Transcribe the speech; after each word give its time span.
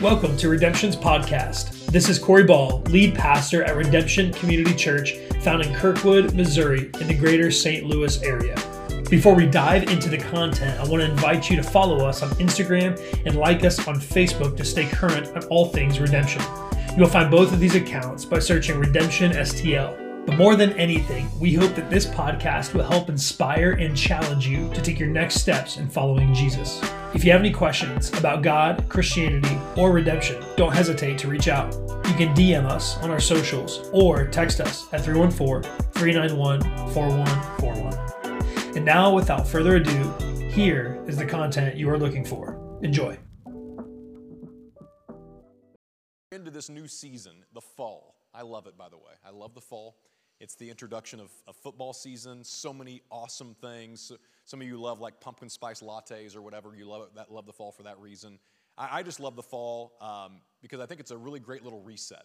Welcome 0.00 0.36
to 0.36 0.48
Redemption's 0.48 0.94
podcast. 0.94 1.86
This 1.86 2.08
is 2.08 2.20
Corey 2.20 2.44
Ball, 2.44 2.82
lead 2.82 3.16
pastor 3.16 3.64
at 3.64 3.74
Redemption 3.74 4.32
Community 4.32 4.72
Church, 4.72 5.14
found 5.42 5.64
in 5.64 5.74
Kirkwood, 5.74 6.34
Missouri, 6.34 6.88
in 7.00 7.08
the 7.08 7.16
greater 7.18 7.50
St. 7.50 7.84
Louis 7.84 8.22
area. 8.22 8.54
Before 9.10 9.34
we 9.34 9.46
dive 9.46 9.90
into 9.90 10.08
the 10.08 10.18
content, 10.18 10.78
I 10.78 10.88
want 10.88 11.02
to 11.02 11.10
invite 11.10 11.50
you 11.50 11.56
to 11.56 11.64
follow 11.64 12.06
us 12.06 12.22
on 12.22 12.28
Instagram 12.36 12.96
and 13.26 13.34
like 13.34 13.64
us 13.64 13.88
on 13.88 13.96
Facebook 13.96 14.56
to 14.58 14.64
stay 14.64 14.86
current 14.86 15.36
on 15.36 15.42
all 15.46 15.66
things 15.66 15.98
redemption. 15.98 16.42
You'll 16.96 17.08
find 17.08 17.28
both 17.28 17.52
of 17.52 17.58
these 17.58 17.74
accounts 17.74 18.24
by 18.24 18.38
searching 18.38 18.78
Redemption 18.78 19.32
STL. 19.32 20.07
But 20.28 20.36
more 20.36 20.56
than 20.56 20.74
anything, 20.74 21.26
we 21.40 21.54
hope 21.54 21.74
that 21.74 21.88
this 21.88 22.04
podcast 22.04 22.74
will 22.74 22.84
help 22.84 23.08
inspire 23.08 23.72
and 23.72 23.96
challenge 23.96 24.46
you 24.46 24.70
to 24.74 24.82
take 24.82 24.98
your 24.98 25.08
next 25.08 25.36
steps 25.36 25.78
in 25.78 25.88
following 25.88 26.34
Jesus. 26.34 26.82
If 27.14 27.24
you 27.24 27.32
have 27.32 27.40
any 27.40 27.50
questions 27.50 28.12
about 28.12 28.42
God, 28.42 28.84
Christianity, 28.90 29.58
or 29.74 29.90
redemption, 29.90 30.44
don't 30.54 30.74
hesitate 30.74 31.16
to 31.20 31.28
reach 31.28 31.48
out. 31.48 31.72
You 32.06 32.12
can 32.12 32.34
DM 32.34 32.66
us 32.66 32.98
on 32.98 33.10
our 33.10 33.20
socials 33.20 33.88
or 33.90 34.26
text 34.26 34.60
us 34.60 34.86
at 34.92 35.02
314 35.02 35.62
391 35.92 36.60
4141. 36.92 38.76
And 38.76 38.84
now, 38.84 39.14
without 39.14 39.48
further 39.48 39.76
ado, 39.76 40.12
here 40.50 41.02
is 41.06 41.16
the 41.16 41.24
content 41.24 41.78
you 41.78 41.88
are 41.88 41.98
looking 41.98 42.26
for. 42.26 42.78
Enjoy. 42.82 43.16
Into 46.30 46.50
this 46.50 46.68
new 46.68 46.86
season, 46.86 47.46
the 47.54 47.62
fall. 47.62 48.16
I 48.34 48.42
love 48.42 48.66
it, 48.66 48.76
by 48.76 48.90
the 48.90 48.98
way. 48.98 49.14
I 49.24 49.30
love 49.30 49.54
the 49.54 49.62
fall. 49.62 49.96
It's 50.40 50.54
the 50.54 50.70
introduction 50.70 51.18
of, 51.18 51.30
of, 51.48 51.56
football 51.56 51.92
season. 51.92 52.44
So 52.44 52.72
many 52.72 53.02
awesome 53.10 53.56
things. 53.60 54.12
Some 54.44 54.60
of 54.60 54.68
you 54.68 54.80
love 54.80 55.00
like 55.00 55.20
pumpkin 55.20 55.48
spice 55.48 55.80
lattes 55.80 56.36
or 56.36 56.42
whatever. 56.42 56.74
You 56.76 56.86
love 56.86 57.08
that 57.16 57.32
love 57.32 57.46
the 57.46 57.52
fall 57.52 57.72
for 57.72 57.82
that 57.82 57.98
reason. 57.98 58.38
I, 58.76 58.98
I 58.98 59.02
just 59.02 59.18
love 59.18 59.34
the 59.34 59.42
fall 59.42 59.94
um, 60.00 60.40
because 60.62 60.78
I 60.78 60.86
think 60.86 61.00
it's 61.00 61.10
a 61.10 61.16
really 61.16 61.40
great 61.40 61.64
little 61.64 61.80
reset. 61.80 62.22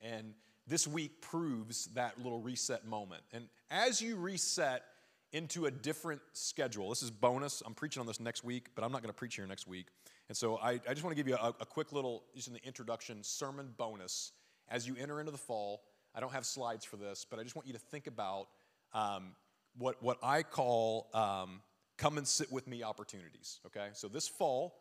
And 0.00 0.34
this 0.66 0.88
week 0.88 1.20
proves 1.20 1.86
that 1.94 2.18
little 2.18 2.40
reset 2.40 2.84
moment. 2.84 3.22
And 3.32 3.48
as 3.70 4.02
you 4.02 4.16
reset 4.16 4.82
into 5.32 5.66
a 5.66 5.70
different 5.70 6.20
schedule, 6.32 6.88
this 6.88 7.02
is 7.02 7.10
bonus. 7.10 7.62
I'm 7.64 7.74
preaching 7.74 8.00
on 8.00 8.06
this 8.06 8.18
next 8.18 8.42
week, 8.42 8.70
but 8.74 8.84
I'm 8.84 8.90
not 8.90 9.02
going 9.02 9.12
to 9.12 9.16
preach 9.16 9.36
here 9.36 9.46
next 9.46 9.68
week. 9.68 9.86
And 10.28 10.36
so 10.36 10.56
I, 10.56 10.72
I 10.72 10.90
just 10.90 11.04
want 11.04 11.16
to 11.16 11.22
give 11.22 11.28
you 11.28 11.36
a, 11.36 11.54
a 11.60 11.66
quick 11.66 11.92
little, 11.92 12.24
just 12.34 12.48
in 12.48 12.54
the 12.54 12.64
introduction, 12.64 13.22
sermon 13.22 13.72
bonus 13.76 14.32
as 14.68 14.86
you 14.86 14.96
enter 14.98 15.20
into 15.20 15.32
the 15.32 15.38
fall 15.38 15.82
I 16.14 16.20
don't 16.20 16.32
have 16.32 16.44
slides 16.44 16.84
for 16.84 16.96
this, 16.96 17.26
but 17.28 17.38
I 17.38 17.42
just 17.42 17.56
want 17.56 17.66
you 17.66 17.72
to 17.72 17.78
think 17.78 18.06
about 18.06 18.48
um, 18.92 19.34
what, 19.78 20.02
what 20.02 20.18
I 20.22 20.42
call 20.42 21.08
um, 21.14 21.60
come 21.96 22.18
and 22.18 22.26
sit 22.26 22.52
with 22.52 22.66
me 22.66 22.82
opportunities, 22.82 23.60
okay? 23.66 23.88
So 23.92 24.08
this 24.08 24.28
fall, 24.28 24.74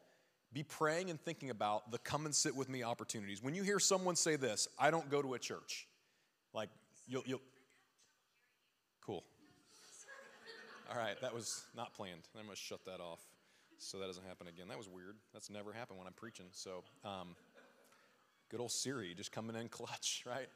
be 0.54 0.64
praying 0.64 1.10
and 1.10 1.20
thinking 1.20 1.50
about 1.50 1.92
the 1.92 1.98
come 2.00 2.26
and 2.26 2.36
sit 2.36 2.56
with 2.56 2.68
me 2.68 2.84
opportunities. 2.84 3.42
When 3.42 3.54
you 3.54 3.64
hear 3.64 3.80
someone 3.80 4.16
say 4.16 4.36
this, 4.36 4.68
I 4.78 4.92
don't 4.92 5.10
go 5.10 5.22
to 5.22 5.34
a 5.34 5.40
church, 5.40 5.88
like 6.54 6.70
you'll, 7.08 7.24
you'll 7.26 7.42
cool. 9.06 9.24
All 10.92 10.98
right, 10.98 11.20
that 11.22 11.34
was 11.34 11.64
not 11.76 11.94
planned. 11.94 12.24
I 12.38 12.46
must 12.46 12.62
shut 12.62 12.84
that 12.86 13.00
off 13.00 13.22
so 13.78 13.98
that 14.00 14.06
doesn't 14.06 14.26
happen 14.28 14.48
again. 14.48 14.68
That 14.68 14.78
was 14.78 14.88
weird. 14.88 15.16
That's 15.34 15.50
never 15.50 15.74
happened 15.74 15.98
when 15.98 16.08
I'm 16.08 16.14
preaching. 16.14 16.46
So, 16.52 16.84
um, 17.04 17.36
good 18.50 18.60
old 18.60 18.72
Siri 18.72 19.14
just 19.16 19.32
coming 19.32 19.56
in 19.56 19.70
clutch, 19.70 20.24
right? 20.28 20.48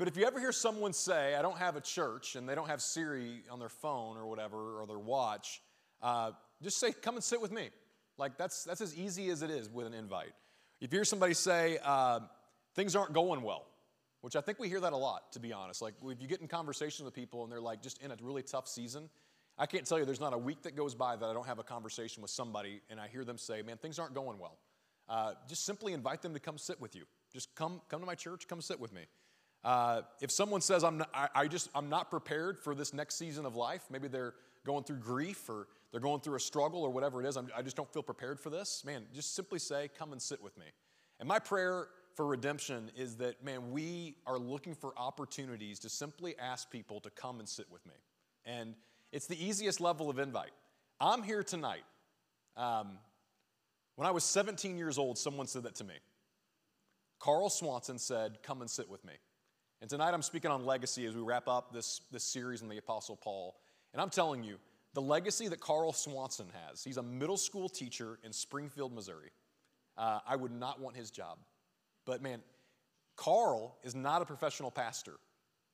But 0.00 0.08
if 0.08 0.16
you 0.16 0.24
ever 0.24 0.40
hear 0.40 0.50
someone 0.50 0.94
say, 0.94 1.34
I 1.34 1.42
don't 1.42 1.58
have 1.58 1.76
a 1.76 1.80
church, 1.82 2.34
and 2.34 2.48
they 2.48 2.54
don't 2.54 2.68
have 2.68 2.80
Siri 2.80 3.42
on 3.50 3.58
their 3.58 3.68
phone 3.68 4.16
or 4.16 4.26
whatever, 4.26 4.80
or 4.80 4.86
their 4.86 4.98
watch, 4.98 5.60
uh, 6.00 6.30
just 6.62 6.80
say, 6.80 6.92
come 6.92 7.16
and 7.16 7.22
sit 7.22 7.38
with 7.38 7.52
me. 7.52 7.68
Like, 8.16 8.38
that's, 8.38 8.64
that's 8.64 8.80
as 8.80 8.96
easy 8.96 9.28
as 9.28 9.42
it 9.42 9.50
is 9.50 9.68
with 9.68 9.86
an 9.86 9.92
invite. 9.92 10.32
If 10.80 10.90
you 10.90 10.96
hear 10.96 11.04
somebody 11.04 11.34
say, 11.34 11.76
uh, 11.84 12.20
things 12.74 12.96
aren't 12.96 13.12
going 13.12 13.42
well, 13.42 13.66
which 14.22 14.36
I 14.36 14.40
think 14.40 14.58
we 14.58 14.70
hear 14.70 14.80
that 14.80 14.94
a 14.94 14.96
lot, 14.96 15.32
to 15.32 15.38
be 15.38 15.52
honest. 15.52 15.82
Like, 15.82 15.92
if 16.02 16.22
you 16.22 16.26
get 16.26 16.40
in 16.40 16.48
conversations 16.48 17.04
with 17.04 17.12
people 17.12 17.42
and 17.42 17.52
they're 17.52 17.60
like 17.60 17.82
just 17.82 18.02
in 18.02 18.10
a 18.10 18.16
really 18.22 18.42
tough 18.42 18.68
season, 18.68 19.10
I 19.58 19.66
can't 19.66 19.84
tell 19.84 19.98
you 19.98 20.06
there's 20.06 20.18
not 20.18 20.32
a 20.32 20.38
week 20.38 20.62
that 20.62 20.76
goes 20.76 20.94
by 20.94 21.14
that 21.14 21.26
I 21.26 21.34
don't 21.34 21.46
have 21.46 21.58
a 21.58 21.62
conversation 21.62 22.22
with 22.22 22.30
somebody 22.30 22.80
and 22.88 22.98
I 22.98 23.08
hear 23.08 23.22
them 23.22 23.36
say, 23.36 23.60
man, 23.60 23.76
things 23.76 23.98
aren't 23.98 24.14
going 24.14 24.38
well. 24.38 24.56
Uh, 25.10 25.34
just 25.46 25.66
simply 25.66 25.92
invite 25.92 26.22
them 26.22 26.32
to 26.32 26.40
come 26.40 26.56
sit 26.56 26.80
with 26.80 26.96
you. 26.96 27.04
Just 27.30 27.54
come, 27.54 27.82
come 27.90 28.00
to 28.00 28.06
my 28.06 28.14
church, 28.14 28.48
come 28.48 28.62
sit 28.62 28.80
with 28.80 28.94
me. 28.94 29.02
Uh, 29.62 30.02
if 30.20 30.30
someone 30.30 30.60
says, 30.60 30.84
I'm 30.84 30.98
not, 30.98 31.10
I, 31.12 31.28
I, 31.34 31.46
just, 31.48 31.68
I'm 31.74 31.88
not 31.88 32.10
prepared 32.10 32.58
for 32.58 32.74
this 32.74 32.94
next 32.94 33.16
season 33.16 33.44
of 33.44 33.56
life, 33.56 33.82
maybe 33.90 34.08
they're 34.08 34.34
going 34.64 34.84
through 34.84 34.98
grief 34.98 35.48
or 35.48 35.68
they're 35.90 36.00
going 36.00 36.20
through 36.20 36.36
a 36.36 36.40
struggle 36.40 36.82
or 36.82 36.90
whatever 36.90 37.22
it 37.22 37.28
is, 37.28 37.36
I 37.36 37.62
just 37.62 37.76
don't 37.76 37.92
feel 37.92 38.02
prepared 38.02 38.40
for 38.40 38.48
this, 38.48 38.84
man, 38.84 39.04
just 39.14 39.34
simply 39.34 39.58
say, 39.58 39.90
come 39.98 40.12
and 40.12 40.22
sit 40.22 40.42
with 40.42 40.56
me. 40.56 40.66
And 41.18 41.28
my 41.28 41.38
prayer 41.38 41.88
for 42.14 42.26
redemption 42.26 42.90
is 42.96 43.16
that, 43.16 43.44
man, 43.44 43.70
we 43.70 44.16
are 44.26 44.38
looking 44.38 44.74
for 44.74 44.92
opportunities 44.96 45.78
to 45.80 45.88
simply 45.88 46.34
ask 46.38 46.70
people 46.70 47.00
to 47.00 47.10
come 47.10 47.38
and 47.38 47.48
sit 47.48 47.66
with 47.70 47.84
me. 47.86 47.94
And 48.44 48.74
it's 49.12 49.26
the 49.26 49.42
easiest 49.42 49.80
level 49.80 50.08
of 50.08 50.18
invite. 50.18 50.52
I'm 51.00 51.22
here 51.22 51.42
tonight. 51.42 51.84
Um, 52.56 52.98
when 53.96 54.06
I 54.06 54.10
was 54.12 54.24
17 54.24 54.78
years 54.78 54.98
old, 54.98 55.18
someone 55.18 55.46
said 55.46 55.64
that 55.64 55.74
to 55.76 55.84
me. 55.84 55.94
Carl 57.18 57.50
Swanson 57.50 57.98
said, 57.98 58.38
Come 58.42 58.62
and 58.62 58.70
sit 58.70 58.88
with 58.88 59.04
me. 59.04 59.12
And 59.80 59.88
tonight 59.88 60.12
I'm 60.12 60.22
speaking 60.22 60.50
on 60.50 60.66
legacy 60.66 61.06
as 61.06 61.14
we 61.14 61.22
wrap 61.22 61.48
up 61.48 61.72
this, 61.72 62.02
this 62.12 62.22
series 62.22 62.62
on 62.62 62.68
the 62.68 62.76
Apostle 62.76 63.16
Paul. 63.16 63.56
And 63.94 64.02
I'm 64.02 64.10
telling 64.10 64.44
you, 64.44 64.58
the 64.92 65.00
legacy 65.00 65.48
that 65.48 65.60
Carl 65.60 65.94
Swanson 65.94 66.48
has, 66.66 66.84
he's 66.84 66.98
a 66.98 67.02
middle 67.02 67.38
school 67.38 67.68
teacher 67.68 68.18
in 68.22 68.32
Springfield, 68.32 68.92
Missouri. 68.92 69.30
Uh, 69.96 70.18
I 70.26 70.36
would 70.36 70.52
not 70.52 70.80
want 70.80 70.96
his 70.96 71.10
job. 71.10 71.38
But 72.04 72.20
man, 72.20 72.42
Carl 73.16 73.78
is 73.82 73.94
not 73.94 74.20
a 74.20 74.26
professional 74.26 74.70
pastor. 74.70 75.14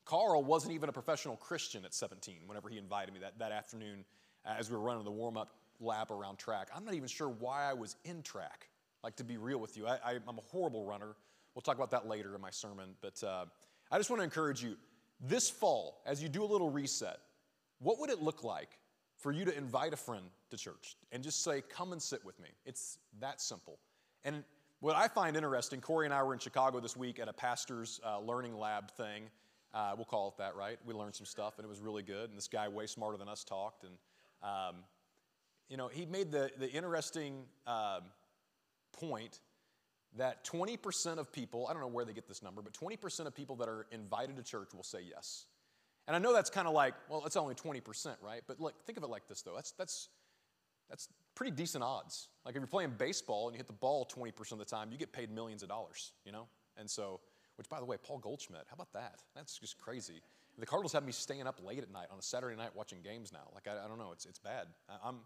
Carl 0.04 0.44
wasn't 0.44 0.74
even 0.74 0.88
a 0.88 0.92
professional 0.92 1.36
Christian 1.36 1.84
at 1.84 1.92
17 1.92 2.42
whenever 2.46 2.68
he 2.68 2.78
invited 2.78 3.12
me 3.12 3.18
that, 3.20 3.36
that 3.40 3.50
afternoon 3.50 4.04
uh, 4.44 4.54
as 4.56 4.70
we 4.70 4.76
were 4.76 4.82
running 4.82 5.04
the 5.04 5.10
warm 5.10 5.36
up 5.36 5.56
lap 5.80 6.12
around 6.12 6.38
track. 6.38 6.68
I'm 6.74 6.84
not 6.84 6.94
even 6.94 7.08
sure 7.08 7.28
why 7.28 7.68
I 7.68 7.74
was 7.74 7.96
in 8.04 8.22
track. 8.22 8.68
Like, 9.02 9.16
to 9.16 9.24
be 9.24 9.36
real 9.36 9.58
with 9.58 9.76
you, 9.76 9.88
I, 9.88 10.12
am 10.14 10.38
a 10.38 10.42
horrible 10.42 10.84
runner. 10.84 11.16
We'll 11.54 11.62
talk 11.62 11.76
about 11.76 11.90
that 11.90 12.06
later 12.06 12.36
in 12.36 12.40
my 12.40 12.50
sermon. 12.50 12.90
But 13.00 13.22
uh, 13.22 13.46
I 13.90 13.98
just 13.98 14.10
want 14.10 14.20
to 14.20 14.24
encourage 14.24 14.62
you 14.62 14.76
this 15.20 15.48
fall, 15.48 16.02
as 16.06 16.22
you 16.22 16.28
do 16.28 16.44
a 16.44 16.46
little 16.46 16.70
reset, 16.70 17.18
what 17.78 17.98
would 18.00 18.10
it 18.10 18.22
look 18.22 18.44
like 18.44 18.78
for 19.16 19.32
you 19.32 19.44
to 19.44 19.56
invite 19.56 19.92
a 19.92 19.96
friend 19.96 20.26
to 20.50 20.56
church 20.56 20.96
and 21.12 21.22
just 21.22 21.42
say, 21.42 21.62
Come 21.68 21.92
and 21.92 22.02
sit 22.02 22.24
with 22.24 22.38
me? 22.40 22.48
It's 22.64 22.98
that 23.20 23.40
simple. 23.40 23.78
And 24.24 24.44
what 24.80 24.96
I 24.96 25.08
find 25.08 25.36
interesting, 25.36 25.80
Corey 25.80 26.06
and 26.06 26.12
I 26.12 26.22
were 26.22 26.34
in 26.34 26.38
Chicago 26.38 26.80
this 26.80 26.96
week 26.96 27.18
at 27.18 27.28
a 27.28 27.32
pastor's 27.32 28.00
uh, 28.04 28.20
learning 28.20 28.58
lab 28.58 28.90
thing. 28.90 29.24
Uh, 29.72 29.92
we'll 29.96 30.04
call 30.04 30.28
it 30.28 30.38
that, 30.38 30.54
right? 30.54 30.78
We 30.84 30.94
learned 30.94 31.14
some 31.14 31.26
stuff 31.26 31.54
and 31.58 31.64
it 31.64 31.68
was 31.68 31.80
really 31.80 32.02
good. 32.02 32.28
And 32.28 32.36
this 32.36 32.48
guy, 32.48 32.68
way 32.68 32.86
smarter 32.86 33.16
than 33.16 33.28
us, 33.28 33.44
talked. 33.44 33.84
And, 33.84 33.94
um, 34.42 34.76
you 35.68 35.76
know, 35.76 35.88
he 35.88 36.06
made 36.06 36.30
the, 36.30 36.50
the 36.58 36.70
interesting 36.70 37.44
um, 37.66 38.02
point 38.92 39.40
that 40.18 40.44
20% 40.44 41.18
of 41.18 41.32
people, 41.32 41.66
I 41.68 41.72
don't 41.72 41.82
know 41.82 41.88
where 41.88 42.04
they 42.04 42.12
get 42.12 42.28
this 42.28 42.42
number, 42.42 42.62
but 42.62 42.72
20% 42.72 43.26
of 43.26 43.34
people 43.34 43.56
that 43.56 43.68
are 43.68 43.86
invited 43.92 44.36
to 44.36 44.42
church 44.42 44.74
will 44.74 44.82
say 44.82 45.00
yes. 45.08 45.46
And 46.06 46.14
I 46.14 46.18
know 46.18 46.32
that's 46.32 46.50
kind 46.50 46.68
of 46.68 46.74
like, 46.74 46.94
well, 47.08 47.22
it's 47.26 47.36
only 47.36 47.54
20%, 47.54 48.16
right? 48.22 48.42
But 48.46 48.60
look, 48.60 48.74
think 48.86 48.96
of 48.96 49.04
it 49.04 49.08
like 49.08 49.26
this, 49.28 49.42
though. 49.42 49.54
That's, 49.54 49.72
that's, 49.72 50.08
that's 50.88 51.08
pretty 51.34 51.50
decent 51.50 51.82
odds. 51.82 52.28
Like 52.44 52.54
if 52.54 52.60
you're 52.60 52.68
playing 52.68 52.94
baseball 52.96 53.48
and 53.48 53.54
you 53.54 53.58
hit 53.58 53.66
the 53.66 53.72
ball 53.72 54.06
20% 54.06 54.52
of 54.52 54.58
the 54.58 54.64
time, 54.64 54.92
you 54.92 54.98
get 54.98 55.12
paid 55.12 55.30
millions 55.30 55.62
of 55.62 55.68
dollars, 55.68 56.12
you 56.24 56.32
know? 56.32 56.46
And 56.76 56.88
so, 56.88 57.20
which 57.56 57.68
by 57.68 57.80
the 57.80 57.86
way, 57.86 57.96
Paul 57.96 58.18
Goldschmidt, 58.18 58.62
how 58.68 58.74
about 58.74 58.92
that? 58.92 59.22
That's 59.34 59.58
just 59.58 59.78
crazy. 59.78 60.20
The 60.58 60.66
Cardinals 60.66 60.92
have 60.92 61.04
me 61.04 61.12
staying 61.12 61.46
up 61.46 61.60
late 61.62 61.82
at 61.82 61.92
night 61.92 62.06
on 62.10 62.18
a 62.18 62.22
Saturday 62.22 62.56
night 62.56 62.70
watching 62.74 62.98
games 63.02 63.32
now. 63.32 63.48
Like, 63.54 63.66
I, 63.68 63.84
I 63.84 63.88
don't 63.88 63.98
know, 63.98 64.12
it's, 64.12 64.24
it's 64.26 64.38
bad. 64.38 64.68
I, 64.88 65.08
I'm, 65.08 65.16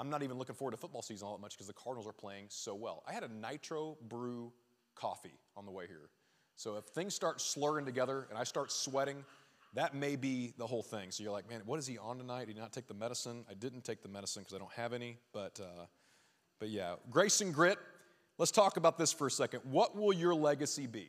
I'm 0.00 0.08
not 0.08 0.22
even 0.22 0.38
looking 0.38 0.54
forward 0.54 0.70
to 0.70 0.78
football 0.78 1.02
season 1.02 1.28
all 1.28 1.36
that 1.36 1.42
much 1.42 1.52
because 1.52 1.66
the 1.66 1.74
Cardinals 1.74 2.06
are 2.06 2.14
playing 2.14 2.46
so 2.48 2.74
well. 2.74 3.02
I 3.06 3.12
had 3.12 3.22
a 3.22 3.28
nitro 3.28 3.98
brew 4.08 4.50
coffee 4.94 5.38
on 5.58 5.66
the 5.66 5.70
way 5.70 5.86
here. 5.86 6.08
So 6.56 6.78
if 6.78 6.86
things 6.86 7.14
start 7.14 7.38
slurring 7.38 7.84
together 7.84 8.26
and 8.30 8.38
I 8.38 8.44
start 8.44 8.72
sweating, 8.72 9.22
that 9.74 9.94
may 9.94 10.16
be 10.16 10.54
the 10.56 10.66
whole 10.66 10.82
thing. 10.82 11.10
So 11.10 11.22
you're 11.22 11.32
like, 11.32 11.50
man, 11.50 11.60
what 11.66 11.78
is 11.78 11.86
he 11.86 11.98
on 11.98 12.16
tonight? 12.16 12.46
Did 12.46 12.54
he 12.54 12.60
not 12.60 12.72
take 12.72 12.88
the 12.88 12.94
medicine? 12.94 13.44
I 13.48 13.52
didn't 13.52 13.84
take 13.84 14.02
the 14.02 14.08
medicine 14.08 14.42
because 14.42 14.54
I 14.54 14.58
don't 14.58 14.72
have 14.72 14.94
any. 14.94 15.18
But, 15.34 15.60
uh, 15.62 15.84
but 16.58 16.70
yeah, 16.70 16.94
grace 17.10 17.42
and 17.42 17.52
grit. 17.52 17.78
Let's 18.38 18.50
talk 18.50 18.78
about 18.78 18.96
this 18.96 19.12
for 19.12 19.26
a 19.26 19.30
second. 19.30 19.60
What 19.64 19.96
will 19.96 20.14
your 20.14 20.34
legacy 20.34 20.86
be? 20.86 21.08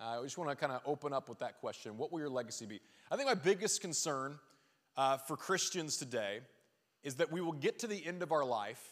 Uh, 0.00 0.20
I 0.20 0.22
just 0.24 0.36
want 0.36 0.50
to 0.50 0.56
kind 0.56 0.72
of 0.72 0.80
open 0.84 1.12
up 1.12 1.28
with 1.28 1.38
that 1.38 1.60
question. 1.60 1.96
What 1.96 2.10
will 2.10 2.18
your 2.18 2.28
legacy 2.28 2.66
be? 2.66 2.80
I 3.08 3.16
think 3.16 3.28
my 3.28 3.34
biggest 3.34 3.80
concern 3.80 4.40
uh, 4.96 5.16
for 5.16 5.36
Christians 5.36 5.96
today 5.96 6.40
is 7.06 7.14
that 7.14 7.30
we 7.30 7.40
will 7.40 7.52
get 7.52 7.78
to 7.78 7.86
the 7.86 8.04
end 8.04 8.20
of 8.20 8.32
our 8.32 8.44
life 8.44 8.82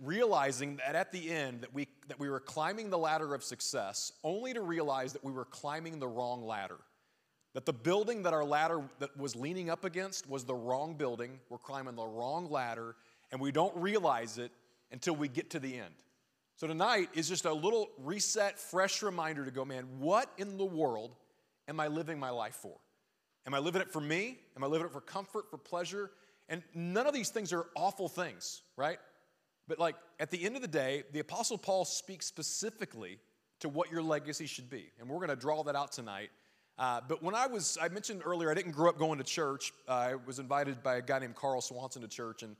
realizing 0.00 0.76
that 0.76 0.94
at 0.94 1.10
the 1.10 1.28
end 1.28 1.62
that 1.62 1.74
we, 1.74 1.88
that 2.06 2.20
we 2.20 2.30
were 2.30 2.38
climbing 2.38 2.88
the 2.88 2.96
ladder 2.96 3.34
of 3.34 3.42
success 3.42 4.12
only 4.22 4.54
to 4.54 4.60
realize 4.60 5.12
that 5.12 5.24
we 5.24 5.32
were 5.32 5.44
climbing 5.44 5.98
the 5.98 6.06
wrong 6.06 6.46
ladder 6.46 6.78
that 7.54 7.66
the 7.66 7.72
building 7.72 8.22
that 8.22 8.32
our 8.32 8.44
ladder 8.44 8.80
that 9.00 9.14
was 9.16 9.34
leaning 9.34 9.68
up 9.68 9.84
against 9.84 10.30
was 10.30 10.44
the 10.44 10.54
wrong 10.54 10.94
building 10.94 11.40
we're 11.50 11.58
climbing 11.58 11.96
the 11.96 12.06
wrong 12.06 12.48
ladder 12.48 12.94
and 13.32 13.40
we 13.40 13.50
don't 13.50 13.76
realize 13.76 14.38
it 14.38 14.52
until 14.92 15.16
we 15.16 15.26
get 15.26 15.50
to 15.50 15.58
the 15.58 15.74
end 15.76 15.94
So 16.54 16.68
tonight 16.68 17.08
is 17.14 17.28
just 17.28 17.44
a 17.44 17.52
little 17.52 17.88
reset, 17.98 18.56
fresh 18.56 19.02
reminder 19.02 19.44
to 19.44 19.50
go, 19.50 19.64
man, 19.64 19.84
what 19.98 20.30
in 20.38 20.56
the 20.56 20.64
world 20.64 21.16
am 21.66 21.80
I 21.80 21.88
living 21.88 22.20
my 22.20 22.30
life 22.30 22.54
for? 22.54 22.76
Am 23.46 23.54
I 23.54 23.58
living 23.58 23.80
it 23.82 23.90
for 23.90 24.00
me? 24.00 24.38
Am 24.56 24.62
I 24.62 24.66
living 24.66 24.86
it 24.86 24.92
for 24.92 25.00
comfort, 25.00 25.50
for 25.50 25.56
pleasure? 25.56 26.10
And 26.48 26.62
none 26.74 27.06
of 27.06 27.14
these 27.14 27.28
things 27.28 27.52
are 27.52 27.66
awful 27.76 28.08
things, 28.08 28.62
right? 28.76 28.98
But 29.66 29.78
like 29.78 29.96
at 30.18 30.30
the 30.30 30.42
end 30.44 30.56
of 30.56 30.62
the 30.62 30.68
day, 30.68 31.04
the 31.12 31.20
Apostle 31.20 31.58
Paul 31.58 31.84
speaks 31.84 32.26
specifically 32.26 33.18
to 33.60 33.68
what 33.68 33.90
your 33.90 34.02
legacy 34.02 34.46
should 34.46 34.70
be. 34.70 34.86
And 34.98 35.08
we're 35.08 35.18
going 35.18 35.28
to 35.28 35.36
draw 35.36 35.62
that 35.64 35.76
out 35.76 35.92
tonight. 35.92 36.30
Uh, 36.78 37.00
but 37.06 37.22
when 37.22 37.34
I 37.34 37.48
was, 37.48 37.76
I 37.80 37.88
mentioned 37.88 38.22
earlier, 38.24 38.50
I 38.50 38.54
didn't 38.54 38.72
grow 38.72 38.88
up 38.88 38.98
going 38.98 39.18
to 39.18 39.24
church. 39.24 39.72
Uh, 39.88 39.92
I 39.92 40.14
was 40.14 40.38
invited 40.38 40.82
by 40.82 40.96
a 40.96 41.02
guy 41.02 41.18
named 41.18 41.34
Carl 41.34 41.60
Swanson 41.60 42.02
to 42.02 42.08
church, 42.08 42.44
and 42.44 42.54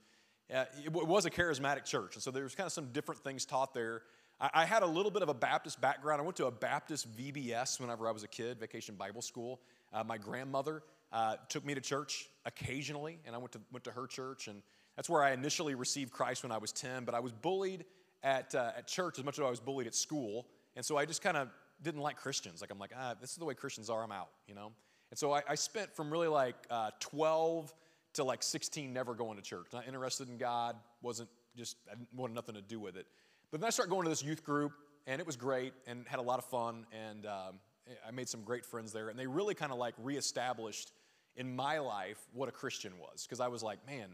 uh, 0.53 0.65
it 0.83 0.91
was 0.91 1.25
a 1.25 1.29
charismatic 1.29 1.85
church, 1.85 2.15
and 2.15 2.23
so 2.23 2.29
there 2.29 2.43
was 2.43 2.53
kind 2.53 2.67
of 2.67 2.73
some 2.73 2.87
different 2.91 3.23
things 3.23 3.45
taught 3.45 3.73
there. 3.73 4.01
I, 4.41 4.49
I, 4.55 4.65
had 4.65 4.83
a 4.83 4.85
little 4.85 5.11
bit 5.11 5.21
of 5.21 5.29
a 5.29 5.33
Baptist 5.33 5.79
background. 5.79 6.19
I 6.19 6.25
went 6.25 6.35
to 6.37 6.47
a 6.47 6.51
Baptist 6.51 7.07
VBS 7.15 7.79
whenever 7.79 8.09
I 8.09 8.11
was 8.11 8.23
a 8.23 8.27
kid, 8.27 8.59
Vacation 8.59 8.95
Bible 8.95 9.21
School. 9.21 9.61
Uh, 9.93 10.03
my 10.03 10.17
grandmother 10.17 10.83
uh, 11.11 11.35
took 11.47 11.65
me 11.65 11.73
to 11.75 11.81
church 11.81 12.27
occasionally, 12.45 13.19
and 13.25 13.35
I 13.35 13.37
went 13.37 13.53
to, 13.53 13.61
went 13.71 13.83
to 13.85 13.91
her 13.91 14.07
church, 14.07 14.47
and 14.47 14.61
that's 14.95 15.09
where 15.09 15.23
I 15.23 15.31
initially 15.31 15.75
received 15.75 16.11
Christ 16.11 16.43
when 16.43 16.51
I 16.51 16.57
was 16.57 16.71
10. 16.71 17.05
But 17.05 17.15
I 17.15 17.19
was 17.19 17.31
bullied 17.31 17.85
at, 18.23 18.53
uh, 18.53 18.71
at 18.77 18.87
church 18.87 19.17
as 19.17 19.25
much 19.25 19.39
as 19.39 19.45
I 19.45 19.49
was 19.49 19.59
bullied 19.59 19.87
at 19.87 19.95
school, 19.95 20.47
and 20.75 20.85
so 20.85 20.97
I 20.97 21.05
just 21.05 21.21
kind 21.21 21.37
of 21.37 21.49
didn't 21.81 22.01
like 22.01 22.17
Christians. 22.17 22.61
Like, 22.61 22.71
I'm 22.71 22.79
like, 22.79 22.91
ah, 22.97 23.15
this 23.19 23.31
is 23.31 23.37
the 23.37 23.45
way 23.45 23.53
Christians 23.53 23.89
are, 23.89 24.03
I'm 24.03 24.11
out, 24.11 24.29
you 24.47 24.55
know? 24.55 24.71
And 25.11 25.17
so 25.17 25.33
I, 25.33 25.41
I 25.47 25.55
spent 25.55 25.95
from 25.95 26.11
really 26.11 26.27
like 26.27 26.55
uh, 26.69 26.91
12 26.99 27.73
to 28.13 28.23
like 28.23 28.43
16 28.43 28.91
never 28.91 29.13
going 29.13 29.37
to 29.37 29.43
church. 29.43 29.67
Not 29.73 29.87
interested 29.87 30.29
in 30.29 30.37
God, 30.37 30.75
wasn't 31.01 31.29
just, 31.55 31.77
I 31.91 31.95
wanted 32.15 32.33
nothing 32.35 32.55
to 32.55 32.61
do 32.61 32.79
with 32.79 32.95
it. 32.95 33.07
But 33.51 33.61
then 33.61 33.67
I 33.67 33.71
started 33.71 33.89
going 33.89 34.03
to 34.03 34.09
this 34.09 34.23
youth 34.23 34.43
group, 34.43 34.73
and 35.07 35.19
it 35.19 35.25
was 35.25 35.35
great 35.35 35.73
and 35.87 36.05
had 36.07 36.19
a 36.19 36.23
lot 36.23 36.37
of 36.37 36.45
fun, 36.45 36.85
and 36.91 37.25
um, 37.25 37.59
I 38.07 38.11
made 38.11 38.29
some 38.29 38.43
great 38.43 38.65
friends 38.65 38.93
there. 38.93 39.09
And 39.09 39.17
they 39.17 39.27
really 39.27 39.55
kind 39.55 39.71
of 39.71 39.77
like 39.77 39.95
reestablished 39.97 40.91
in 41.39 41.55
my 41.55 41.79
life 41.79 42.19
what 42.33 42.47
a 42.47 42.51
Christian 42.51 42.93
was. 42.99 43.25
Because 43.25 43.39
I 43.39 43.47
was 43.47 43.63
like, 43.63 43.79
man, 43.87 44.09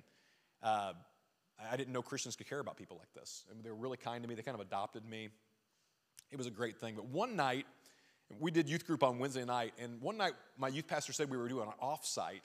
uh, 0.64 0.94
I 1.70 1.76
didn't 1.76 1.92
know 1.92 2.02
Christians 2.02 2.38
could 2.38 2.48
care 2.48 2.60
about 2.60 2.78
people 2.78 2.98
like 2.98 3.14
this. 3.14 3.44
I 3.50 3.54
mean, 3.54 3.64
they 3.64 3.70
were 3.70 3.76
really 3.76 3.98
kind 3.98 4.24
to 4.24 4.30
me, 4.30 4.36
they 4.36 4.42
kind 4.42 4.56
of 4.56 4.62
adopted 4.62 5.06
me. 5.06 5.30
It 6.32 6.38
was 6.38 6.48
a 6.48 6.52
great 6.52 6.78
thing. 6.78 6.96
But 6.96 7.06
one 7.06 7.36
night, 7.36 7.66
we 8.40 8.52
did 8.52 8.70
youth 8.70 8.88
group 8.88 9.04
on 9.04 9.20
Wednesday 9.20 9.46
night, 9.46 9.74
and 9.78 10.02
one 10.02 10.18
night 10.18 10.34
my 10.58 10.70
youth 10.70 10.88
pastor 10.88 11.12
said 11.12 11.30
we 11.30 11.38
were 11.38 11.50
doing 11.50 11.68
an 11.68 11.74
offsite 11.84 12.42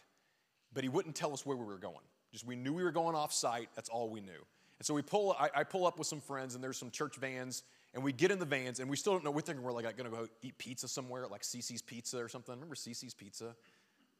but 0.73 0.83
he 0.83 0.88
wouldn't 0.88 1.15
tell 1.15 1.33
us 1.33 1.44
where 1.44 1.56
we 1.56 1.65
were 1.65 1.79
going. 1.79 1.94
Just 2.33 2.47
we 2.47 2.56
knew 2.56 2.73
we 2.73 2.83
were 2.83 2.93
going 2.93 3.17
offsite. 3.17 3.67
that's 3.75 3.88
all 3.88 4.09
we 4.09 4.21
knew. 4.21 4.47
And 4.79 4.87
so 4.87 4.94
we 4.94 5.03
pull, 5.03 5.37
I, 5.38 5.50
I 5.56 5.65
pull 5.65 5.87
up 5.87 5.99
with 5.99 6.06
some 6.06 6.21
friends, 6.21 6.55
and 6.55 6.65
there's 6.65 6.79
some 6.79 6.91
church 6.91 7.17
vans, 7.17 7.65
and 7.93 8.03
we 8.03 8.12
get 8.12 8.31
in 8.31 8.38
the 8.38 8.47
vans, 8.47 8.81
and 8.81 8.88
we 8.88 8.97
still 8.97 9.12
don't 9.12 9.25
know. 9.25 9.31
We're 9.31 9.43
thinking 9.43 9.62
we're 9.62 9.73
like 9.73 9.97
gonna 9.97 10.11
go 10.11 10.26
eat 10.43 10.56
pizza 10.59 10.88
somewhere, 10.88 11.26
like 11.26 11.43
CiCi's 11.43 11.83
Pizza 11.83 12.19
or 12.19 12.29
something. 12.29 12.55
Remember 12.55 12.75
CiCi's 12.75 13.15
Pizza? 13.15 13.55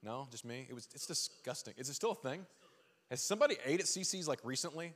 No, 0.02 0.26
just 0.31 0.44
me. 0.44 0.67
It 0.69 0.75
was. 0.75 0.88
It's 0.94 1.06
disgusting. 1.06 1.75
Is 1.76 1.88
it 1.88 1.94
still 1.94 2.12
a 2.12 2.14
thing? 2.14 2.47
Has 3.11 3.20
somebody 3.20 3.56
ate 3.67 3.81
at 3.81 3.87
CiCi's 3.87 4.29
like 4.29 4.38
recently? 4.44 4.94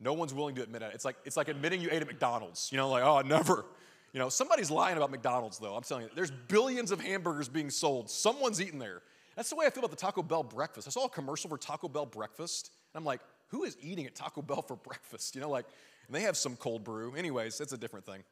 No 0.00 0.14
one's 0.14 0.34
willing 0.34 0.54
to 0.56 0.62
admit 0.62 0.82
it. 0.82 0.92
It's 0.94 1.04
like 1.04 1.16
it's 1.24 1.36
like 1.36 1.48
admitting 1.48 1.80
you 1.80 1.88
ate 1.90 2.02
at 2.02 2.06
McDonald's. 2.06 2.70
You 2.72 2.78
know, 2.78 2.88
like 2.88 3.04
oh, 3.04 3.20
never. 3.20 3.64
You 4.12 4.18
know, 4.18 4.28
somebody's 4.28 4.70
lying 4.70 4.96
about 4.96 5.10
McDonald's 5.10 5.58
though. 5.58 5.74
I'm 5.74 5.82
telling 5.82 6.04
you, 6.04 6.10
there's 6.14 6.30
billions 6.30 6.90
of 6.90 7.00
hamburgers 7.00 7.48
being 7.48 7.70
sold. 7.70 8.10
Someone's 8.10 8.60
eating 8.60 8.78
there. 8.78 9.02
That's 9.36 9.48
the 9.48 9.56
way 9.56 9.66
I 9.66 9.70
feel 9.70 9.80
about 9.84 9.90
the 9.90 9.96
Taco 9.96 10.22
Bell 10.22 10.42
breakfast. 10.42 10.86
I 10.86 10.90
saw 10.90 11.06
a 11.06 11.08
commercial 11.08 11.48
for 11.48 11.56
Taco 11.56 11.88
Bell 11.88 12.04
breakfast, 12.04 12.70
and 12.92 13.00
I'm 13.00 13.04
like, 13.04 13.20
who 13.48 13.64
is 13.64 13.76
eating 13.80 14.06
at 14.06 14.14
Taco 14.14 14.42
Bell 14.42 14.62
for 14.62 14.76
breakfast? 14.76 15.34
You 15.34 15.40
know, 15.40 15.50
like, 15.50 15.66
and 16.06 16.14
they 16.14 16.20
have 16.22 16.36
some 16.36 16.56
cold 16.56 16.84
brew. 16.84 17.14
Anyways, 17.14 17.60
it's 17.60 17.72
a 17.72 17.78
different 17.78 18.04
thing. 18.04 18.22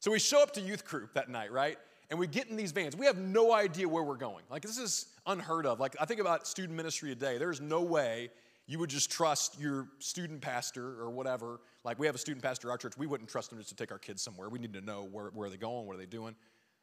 So 0.00 0.10
we 0.10 0.18
show 0.18 0.42
up 0.42 0.52
to 0.54 0.60
youth 0.60 0.84
group 0.84 1.14
that 1.14 1.28
night, 1.28 1.52
right? 1.52 1.78
And 2.12 2.18
we 2.18 2.26
get 2.26 2.48
in 2.48 2.56
these 2.56 2.72
vans. 2.72 2.94
We 2.94 3.06
have 3.06 3.16
no 3.16 3.54
idea 3.54 3.88
where 3.88 4.02
we're 4.02 4.16
going. 4.16 4.44
Like, 4.50 4.60
this 4.60 4.76
is 4.76 5.06
unheard 5.26 5.64
of. 5.64 5.80
Like, 5.80 5.96
I 5.98 6.04
think 6.04 6.20
about 6.20 6.46
student 6.46 6.76
ministry 6.76 7.08
today. 7.08 7.38
There's 7.38 7.58
no 7.58 7.80
way 7.80 8.28
you 8.66 8.78
would 8.80 8.90
just 8.90 9.10
trust 9.10 9.58
your 9.58 9.88
student 9.98 10.42
pastor 10.42 11.00
or 11.00 11.08
whatever. 11.08 11.60
Like, 11.84 11.98
we 11.98 12.04
have 12.04 12.14
a 12.14 12.18
student 12.18 12.44
pastor 12.44 12.68
at 12.68 12.72
our 12.72 12.76
church. 12.76 12.98
We 12.98 13.06
wouldn't 13.06 13.30
trust 13.30 13.48
them 13.48 13.58
just 13.58 13.70
to 13.70 13.74
take 13.74 13.90
our 13.90 13.98
kids 13.98 14.20
somewhere. 14.20 14.50
We 14.50 14.58
need 14.58 14.74
to 14.74 14.82
know 14.82 15.08
where, 15.10 15.28
where 15.28 15.46
are 15.46 15.50
they 15.50 15.56
going, 15.56 15.86
what 15.86 15.94
are 15.94 15.98
they 15.98 16.04
doing. 16.04 16.34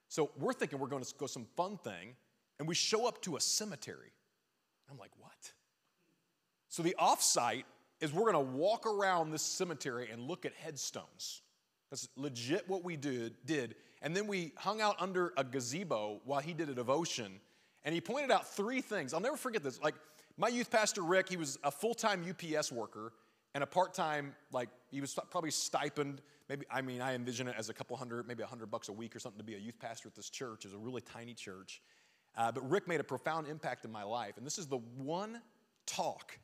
So 0.07 0.31
we're 0.35 0.51
thinking 0.51 0.79
we're 0.79 0.87
going 0.87 1.03
to 1.03 1.13
go 1.19 1.27
some 1.27 1.45
fun 1.55 1.77
thing 1.77 2.15
and 2.57 2.67
we 2.67 2.73
show 2.73 3.07
up 3.07 3.21
to 3.21 3.35
a 3.35 3.39
cemetery. 3.39 4.11
I'm 4.89 4.97
like, 4.97 5.11
what? 5.19 5.53
So 6.69 6.81
the 6.81 6.95
offsite 6.99 7.65
is 8.01 8.11
we're 8.11 8.31
gonna 8.31 8.39
walk 8.39 8.87
around 8.87 9.29
this 9.29 9.43
cemetery 9.43 10.09
and 10.11 10.23
look 10.23 10.45
at 10.47 10.53
headstones. 10.53 11.43
That's 11.91 12.07
legit 12.15 12.67
what 12.67 12.83
we 12.83 12.95
did, 12.95 13.35
did. 13.45 13.75
And 14.01 14.15
then 14.15 14.27
we 14.27 14.53
hung 14.55 14.81
out 14.81 14.95
under 14.99 15.33
a 15.35 15.43
gazebo 15.43 16.21
while 16.23 16.39
he 16.39 16.53
did 16.53 16.69
a 16.69 16.73
devotion. 16.73 17.39
And 17.83 17.93
he 17.93 18.01
pointed 18.01 18.31
out 18.31 18.47
three 18.47 18.81
things. 18.81 19.13
I'll 19.13 19.19
never 19.19 19.37
forget 19.37 19.63
this. 19.63 19.81
Like, 19.81 19.95
my 20.37 20.47
youth 20.47 20.71
pastor, 20.71 21.01
Rick, 21.01 21.29
he 21.29 21.37
was 21.37 21.57
a 21.63 21.71
full 21.71 21.93
time 21.93 22.23
UPS 22.27 22.71
worker 22.71 23.13
and 23.55 23.63
a 23.63 23.67
part 23.67 23.93
time, 23.93 24.35
like, 24.51 24.69
he 24.91 25.01
was 25.01 25.17
probably 25.31 25.51
stipend. 25.51 26.21
Maybe, 26.47 26.65
I 26.71 26.81
mean, 26.81 27.01
I 27.01 27.15
envision 27.15 27.47
it 27.47 27.55
as 27.57 27.69
a 27.69 27.73
couple 27.73 27.97
hundred, 27.97 28.27
maybe 28.27 28.43
a 28.43 28.47
hundred 28.47 28.71
bucks 28.71 28.89
a 28.89 28.93
week 28.93 29.15
or 29.15 29.19
something 29.19 29.39
to 29.39 29.43
be 29.43 29.55
a 29.55 29.59
youth 29.59 29.79
pastor 29.79 30.07
at 30.07 30.15
this 30.15 30.29
church. 30.29 30.65
It's 30.65 30.73
a 30.73 30.77
really 30.77 31.01
tiny 31.01 31.33
church. 31.33 31.81
Uh, 32.37 32.51
but 32.51 32.69
Rick 32.69 32.87
made 32.87 32.99
a 32.99 33.03
profound 33.03 33.47
impact 33.47 33.85
in 33.85 33.91
my 33.91 34.03
life. 34.03 34.37
And 34.37 34.45
this 34.45 34.57
is 34.57 34.67
the 34.67 34.77
one 34.77 35.41
talk 35.85 36.37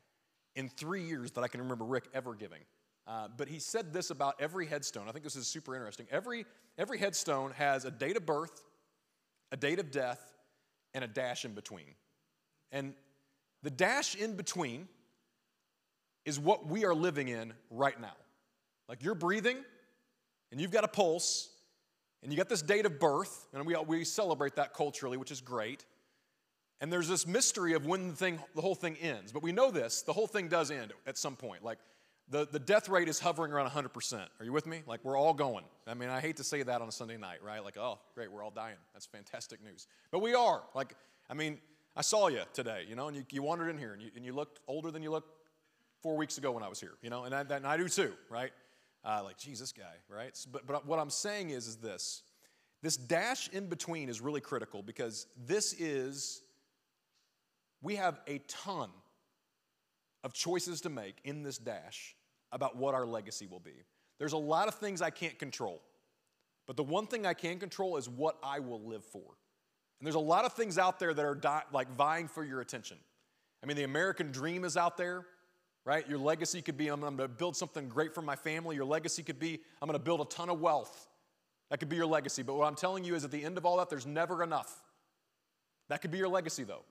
in 0.56 0.68
three 0.70 1.04
years 1.04 1.32
that 1.32 1.42
I 1.42 1.48
can 1.48 1.62
remember 1.62 1.86
Rick 1.86 2.06
ever 2.14 2.34
giving. 2.34 2.62
Uh, 3.08 3.28
but 3.36 3.48
he 3.48 3.60
said 3.60 3.94
this 3.94 4.10
about 4.10 4.36
every 4.40 4.66
headstone. 4.66 5.08
I 5.08 5.12
think 5.12 5.24
this 5.24 5.36
is 5.36 5.48
super 5.48 5.76
interesting. 5.76 6.08
Every, 6.10 6.46
every 6.78 6.98
headstone 6.98 7.52
has 7.52 7.86
a 7.86 7.92
date 7.92 8.18
of 8.18 8.26
birth, 8.26 8.64
a 9.52 9.58
date 9.58 9.80
of 9.80 9.92
death, 9.92 10.34
and 10.94 11.04
a 11.04 11.08
dash 11.08 11.46
in 11.46 11.54
between. 11.54 11.94
And 12.72 12.94
the 13.62 13.70
dash 13.70 14.16
in 14.16 14.36
between 14.36 14.88
is 16.26 16.40
what 16.40 16.68
we 16.68 16.86
are 16.86 16.96
living 16.96 17.28
in 17.28 17.54
right 17.70 18.00
now. 18.00 18.16
Like 18.90 19.04
you're 19.04 19.16
breathing 19.16 19.58
and 20.52 20.60
you've 20.60 20.72
got 20.72 20.84
a 20.84 20.88
pulse 20.88 21.50
and 22.24 22.34
you 22.34 22.38
got 22.38 22.50
this 22.50 22.64
date 22.64 22.88
of 22.88 23.00
birth, 23.00 23.48
and 23.54 23.68
we, 23.68 23.76
we 23.86 24.04
celebrate 24.04 24.56
that 24.56 24.74
culturally, 24.74 25.16
which 25.16 25.30
is 25.30 25.42
great. 25.42 25.86
And 26.82 26.92
there's 26.92 27.08
this 27.08 27.28
mystery 27.28 27.74
of 27.74 27.86
when 27.86 28.10
the, 28.10 28.16
thing, 28.16 28.40
the 28.56 28.62
whole 28.62 28.74
thing 28.74 28.98
ends. 28.98 29.32
But 29.32 29.44
we 29.44 29.52
know 29.52 29.70
this 29.70 30.02
the 30.02 30.12
whole 30.12 30.26
thing 30.26 30.48
does 30.48 30.72
end 30.72 30.92
at 31.06 31.20
some 31.20 31.36
point. 31.36 31.64
Like 31.64 31.78
the, 32.30 32.48
the 32.52 32.60
death 32.60 32.90
rate 32.90 33.08
is 33.08 33.20
hovering 33.20 33.52
around 33.52 33.70
100%. 33.70 34.26
Are 34.40 34.46
you 34.46 34.52
with 34.52 34.66
me? 34.66 34.82
Like 34.88 35.04
we're 35.04 35.18
all 35.18 35.34
going. 35.34 35.66
I 35.86 35.94
mean, 35.94 36.10
I 36.10 36.20
hate 36.20 36.38
to 36.38 36.44
say 36.44 36.64
that 36.64 36.82
on 36.82 36.88
a 36.88 36.92
Sunday 36.92 37.18
night, 37.18 37.44
right? 37.44 37.64
Like, 37.64 37.78
oh, 37.78 38.00
great, 38.16 38.32
we're 38.32 38.44
all 38.44 38.52
dying. 38.52 38.78
That's 38.94 39.06
fantastic 39.06 39.64
news. 39.64 39.88
But 40.12 40.20
we 40.20 40.34
are. 40.34 40.64
Like, 40.74 40.96
I 41.30 41.36
mean, 41.36 41.60
I 41.96 42.02
saw 42.02 42.28
you 42.28 42.42
today, 42.54 42.86
you 42.90 42.96
know, 42.96 43.08
and 43.08 43.16
you, 43.16 43.24
you 43.30 43.44
wandered 43.44 43.70
in 43.70 43.78
here 43.78 43.94
and 43.94 44.02
you, 44.02 44.10
and 44.16 44.26
you 44.26 44.34
looked 44.34 44.60
older 44.68 44.90
than 44.90 45.04
you 45.04 45.12
looked 45.12 45.30
four 46.02 46.18
weeks 46.18 46.38
ago 46.38 46.52
when 46.52 46.64
I 46.64 46.68
was 46.68 46.80
here, 46.80 46.94
you 47.02 47.10
know, 47.10 47.24
and 47.26 47.34
I, 47.34 47.42
and 47.42 47.66
I 47.66 47.78
do 47.78 47.88
too, 47.88 48.14
right? 48.30 48.52
Uh, 49.04 49.22
like, 49.24 49.38
Jesus 49.38 49.72
guy, 49.72 49.84
right? 50.10 50.36
But, 50.52 50.66
but 50.66 50.86
what 50.88 51.00
I'm 51.00 51.12
saying 51.12 51.52
is, 51.52 51.68
is 51.68 51.76
this. 51.78 52.24
This 52.82 52.98
dash 52.98 53.50
in 53.50 53.68
between 53.68 54.10
is 54.10 54.20
really 54.20 54.42
critical 54.42 54.84
because 54.84 55.28
this 55.46 55.74
is, 55.74 56.42
we 57.82 57.96
have 57.96 58.20
a 58.28 58.40
ton 58.48 58.90
of 60.26 60.34
choices 60.34 60.82
to 60.82 60.90
make 60.90 61.16
in 61.24 61.42
this 61.42 61.58
dash 61.58 62.16
about 62.52 62.76
what 62.76 62.94
our 62.94 63.06
legacy 63.06 63.48
will 63.48 63.62
be. 63.62 63.84
There's 64.20 64.34
a 64.34 64.38
lot 64.38 64.68
of 64.68 64.76
things 64.76 65.02
I 65.02 65.10
can't 65.10 65.40
control, 65.40 65.82
but 66.68 66.76
the 66.76 66.84
one 66.84 67.08
thing 67.08 67.26
I 67.26 67.34
can 67.34 67.60
control 67.60 67.96
is 67.96 68.10
what 68.10 68.38
I 68.44 68.60
will 68.60 68.82
live 68.82 69.06
for. 69.06 69.38
And 70.00 70.06
there's 70.06 70.16
a 70.16 70.20
lot 70.20 70.44
of 70.44 70.52
things 70.52 70.78
out 70.78 71.00
there 71.00 71.14
that 71.14 71.26
are 71.26 71.36
di- 71.36 71.64
like 71.72 71.90
vying 71.96 72.28
for 72.28 72.44
your 72.44 72.60
attention. 72.60 72.98
I 73.64 73.68
mean, 73.68 73.78
the 73.78 73.84
American 73.84 74.32
dream 74.32 74.66
is 74.66 74.76
out 74.76 74.98
there 74.98 75.26
right? 75.86 76.08
Your 76.10 76.18
legacy 76.18 76.62
could 76.62 76.78
be 76.78 76.88
I'm 76.88 77.00
going 77.00 77.16
to 77.18 77.28
build 77.28 77.56
something 77.56 77.88
great 77.88 78.14
for 78.14 78.22
my 78.22 78.36
family. 78.36 78.76
Your 78.76 78.86
legacy 78.86 79.24
could 79.24 79.40
be 79.40 79.62
I'm 79.82 79.88
going 79.88 79.98
to 79.98 80.04
build 80.04 80.20
a 80.20 80.26
ton 80.26 80.50
of 80.50 80.60
wealth. 80.60 81.08
That 81.70 81.80
could 81.80 81.90
be 81.90 81.96
your 81.96 82.08
legacy. 82.08 82.44
But 82.44 82.56
what 82.56 82.68
I'm 82.68 82.76
telling 82.76 83.04
you 83.04 83.16
is 83.16 83.24
at 83.24 83.32
the 83.32 83.44
end 83.44 83.58
of 83.58 83.66
all 83.66 83.78
that, 83.78 83.90
there's 83.90 84.06
never 84.06 84.44
enough. 84.44 84.82
That 85.90 86.02
could 86.02 86.12
be 86.12 86.18
your 86.18 86.28
legacy, 86.28 86.64
though. 86.64 86.84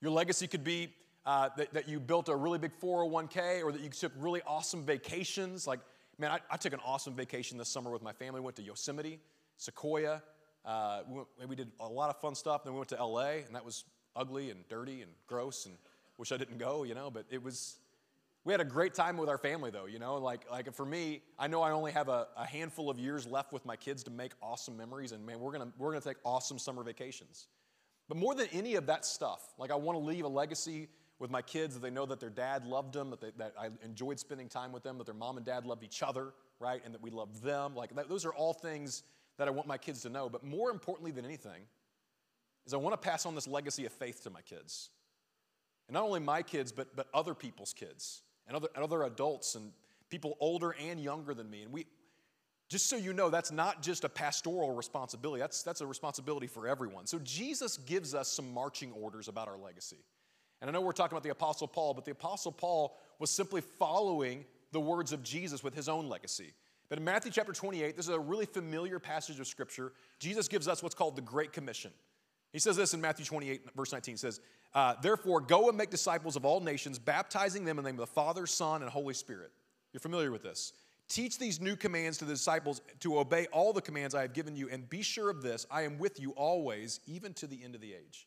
Your 0.00 0.10
legacy 0.10 0.46
could 0.46 0.64
be 0.64 0.92
uh, 1.26 1.48
that, 1.56 1.72
that, 1.72 1.88
you 1.88 1.98
built 1.98 2.28
a 2.28 2.36
really 2.36 2.58
big 2.58 2.72
401k 2.80 3.64
or 3.64 3.72
that 3.72 3.80
you 3.80 3.88
took 3.88 4.12
really 4.18 4.42
awesome 4.46 4.82
vacations. 4.82 5.66
Like, 5.66 5.80
man, 6.18 6.30
I, 6.30 6.40
I 6.50 6.56
took 6.56 6.72
an 6.72 6.80
awesome 6.84 7.14
vacation 7.14 7.56
this 7.56 7.68
summer 7.68 7.90
with 7.90 8.02
my 8.02 8.12
family. 8.12 8.40
We 8.40 8.44
went 8.44 8.56
to 8.56 8.62
Yosemite, 8.62 9.20
Sequoia. 9.56 10.22
Uh, 10.64 11.00
we, 11.08 11.16
went, 11.16 11.28
we 11.48 11.56
did 11.56 11.70
a 11.80 11.88
lot 11.88 12.10
of 12.10 12.20
fun 12.20 12.34
stuff. 12.34 12.64
Then 12.64 12.74
we 12.74 12.78
went 12.78 12.90
to 12.90 13.02
LA, 13.02 13.40
and 13.46 13.54
that 13.54 13.64
was 13.64 13.84
ugly 14.14 14.50
and 14.50 14.66
dirty 14.68 15.02
and 15.02 15.10
gross 15.26 15.66
and 15.66 15.74
wish 16.18 16.32
I 16.32 16.36
didn't 16.36 16.58
go, 16.58 16.84
you 16.84 16.94
know, 16.94 17.10
but 17.10 17.24
it 17.30 17.42
was, 17.42 17.76
we 18.44 18.52
had 18.52 18.60
a 18.60 18.64
great 18.64 18.94
time 18.94 19.16
with 19.16 19.28
our 19.28 19.38
family, 19.38 19.70
though, 19.70 19.86
you 19.86 19.98
know. 19.98 20.16
Like, 20.18 20.48
like 20.50 20.72
for 20.74 20.86
me, 20.86 21.22
I 21.38 21.48
know 21.48 21.62
I 21.62 21.70
only 21.70 21.92
have 21.92 22.08
a, 22.08 22.28
a 22.36 22.46
handful 22.46 22.90
of 22.90 22.98
years 22.98 23.26
left 23.26 23.52
with 23.52 23.64
my 23.66 23.76
kids 23.76 24.04
to 24.04 24.10
make 24.10 24.32
awesome 24.42 24.76
memories, 24.76 25.12
and 25.12 25.24
man, 25.24 25.40
we're 25.40 25.52
gonna, 25.52 25.72
we're 25.78 25.90
gonna 25.90 26.04
take 26.04 26.18
awesome 26.24 26.58
summer 26.58 26.82
vacations. 26.82 27.46
But 28.08 28.18
more 28.18 28.34
than 28.34 28.48
any 28.52 28.74
of 28.74 28.86
that 28.86 29.04
stuff, 29.04 29.54
like 29.58 29.70
I 29.70 29.76
wanna 29.76 29.98
leave 29.98 30.24
a 30.24 30.28
legacy 30.28 30.88
with 31.18 31.30
my 31.30 31.42
kids, 31.42 31.74
that 31.74 31.80
they 31.80 31.90
know 31.90 32.06
that 32.06 32.20
their 32.20 32.30
dad 32.30 32.66
loved 32.66 32.92
them, 32.92 33.10
that, 33.10 33.20
they, 33.20 33.30
that 33.38 33.54
I 33.58 33.68
enjoyed 33.84 34.18
spending 34.18 34.48
time 34.48 34.72
with 34.72 34.82
them, 34.82 34.98
that 34.98 35.04
their 35.04 35.14
mom 35.14 35.36
and 35.36 35.46
dad 35.46 35.64
loved 35.64 35.84
each 35.84 36.02
other, 36.02 36.32
right? 36.58 36.82
And 36.84 36.92
that 36.94 37.02
we 37.02 37.10
loved 37.10 37.42
them. 37.42 37.74
Like, 37.74 37.94
that, 37.94 38.08
those 38.08 38.24
are 38.24 38.32
all 38.32 38.52
things 38.52 39.04
that 39.38 39.48
I 39.48 39.50
want 39.50 39.68
my 39.68 39.78
kids 39.78 40.02
to 40.02 40.10
know. 40.10 40.28
But 40.28 40.44
more 40.44 40.70
importantly 40.70 41.12
than 41.12 41.24
anything, 41.24 41.62
is 42.66 42.74
I 42.74 42.78
want 42.78 43.00
to 43.00 43.08
pass 43.08 43.26
on 43.26 43.34
this 43.34 43.46
legacy 43.46 43.86
of 43.86 43.92
faith 43.92 44.22
to 44.24 44.30
my 44.30 44.40
kids. 44.42 44.90
And 45.88 45.94
not 45.94 46.04
only 46.04 46.20
my 46.20 46.42
kids, 46.42 46.72
but, 46.72 46.96
but 46.96 47.08
other 47.12 47.34
people's 47.34 47.72
kids 47.72 48.22
and 48.46 48.56
other, 48.56 48.68
and 48.74 48.82
other 48.82 49.02
adults 49.04 49.54
and 49.54 49.72
people 50.10 50.36
older 50.40 50.74
and 50.80 51.00
younger 51.00 51.34
than 51.34 51.50
me. 51.50 51.62
And 51.62 51.72
we, 51.72 51.86
just 52.68 52.88
so 52.88 52.96
you 52.96 53.12
know, 53.12 53.30
that's 53.30 53.52
not 53.52 53.82
just 53.82 54.04
a 54.04 54.08
pastoral 54.08 54.74
responsibility, 54.74 55.40
that's, 55.40 55.62
that's 55.62 55.80
a 55.80 55.86
responsibility 55.86 56.46
for 56.46 56.66
everyone. 56.66 57.06
So 57.06 57.18
Jesus 57.18 57.76
gives 57.76 58.14
us 58.14 58.28
some 58.28 58.52
marching 58.52 58.92
orders 58.92 59.28
about 59.28 59.48
our 59.48 59.58
legacy. 59.58 60.04
And 60.64 60.70
I 60.70 60.72
know 60.72 60.80
we're 60.80 60.92
talking 60.92 61.14
about 61.14 61.24
the 61.24 61.28
Apostle 61.28 61.68
Paul, 61.68 61.92
but 61.92 62.06
the 62.06 62.12
Apostle 62.12 62.50
Paul 62.50 62.96
was 63.18 63.28
simply 63.28 63.60
following 63.60 64.46
the 64.72 64.80
words 64.80 65.12
of 65.12 65.22
Jesus 65.22 65.62
with 65.62 65.74
his 65.74 65.90
own 65.90 66.08
legacy. 66.08 66.54
But 66.88 66.96
in 66.96 67.04
Matthew 67.04 67.30
chapter 67.30 67.52
28, 67.52 67.94
this 67.98 68.06
is 68.06 68.14
a 68.14 68.18
really 68.18 68.46
familiar 68.46 68.98
passage 68.98 69.38
of 69.40 69.46
Scripture. 69.46 69.92
Jesus 70.18 70.48
gives 70.48 70.66
us 70.66 70.82
what's 70.82 70.94
called 70.94 71.16
the 71.16 71.20
Great 71.20 71.52
Commission. 71.52 71.90
He 72.50 72.58
says 72.58 72.76
this 72.76 72.94
in 72.94 73.00
Matthew 73.02 73.26
28, 73.26 73.76
verse 73.76 73.92
19. 73.92 74.14
He 74.14 74.16
says, 74.16 74.40
uh, 74.74 74.94
Therefore, 75.02 75.42
go 75.42 75.68
and 75.68 75.76
make 75.76 75.90
disciples 75.90 76.34
of 76.34 76.46
all 76.46 76.60
nations, 76.60 76.98
baptizing 76.98 77.66
them 77.66 77.76
in 77.76 77.84
the 77.84 77.90
name 77.90 78.00
of 78.00 78.08
the 78.08 78.14
Father, 78.14 78.46
Son, 78.46 78.80
and 78.80 78.90
Holy 78.90 79.12
Spirit. 79.12 79.50
You're 79.92 80.00
familiar 80.00 80.30
with 80.30 80.44
this. 80.44 80.72
Teach 81.10 81.38
these 81.38 81.60
new 81.60 81.76
commands 81.76 82.16
to 82.16 82.24
the 82.24 82.32
disciples 82.32 82.80
to 83.00 83.18
obey 83.18 83.48
all 83.52 83.74
the 83.74 83.82
commands 83.82 84.14
I 84.14 84.22
have 84.22 84.32
given 84.32 84.56
you, 84.56 84.70
and 84.70 84.88
be 84.88 85.02
sure 85.02 85.28
of 85.28 85.42
this 85.42 85.66
I 85.70 85.82
am 85.82 85.98
with 85.98 86.18
you 86.18 86.30
always, 86.30 87.00
even 87.06 87.34
to 87.34 87.46
the 87.46 87.62
end 87.62 87.74
of 87.74 87.82
the 87.82 87.92
age. 87.92 88.26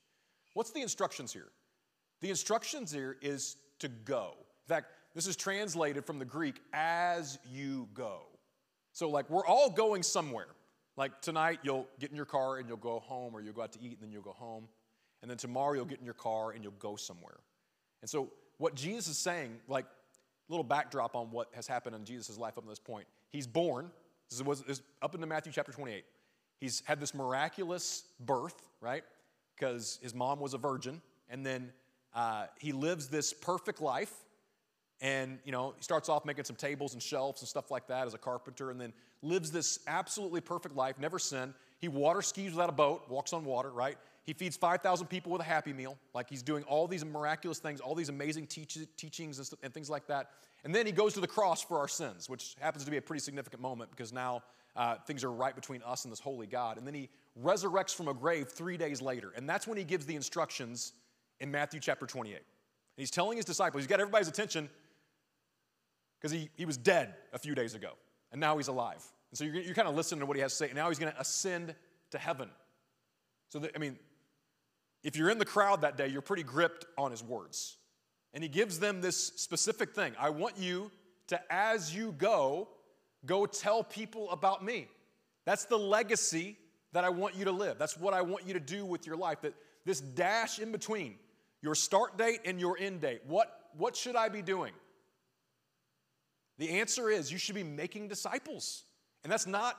What's 0.54 0.70
the 0.70 0.84
instructions 0.84 1.34
here? 1.34 1.50
The 2.22 2.30
instructions 2.30 2.92
here 2.92 3.18
is 3.22 3.56
to 3.80 3.88
go. 3.88 4.34
In 4.38 4.68
fact, 4.68 4.88
this 5.14 5.28
is 5.28 5.36
translated 5.36 6.06
from 6.06 6.20
the 6.20 6.26
Greek 6.26 6.62
as 6.74 7.40
you 7.52 7.88
go. 7.94 8.22
So, 8.94 9.10
like, 9.10 9.30
we're 9.30 9.46
all 9.46 9.70
going 9.70 10.04
somewhere. 10.04 10.48
Like 10.96 11.22
tonight, 11.22 11.60
you'll 11.62 11.88
get 12.00 12.10
in 12.10 12.16
your 12.16 12.26
car 12.26 12.58
and 12.58 12.68
you'll 12.68 12.78
go 12.78 13.00
home, 13.00 13.36
or 13.36 13.42
you'll 13.42 13.54
go 13.54 13.62
out 13.62 13.72
to 13.74 13.80
eat 13.80 13.94
and 13.94 14.02
then 14.02 14.12
you'll 14.12 14.24
go 14.24 14.32
home. 14.32 14.68
And 15.22 15.30
then 15.30 15.38
tomorrow, 15.38 15.74
you'll 15.74 15.86
get 15.86 16.00
in 16.00 16.06
your 16.06 16.16
car 16.16 16.52
and 16.52 16.64
you'll 16.64 16.74
go 16.80 16.96
somewhere. 16.96 17.38
And 18.02 18.10
so, 18.10 18.32
what 18.58 18.74
Jesus 18.74 19.08
is 19.08 19.18
saying, 19.18 19.58
like 19.68 19.86
a 19.86 20.52
little 20.52 20.64
backdrop 20.64 21.16
on 21.16 21.30
what 21.30 21.50
has 21.54 21.68
happened 21.68 21.96
in 21.96 22.06
Jesus' 22.06 22.38
life 22.38 22.58
up 22.58 22.64
to 22.64 22.70
this 22.70 22.80
point. 22.80 23.06
He's 23.30 23.48
born, 23.48 23.92
this 24.30 24.42
was 24.42 24.62
this, 24.62 24.82
up 25.02 25.14
into 25.14 25.28
Matthew 25.28 25.52
chapter 25.52 25.72
28. 25.72 26.04
He's 26.60 26.82
had 26.86 27.00
this 27.00 27.14
miraculous 27.14 28.06
birth, 28.20 28.70
right? 28.82 29.04
Because 29.56 30.00
his 30.02 30.16
mom 30.16 30.40
was 30.40 30.54
a 30.54 30.58
virgin. 30.58 31.02
And 31.30 31.46
then 31.46 31.72
uh, 32.14 32.48
he 32.60 32.72
lives 32.72 33.08
this 33.08 33.34
perfect 33.34 33.82
life 33.82 34.14
and 35.02 35.40
you 35.44 35.52
know 35.52 35.74
he 35.78 35.84
starts 35.84 36.10
off 36.10 36.26
making 36.26 36.44
some 36.44 36.56
tables 36.56 36.94
and 36.94 37.02
shelves 37.02 37.42
and 37.42 37.48
stuff 37.48 37.70
like 37.70 37.88
that 37.88 38.08
as 38.08 38.14
a 38.14 38.18
carpenter 38.18 38.72
and 38.72 38.82
then 38.82 38.94
lives 39.22 39.52
this 39.52 39.80
absolutely 39.88 40.42
perfect 40.42 40.76
life 40.76 40.98
never 41.00 41.20
sinned. 41.20 41.54
He 41.80 41.88
water 41.88 42.22
skis 42.22 42.52
without 42.52 42.70
a 42.70 42.74
boat 42.74 43.04
walks 43.10 43.34
on 43.34 43.46
water 43.46 43.72
right? 43.72 43.98
He 44.24 44.34
feeds 44.34 44.58
5000 44.58 45.08
people 45.08 45.32
with 45.32 45.42
a 45.42 45.46
happy 45.46 45.74
meal 45.74 45.98
like 46.14 46.30
he's 46.30 46.42
doing 46.42 46.64
all 46.64 46.88
these 46.88 47.06
miraculous 47.06 47.60
things 47.60 47.80
all 47.80 47.96
these 47.96 48.10
amazing 48.10 48.48
teach- 48.48 48.78
teachings 48.98 49.40
and, 49.40 49.50
and, 49.64 49.74
things 49.74 49.90
like 49.90 50.08
that. 50.08 50.32
And 50.64 50.74
then 50.74 50.86
he 50.86 50.92
goes 50.92 51.14
to 51.14 51.20
the 51.20 51.28
cross 51.28 51.62
for 51.62 51.78
our 51.78 51.88
sins 51.88 52.30
which 52.30 52.56
happens 52.60 52.84
to 52.84 52.92
be 52.92 52.98
a 52.98 53.02
pretty 53.02 53.22
significant 53.22 53.62
moment 53.62 53.92
because 53.92 54.12
now 54.12 54.44
uh, 54.76 54.96
things 55.06 55.24
are 55.24 55.32
right 55.32 55.56
between 55.56 55.82
us 55.84 56.06
and 56.06 56.12
this 56.12 56.20
holy 56.20 56.48
god. 56.48 56.78
And 56.78 56.86
then 56.86 56.94
he 56.94 57.10
resurrects 57.44 57.94
from 57.94 58.08
a 58.08 58.14
grave 58.14 58.48
three 58.48 58.78
days 58.78 59.02
later. 59.02 59.32
And 59.36 59.50
that's 59.50 59.68
when 59.68 59.78
he 59.78 59.84
gives 59.84 60.06
the 60.06 60.16
instructions 60.16 60.94
in 61.40 61.52
matthew 61.52 61.80
chapter 61.80 62.06
28 62.06 62.36
and 62.36 62.44
he's 62.96 63.12
telling 63.12 63.38
his 63.38 63.46
disciples 63.46 63.84
he's 63.84 63.88
got 63.88 64.00
everybody's 64.00 64.28
attention 64.28 64.70
because 66.20 66.32
he, 66.32 66.50
he 66.56 66.66
was 66.66 66.78
dead 66.78 67.14
a 67.34 67.40
few 67.40 67.56
days 67.56 67.76
ago, 67.76 67.92
and 68.32 68.42
now 68.42 68.58
he's 68.58 68.68
alive. 68.68 69.04
And 69.32 69.38
so 69.38 69.44
you're, 69.44 69.56
you're 69.56 69.76
kind 69.76 69.88
of 69.88 69.96
listening 69.96 70.22
to 70.22 70.26
what 70.26 70.36
he 70.36 70.42
has 70.42 70.52
to 70.54 70.58
say, 70.58 70.66
and 70.66 70.76
now 70.76 70.90
he's 70.90 71.00
going 71.00 71.12
to 71.12 71.20
ascend 71.20 71.76
to 72.12 72.18
heaven. 72.18 72.50
So, 73.50 73.60
that, 73.60 73.72
I 73.76 73.80
mean, 73.80 73.98
if 75.04 75.16
you're 75.16 75.30
in 75.30 75.38
the 75.38 75.46
crowd 75.46 75.82
that 75.82 75.98
day, 75.98 76.08
you're 76.08 76.22
pretty 76.22 76.44
gripped 76.44 76.86
on 76.98 77.12
his 77.12 77.24
words. 77.24 77.78
And 78.34 78.44
he 78.44 78.50
gives 78.50 78.80
them 78.80 79.02
this 79.02 79.18
specific 79.18 79.96
thing 79.96 80.14
I 80.20 80.30
want 80.30 80.58
you 80.58 80.92
to, 81.28 81.40
as 81.50 81.96
you 81.96 82.14
go, 82.18 82.68
go 83.26 83.46
tell 83.46 83.84
people 83.84 84.30
about 84.32 84.64
me. 84.64 84.88
That's 85.46 85.66
the 85.66 85.78
legacy 85.78 86.58
that 86.92 87.04
I 87.04 87.10
want 87.10 87.36
you 87.36 87.46
to 87.46 87.52
live. 87.52 87.78
That's 87.78 87.98
what 87.98 88.14
I 88.14 88.22
want 88.22 88.46
you 88.46 88.54
to 88.54 88.60
do 88.60 88.86
with 88.86 89.08
your 89.08 89.16
life. 89.16 89.42
That 89.42 89.54
this 89.86 90.02
dash 90.02 90.60
in 90.60 90.72
between 90.72 91.16
your 91.62 91.76
start 91.76 92.18
date 92.18 92.42
and 92.46 92.60
your 92.60 92.78
end 92.78 93.02
date. 93.02 93.22
What, 93.28 93.52
what 93.78 93.96
should 93.96 94.16
I 94.16 94.30
be 94.30 94.42
doing? 94.42 94.74
The 96.58 96.70
answer 96.70 97.10
is 97.10 97.32
you 97.32 97.38
should 97.38 97.56
be 97.56 97.64
making 97.64 98.08
disciples. 98.08 98.84
And 99.24 99.32
that's 99.32 99.48
not 99.48 99.78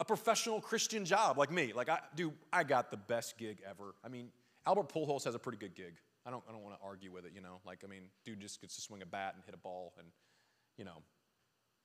a 0.00 0.04
professional 0.04 0.60
Christian 0.60 1.04
job 1.04 1.38
like 1.38 1.50
me. 1.50 1.72
Like, 1.72 1.88
I 1.88 2.00
do, 2.14 2.32
I 2.52 2.64
got 2.64 2.90
the 2.90 2.96
best 2.96 3.38
gig 3.38 3.58
ever. 3.68 3.94
I 4.04 4.08
mean, 4.08 4.28
Albert 4.66 4.92
Pujols 4.92 5.24
has 5.24 5.34
a 5.34 5.38
pretty 5.38 5.58
good 5.58 5.74
gig. 5.74 5.94
I 6.24 6.30
don't, 6.30 6.42
I 6.48 6.52
don't 6.52 6.62
want 6.62 6.76
to 6.76 6.84
argue 6.84 7.10
with 7.10 7.24
it, 7.24 7.32
you 7.34 7.40
know. 7.40 7.60
Like, 7.66 7.82
I 7.84 7.88
mean, 7.88 8.02
dude 8.24 8.40
just 8.40 8.60
gets 8.60 8.76
to 8.76 8.80
swing 8.80 9.02
a 9.02 9.06
bat 9.06 9.34
and 9.34 9.42
hit 9.44 9.54
a 9.54 9.58
ball 9.58 9.92
and, 9.98 10.06
you 10.76 10.84
know, 10.84 11.02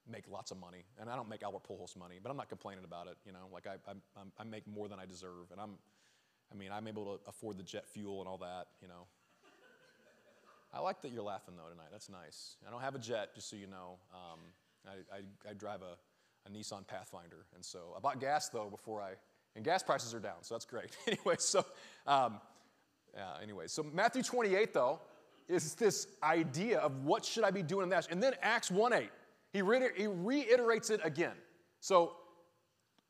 make 0.10 0.26
lots 0.30 0.52
of 0.52 0.58
money. 0.58 0.86
And 1.00 1.10
I 1.10 1.16
don't 1.16 1.30
make 1.30 1.44
Albert 1.44 1.64
Pujols 1.68 1.98
money, 1.98 2.20
but 2.22 2.30
I'm 2.30 2.38
not 2.38 2.50
complaining 2.50 2.84
about 2.84 3.08
it, 3.08 3.18
you 3.26 3.32
know. 3.32 3.48
Like, 3.52 3.66
I, 3.68 3.76
I, 3.90 4.22
I 4.40 4.44
make 4.44 4.68
more 4.68 4.88
than 4.88 5.00
I 5.00 5.06
deserve. 5.06 5.52
And 5.52 5.60
I'm, 5.60 5.72
I 6.52 6.56
mean, 6.56 6.72
I'm 6.72 6.88
able 6.88 7.18
to 7.18 7.20
afford 7.28 7.58
the 7.58 7.64
jet 7.64 7.88
fuel 7.88 8.20
and 8.20 8.28
all 8.28 8.38
that, 8.38 8.68
you 8.82 8.88
know. 8.88 9.08
I 10.78 10.80
like 10.80 11.02
that 11.02 11.12
you're 11.12 11.24
laughing 11.24 11.56
though 11.58 11.72
tonight. 11.72 11.88
That's 11.92 12.08
nice. 12.08 12.56
I 12.68 12.70
don't 12.70 12.82
have 12.82 12.94
a 12.94 13.00
jet, 13.00 13.34
just 13.34 13.50
so 13.50 13.56
you 13.56 13.66
know. 13.66 13.98
Um, 14.14 14.40
I, 14.86 15.16
I, 15.16 15.50
I, 15.50 15.54
drive 15.54 15.82
a, 15.82 15.98
a, 16.48 16.52
Nissan 16.52 16.86
Pathfinder, 16.86 17.46
and 17.56 17.66
so 17.66 17.96
I 17.98 18.00
bought 18.00 18.20
gas 18.20 18.50
though 18.50 18.70
before 18.70 19.02
I. 19.02 19.14
And 19.56 19.66
gas 19.66 19.82
prices 19.82 20.14
are 20.14 20.20
down, 20.20 20.44
so 20.44 20.54
that's 20.54 20.66
great. 20.66 20.96
anyway, 21.08 21.36
so 21.40 21.66
um, 22.06 22.40
yeah, 23.16 23.34
anyway, 23.42 23.66
so 23.66 23.84
Matthew 23.92 24.22
28 24.22 24.72
though 24.72 25.00
is 25.48 25.74
this 25.74 26.10
idea 26.22 26.78
of 26.78 27.04
what 27.04 27.26
should 27.26 27.44
I 27.44 27.50
be 27.50 27.64
doing 27.64 27.86
in 27.86 27.90
that, 27.90 28.12
and 28.12 28.22
then 28.22 28.34
Acts 28.44 28.70
1:8, 28.70 29.10
he, 29.54 29.64
re- 29.64 29.90
he 29.96 30.06
reiterates 30.06 30.92
it 30.92 31.02
again. 31.04 31.36
So 31.80 32.18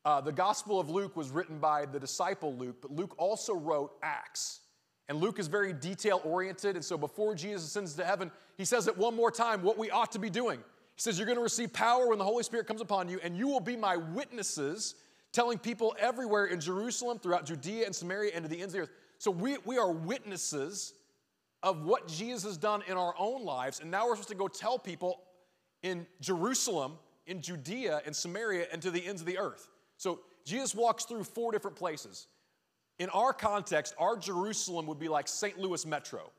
uh, 0.06 0.22
the 0.22 0.32
Gospel 0.32 0.80
of 0.80 0.88
Luke 0.88 1.18
was 1.18 1.28
written 1.28 1.58
by 1.58 1.84
the 1.84 2.00
disciple 2.00 2.56
Luke, 2.56 2.76
but 2.80 2.92
Luke 2.92 3.14
also 3.18 3.54
wrote 3.54 3.92
Acts. 4.02 4.60
And 5.08 5.18
Luke 5.18 5.38
is 5.38 5.46
very 5.46 5.72
detail 5.72 6.20
oriented. 6.24 6.76
And 6.76 6.84
so 6.84 6.98
before 6.98 7.34
Jesus 7.34 7.64
ascends 7.64 7.94
to 7.94 8.04
heaven, 8.04 8.30
he 8.56 8.64
says 8.64 8.86
it 8.88 8.96
one 8.96 9.16
more 9.16 9.30
time 9.30 9.62
what 9.62 9.78
we 9.78 9.90
ought 9.90 10.12
to 10.12 10.18
be 10.18 10.30
doing. 10.30 10.58
He 10.58 11.02
says, 11.02 11.18
You're 11.18 11.26
going 11.26 11.38
to 11.38 11.42
receive 11.42 11.72
power 11.72 12.08
when 12.08 12.18
the 12.18 12.24
Holy 12.24 12.42
Spirit 12.42 12.66
comes 12.66 12.80
upon 12.80 13.08
you, 13.08 13.18
and 13.22 13.36
you 13.36 13.48
will 13.48 13.60
be 13.60 13.76
my 13.76 13.96
witnesses, 13.96 14.96
telling 15.32 15.58
people 15.58 15.96
everywhere 15.98 16.46
in 16.46 16.60
Jerusalem, 16.60 17.18
throughout 17.18 17.46
Judea 17.46 17.86
and 17.86 17.94
Samaria, 17.94 18.32
and 18.34 18.44
to 18.44 18.48
the 18.48 18.60
ends 18.60 18.74
of 18.74 18.80
the 18.80 18.82
earth. 18.84 18.90
So 19.18 19.30
we, 19.30 19.56
we 19.64 19.78
are 19.78 19.90
witnesses 19.90 20.94
of 21.62 21.84
what 21.84 22.06
Jesus 22.06 22.44
has 22.44 22.56
done 22.56 22.82
in 22.86 22.96
our 22.96 23.14
own 23.18 23.44
lives. 23.44 23.80
And 23.80 23.90
now 23.90 24.06
we're 24.06 24.14
supposed 24.14 24.28
to 24.28 24.34
go 24.34 24.48
tell 24.48 24.78
people 24.78 25.20
in 25.82 26.06
Jerusalem, 26.20 26.92
in 27.26 27.40
Judea, 27.40 28.02
in 28.06 28.14
Samaria, 28.14 28.66
and 28.72 28.80
to 28.82 28.90
the 28.90 29.04
ends 29.04 29.20
of 29.20 29.26
the 29.26 29.38
earth. 29.38 29.68
So 29.96 30.20
Jesus 30.44 30.74
walks 30.74 31.04
through 31.04 31.24
four 31.24 31.52
different 31.52 31.76
places. 31.76 32.28
In 32.98 33.08
our 33.10 33.32
context, 33.32 33.94
our 33.98 34.16
Jerusalem 34.16 34.86
would 34.86 34.98
be 34.98 35.08
like 35.08 35.28
St. 35.28 35.58
Louis 35.58 35.86
Metro. 35.86 36.30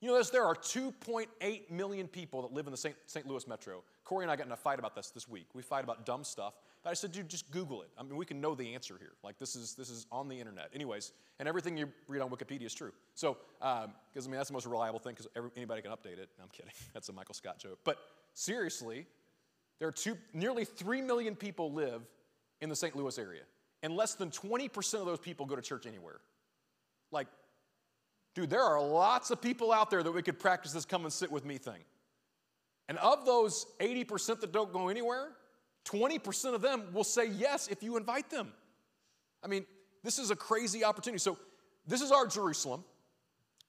You 0.00 0.10
know, 0.10 0.22
there 0.22 0.44
are 0.44 0.54
2.8 0.54 1.70
million 1.70 2.08
people 2.08 2.42
that 2.42 2.52
live 2.52 2.66
in 2.66 2.72
the 2.72 2.76
St. 3.06 3.26
Louis 3.26 3.48
Metro. 3.48 3.82
Corey 4.04 4.24
and 4.24 4.30
I 4.30 4.36
got 4.36 4.44
in 4.44 4.52
a 4.52 4.56
fight 4.56 4.78
about 4.78 4.94
this 4.94 5.08
this 5.08 5.26
week. 5.26 5.46
We 5.54 5.62
fight 5.62 5.82
about 5.82 6.04
dumb 6.04 6.24
stuff. 6.24 6.52
But 6.82 6.90
I 6.90 6.92
said, 6.92 7.12
dude, 7.12 7.30
just 7.30 7.50
Google 7.50 7.80
it. 7.80 7.88
I 7.96 8.02
mean, 8.02 8.16
we 8.16 8.26
can 8.26 8.38
know 8.38 8.54
the 8.54 8.74
answer 8.74 8.96
here. 8.98 9.12
Like, 9.22 9.38
this 9.38 9.56
is, 9.56 9.74
this 9.74 9.88
is 9.88 10.06
on 10.12 10.28
the 10.28 10.38
internet. 10.38 10.68
Anyways, 10.74 11.12
and 11.38 11.48
everything 11.48 11.78
you 11.78 11.88
read 12.06 12.20
on 12.20 12.28
Wikipedia 12.28 12.66
is 12.66 12.74
true. 12.74 12.92
So, 13.14 13.38
because, 13.58 13.86
um, 13.86 13.92
I 14.14 14.20
mean, 14.26 14.36
that's 14.36 14.50
the 14.50 14.52
most 14.52 14.66
reliable 14.66 14.98
thing 14.98 15.14
because 15.16 15.50
anybody 15.56 15.80
can 15.80 15.90
update 15.90 16.18
it. 16.18 16.28
No, 16.36 16.44
I'm 16.44 16.50
kidding. 16.50 16.72
That's 16.92 17.08
a 17.08 17.12
Michael 17.14 17.34
Scott 17.34 17.58
joke. 17.58 17.78
But 17.82 17.96
seriously, 18.34 19.06
there 19.78 19.88
are 19.88 19.92
two, 19.92 20.18
nearly 20.34 20.66
3 20.66 21.00
million 21.00 21.34
people 21.34 21.72
live 21.72 22.02
in 22.60 22.68
the 22.68 22.76
St. 22.76 22.94
Louis 22.94 23.18
area 23.18 23.44
and 23.84 23.94
less 23.94 24.14
than 24.14 24.30
20% 24.30 24.94
of 24.94 25.04
those 25.04 25.18
people 25.18 25.44
go 25.44 25.54
to 25.54 25.60
church 25.60 25.84
anywhere. 25.84 26.20
Like, 27.12 27.26
dude, 28.34 28.48
there 28.48 28.62
are 28.62 28.80
lots 28.80 29.30
of 29.30 29.42
people 29.42 29.70
out 29.72 29.90
there 29.90 30.02
that 30.02 30.10
we 30.10 30.22
could 30.22 30.38
practice 30.38 30.72
this 30.72 30.86
come 30.86 31.04
and 31.04 31.12
sit 31.12 31.30
with 31.30 31.44
me 31.44 31.58
thing. 31.58 31.82
And 32.88 32.96
of 32.96 33.26
those 33.26 33.66
80% 33.80 34.40
that 34.40 34.52
don't 34.52 34.72
go 34.72 34.88
anywhere, 34.88 35.32
20% 35.84 36.54
of 36.54 36.62
them 36.62 36.84
will 36.94 37.04
say 37.04 37.26
yes 37.26 37.68
if 37.68 37.82
you 37.82 37.98
invite 37.98 38.30
them. 38.30 38.54
I 39.42 39.48
mean, 39.48 39.66
this 40.02 40.18
is 40.18 40.30
a 40.30 40.36
crazy 40.36 40.82
opportunity. 40.82 41.18
So, 41.18 41.38
this 41.86 42.00
is 42.00 42.10
our 42.10 42.26
Jerusalem. 42.26 42.84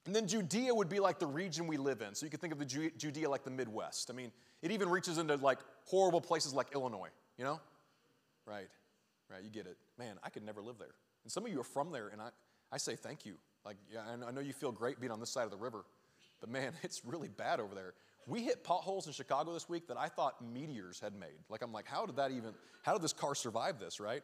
And 0.06 0.16
then 0.16 0.28
Judea 0.28 0.74
would 0.74 0.88
be 0.88 1.02
like 1.02 1.20
the 1.20 1.28
region 1.28 1.68
we 1.68 1.76
live 1.76 2.02
in. 2.02 2.16
So, 2.16 2.26
you 2.26 2.30
could 2.30 2.40
think 2.40 2.54
of 2.54 2.60
the 2.60 2.66
Judea 2.66 3.30
like 3.30 3.44
the 3.44 3.52
Midwest. 3.52 4.10
I 4.10 4.14
mean, 4.14 4.32
it 4.62 4.72
even 4.72 4.88
reaches 4.88 5.18
into 5.18 5.36
like 5.36 5.60
horrible 5.84 6.22
places 6.22 6.54
like 6.54 6.68
Illinois, 6.74 7.10
you 7.38 7.44
know? 7.44 7.60
Right. 8.46 8.70
Right, 9.30 9.44
you 9.44 9.50
get 9.50 9.66
it. 9.66 9.78
Man, 9.98 10.16
I 10.24 10.30
could 10.30 10.44
never 10.44 10.62
live 10.62 10.78
there. 10.78 10.94
And 11.24 11.32
some 11.32 11.46
of 11.46 11.52
you 11.52 11.60
are 11.60 11.64
from 11.64 11.92
there, 11.92 12.10
and 12.10 12.22
I, 12.22 12.30
I 12.72 12.78
say 12.78 12.96
thank 12.96 13.26
you. 13.26 13.36
Like, 13.66 13.78
yeah, 13.92 14.02
I 14.28 14.32
know 14.32 14.42
you 14.42 14.54
feel 14.54 14.72
great 14.72 15.00
being 15.00 15.12
on 15.12 15.20
this 15.20 15.32
side 15.32 15.46
of 15.46 15.52
the 15.52 15.58
river, 15.58 15.86
But 16.40 16.50
man, 16.50 16.74
it's 16.84 17.04
really 17.04 17.30
bad 17.30 17.60
over 17.60 17.74
there. 17.74 17.94
We 18.28 18.42
hit 18.42 18.64
potholes 18.64 19.08
in 19.08 19.14
Chicago 19.14 19.54
this 19.54 19.70
week 19.70 19.88
that 19.88 19.98
I 19.98 20.08
thought 20.08 20.42
meteors 20.42 21.00
had 21.00 21.14
made. 21.16 21.38
Like, 21.50 21.62
I'm 21.64 21.72
like, 21.72 21.88
how 21.88 22.06
did 22.06 22.16
that 22.16 22.32
even, 22.32 22.54
how 22.84 22.94
did 22.94 23.02
this 23.02 23.14
car 23.14 23.36
survive 23.36 23.80
this, 23.80 24.00
right? 24.00 24.24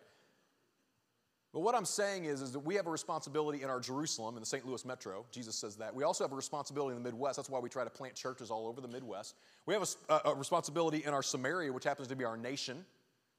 But 1.53 1.60
what 1.62 1.75
I'm 1.75 1.86
saying 1.86 2.25
is, 2.25 2.41
is 2.41 2.53
that 2.53 2.60
we 2.60 2.75
have 2.75 2.88
a 2.88 2.91
responsibility 2.91 3.62
in 3.62 3.70
our 3.70 3.79
Jerusalem, 3.79 4.38
in 4.38 4.41
the 4.41 4.46
St. 4.46 4.65
Louis 4.65 4.86
metro. 4.86 5.25
Jesus 5.31 5.55
says 5.55 5.75
that. 5.77 5.93
We 5.93 6.03
also 6.03 6.24
have 6.24 6.31
a 6.31 6.36
responsibility 6.36 6.96
in 6.96 7.03
the 7.03 7.10
Midwest. 7.10 7.36
That's 7.36 7.50
why 7.50 7.60
we 7.60 7.67
try 7.67 7.84
to 7.84 7.89
plant 7.89 8.15
churches 8.15 8.50
all 8.50 8.67
over 8.67 8.79
the 8.79 8.88
Midwest. 8.88 9.36
We 9.65 9.74
have 9.74 9.88
a, 10.08 10.22
a 10.29 10.36
responsibility 10.36 11.03
in 11.05 11.13
our 11.13 11.22
Samaria, 11.22 11.74
which 11.74 11.84
happens 11.84 12.08
to 12.08 12.15
be 12.15 12.24
our 12.24 12.38
nation. 12.38 12.86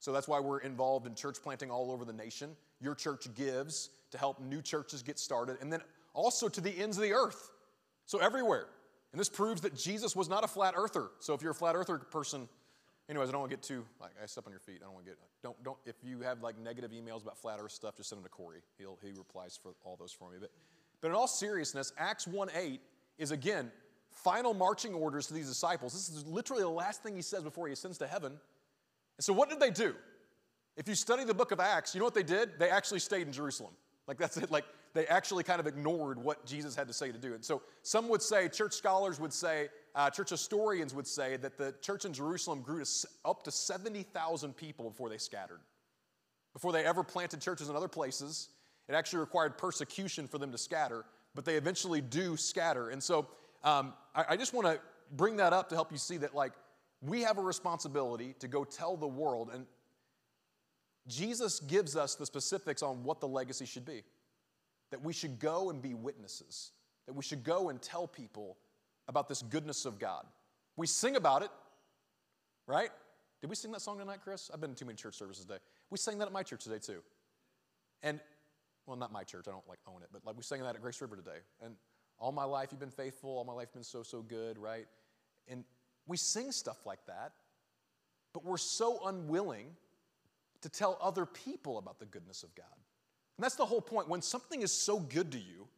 So 0.03 0.11
that's 0.11 0.27
why 0.27 0.41
we're 0.41 0.59
involved 0.59 1.07
in 1.07 1.15
church 1.15 1.37
planting 1.41 1.71
all 1.71 1.93
over 1.93 2.05
the 2.05 2.13
nation. 2.13 2.57
Your 2.81 2.97
church 2.97 3.33
gives 3.37 3.91
to 4.11 4.19
help 4.19 4.41
new 4.41 4.61
churches 4.61 5.01
get 5.01 5.17
started, 5.17 5.59
and 5.61 5.73
then 5.73 5.81
also 6.13 6.49
to 6.49 6.61
the 6.61 6.77
ends 6.77 6.97
of 6.97 7.05
the 7.05 7.13
earth. 7.13 7.51
So 8.07 8.19
everywhere. 8.19 8.67
And 9.13 9.21
this 9.21 9.29
proves 9.29 9.61
that 9.61 9.77
Jesus 9.77 10.17
was 10.17 10.29
not 10.29 10.43
a 10.43 10.49
flat 10.49 10.75
earther. 10.77 11.11
So 11.21 11.35
if 11.35 11.41
you're 11.43 11.53
a 11.53 11.55
flat 11.55 11.77
earther 11.77 11.99
person, 11.99 12.49
anyways, 13.09 13.29
I 13.29 13.33
don't 13.33 13.43
want 13.43 13.53
to 13.53 13.57
get 13.57 13.63
too 13.63 13.85
like 14.01 14.11
I 14.21 14.27
step 14.27 14.45
on 14.45 14.53
your 14.53 14.59
feet. 14.59 14.81
I 14.83 14.87
don't 14.87 14.95
want 14.95 15.07
to 15.07 15.13
get 15.13 15.19
don't 15.41 15.63
don't 15.63 15.79
if 15.87 15.95
you 16.03 16.21
have 16.23 16.43
like 16.43 16.59
negative 16.59 16.91
emails 16.91 17.23
about 17.23 17.39
flat 17.39 17.61
earth 17.63 17.71
stuff, 17.71 17.97
just 17.97 18.09
send 18.09 18.19
them 18.19 18.25
to 18.25 18.31
Corey. 18.31 18.63
He'll 18.79 18.99
he 19.01 19.13
replies 19.17 19.57
for 19.63 19.75
all 19.85 19.95
those 19.95 20.11
for 20.11 20.33
me. 20.33 20.39
But 20.41 20.51
but 21.01 21.09
in 21.09 21.15
all 21.15 21.29
seriousness, 21.29 21.93
Acts 21.97 22.27
1:8 22.27 22.81
is 23.19 23.31
again 23.31 23.71
final 24.11 24.53
marching 24.53 24.95
orders 24.95 25.29
to 25.29 25.35
these 25.35 25.49
disciples. 25.49 25.93
This 25.93 26.09
is 26.09 26.27
literally 26.27 26.65
the 26.65 26.69
last 26.69 27.05
thing 27.05 27.15
he 27.15 27.23
says 27.23 27.45
before 27.45 27.69
he 27.69 27.73
ascends 27.73 27.99
to 27.99 28.09
heaven. 28.09 28.41
So 29.23 29.33
what 29.33 29.49
did 29.49 29.61
they 29.61 29.71
do? 29.71 29.95
If 30.77 30.89
you 30.89 30.95
study 30.95 31.25
the 31.25 31.35
book 31.35 31.53
of 31.53 31.61
Acts, 31.61 31.95
you 31.95 31.99
know 31.99 32.05
what 32.05 32.15
they 32.15 32.23
did? 32.23 32.59
They 32.59 32.71
actually 32.71 33.01
stayed 33.01 33.27
in 33.27 33.33
Jerusalem. 33.33 33.73
Like 34.09 34.19
that's 34.19 34.37
it. 34.37 34.51
Like 34.51 34.65
they 34.95 35.07
actually 35.07 35.45
kind 35.45 35.61
of 35.61 35.67
ignored 35.67 36.19
what 36.19 36.45
Jesus 36.45 36.75
had 36.75 36.89
to 36.89 36.95
say 36.95 37.13
to 37.13 37.19
do. 37.19 37.35
And 37.35 37.45
so 37.45 37.63
some 37.83 38.09
would 38.09 38.23
say, 38.23 38.49
church 38.49 38.73
scholars 38.73 39.21
would 39.21 39.33
say, 39.33 39.69
uh, 39.95 40.11
church 40.11 40.31
historians 40.31 40.95
would 40.95 41.07
say 41.07 41.37
that 41.37 41.57
the 41.57 41.75
church 41.81 42.05
in 42.05 42.13
Jerusalem 42.13 42.63
grew 42.63 42.83
to 42.83 43.09
up 43.25 43.43
to 43.45 43.51
70,000 43.51 44.57
people 44.57 44.91
before 44.91 45.09
they 45.09 45.19
scattered. 45.19 45.61
Before 46.53 46.73
they 46.73 46.85
ever 46.85 47.03
planted 47.03 47.41
churches 47.41 47.69
in 47.69 47.77
other 47.77 47.89
places, 47.89 48.49
it 48.89 48.95
actually 48.95 49.21
required 49.21 49.57
persecution 49.57 50.27
for 50.27 50.39
them 50.39 50.53
to 50.53 50.59
scatter, 50.59 51.05
but 51.35 51.45
they 51.45 51.55
eventually 51.55 52.01
do 52.01 52.37
scatter. 52.37 52.91
And 52.91 53.03
so 53.03 53.29
um, 53.65 53.95
I, 54.15 54.25
I 54.31 54.37
just 54.37 54.53
want 54.53 54.67
to 54.67 54.81
bring 55.13 55.37
that 55.37 55.53
up 55.53 55.69
to 55.71 55.75
help 55.75 55.93
you 55.93 55.99
see 55.99 56.19
that, 56.19 56.35
like, 56.35 56.53
we 57.03 57.23
have 57.23 57.39
a 57.39 57.43
responsibility 57.43 58.35
to 58.39 58.49
go 58.49 58.65
tell 58.65 58.97
the 58.97 59.07
world, 59.07 59.51
and 59.53 59.67
Jesus 61.09 61.59
gives 61.61 61.97
us 61.97 62.15
the 62.15 62.25
specifics 62.25 62.83
on 62.83 63.03
what 63.03 63.21
the 63.21 63.29
legacy 63.29 63.67
should 63.67 63.85
be. 63.85 64.03
That 64.93 65.03
we 65.03 65.13
should 65.13 65.39
go 65.39 65.71
and 65.71 65.83
be 65.83 65.95
witnesses, 65.95 66.73
that 67.07 67.15
we 67.15 67.23
should 67.23 67.45
go 67.45 67.71
and 67.71 67.81
tell 67.81 68.07
people 68.07 68.59
about 69.09 69.29
this 69.29 69.43
goodness 69.43 69.85
of 69.85 69.99
God. 69.99 70.25
We 70.77 70.87
sing 70.87 71.17
about 71.17 71.43
it, 71.43 71.51
right? 72.67 72.91
Did 73.41 73.51
we 73.51 73.57
sing 73.57 73.73
that 73.73 73.81
song 73.81 73.99
tonight, 73.99 74.21
Chris? 74.23 74.51
I've 74.53 74.61
been 74.61 74.71
in 74.71 74.77
too 74.77 74.85
many 74.85 74.97
church 74.97 75.15
services 75.15 75.45
today. 75.45 75.59
We 75.91 75.99
sang 75.99 76.19
that 76.19 76.27
at 76.27 76.33
my 76.33 76.43
church 76.43 76.65
today, 76.65 76.79
too. 76.79 77.03
And, 78.03 78.21
well, 78.87 78.97
not 78.97 79.13
my 79.13 79.25
church, 79.25 79.47
I 79.49 79.51
don't 79.51 79.67
like 79.69 79.79
own 79.89 80.03
it, 80.03 80.09
but 80.13 80.25
like 80.25 80.37
we 80.37 80.43
sang 80.43 80.61
that 80.63 80.75
at 80.75 80.83
Grace 80.83 81.01
River 81.01 81.17
today. 81.17 81.39
And 81.61 81.75
all 82.19 82.31
my 82.31 82.45
life 82.45 82.69
you've 82.71 82.81
been 82.81 82.91
faithful, 82.91 83.31
all 83.31 83.45
my 83.45 83.53
life 83.53 83.69
you've 83.71 83.81
been 83.81 83.85
so, 83.85 84.03
so 84.03 84.23
good, 84.23 84.59
right? 84.59 84.87
And 85.49 85.65
we 86.07 86.17
sing 86.17 86.53
stuff 86.53 86.85
like 86.85 87.05
that, 87.07 87.33
but 88.33 88.45
we're 88.45 88.57
so 88.57 89.07
unwilling 89.07 89.67
to 90.63 90.69
tell 90.69 90.99
other 91.01 91.27
people 91.27 91.79
about 91.79 91.99
the 91.99 92.07
goodness 92.07 92.43
of 92.43 92.55
God. 92.55 92.67
And 93.37 93.45
that's 93.45 93.57
the 93.57 93.67
whole 93.67 93.81
point. 93.81 94.09
When 94.09 94.23
something 94.23 94.63
is 94.63 94.73
so 94.73 94.99
good 94.99 95.33
to 95.33 95.39
you, 95.39 95.69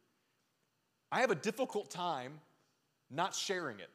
I 1.11 1.21
have 1.21 1.31
a 1.31 1.35
difficult 1.35 1.89
time 1.89 2.39
not 3.09 3.33
sharing 3.33 3.79
it. 3.79 3.89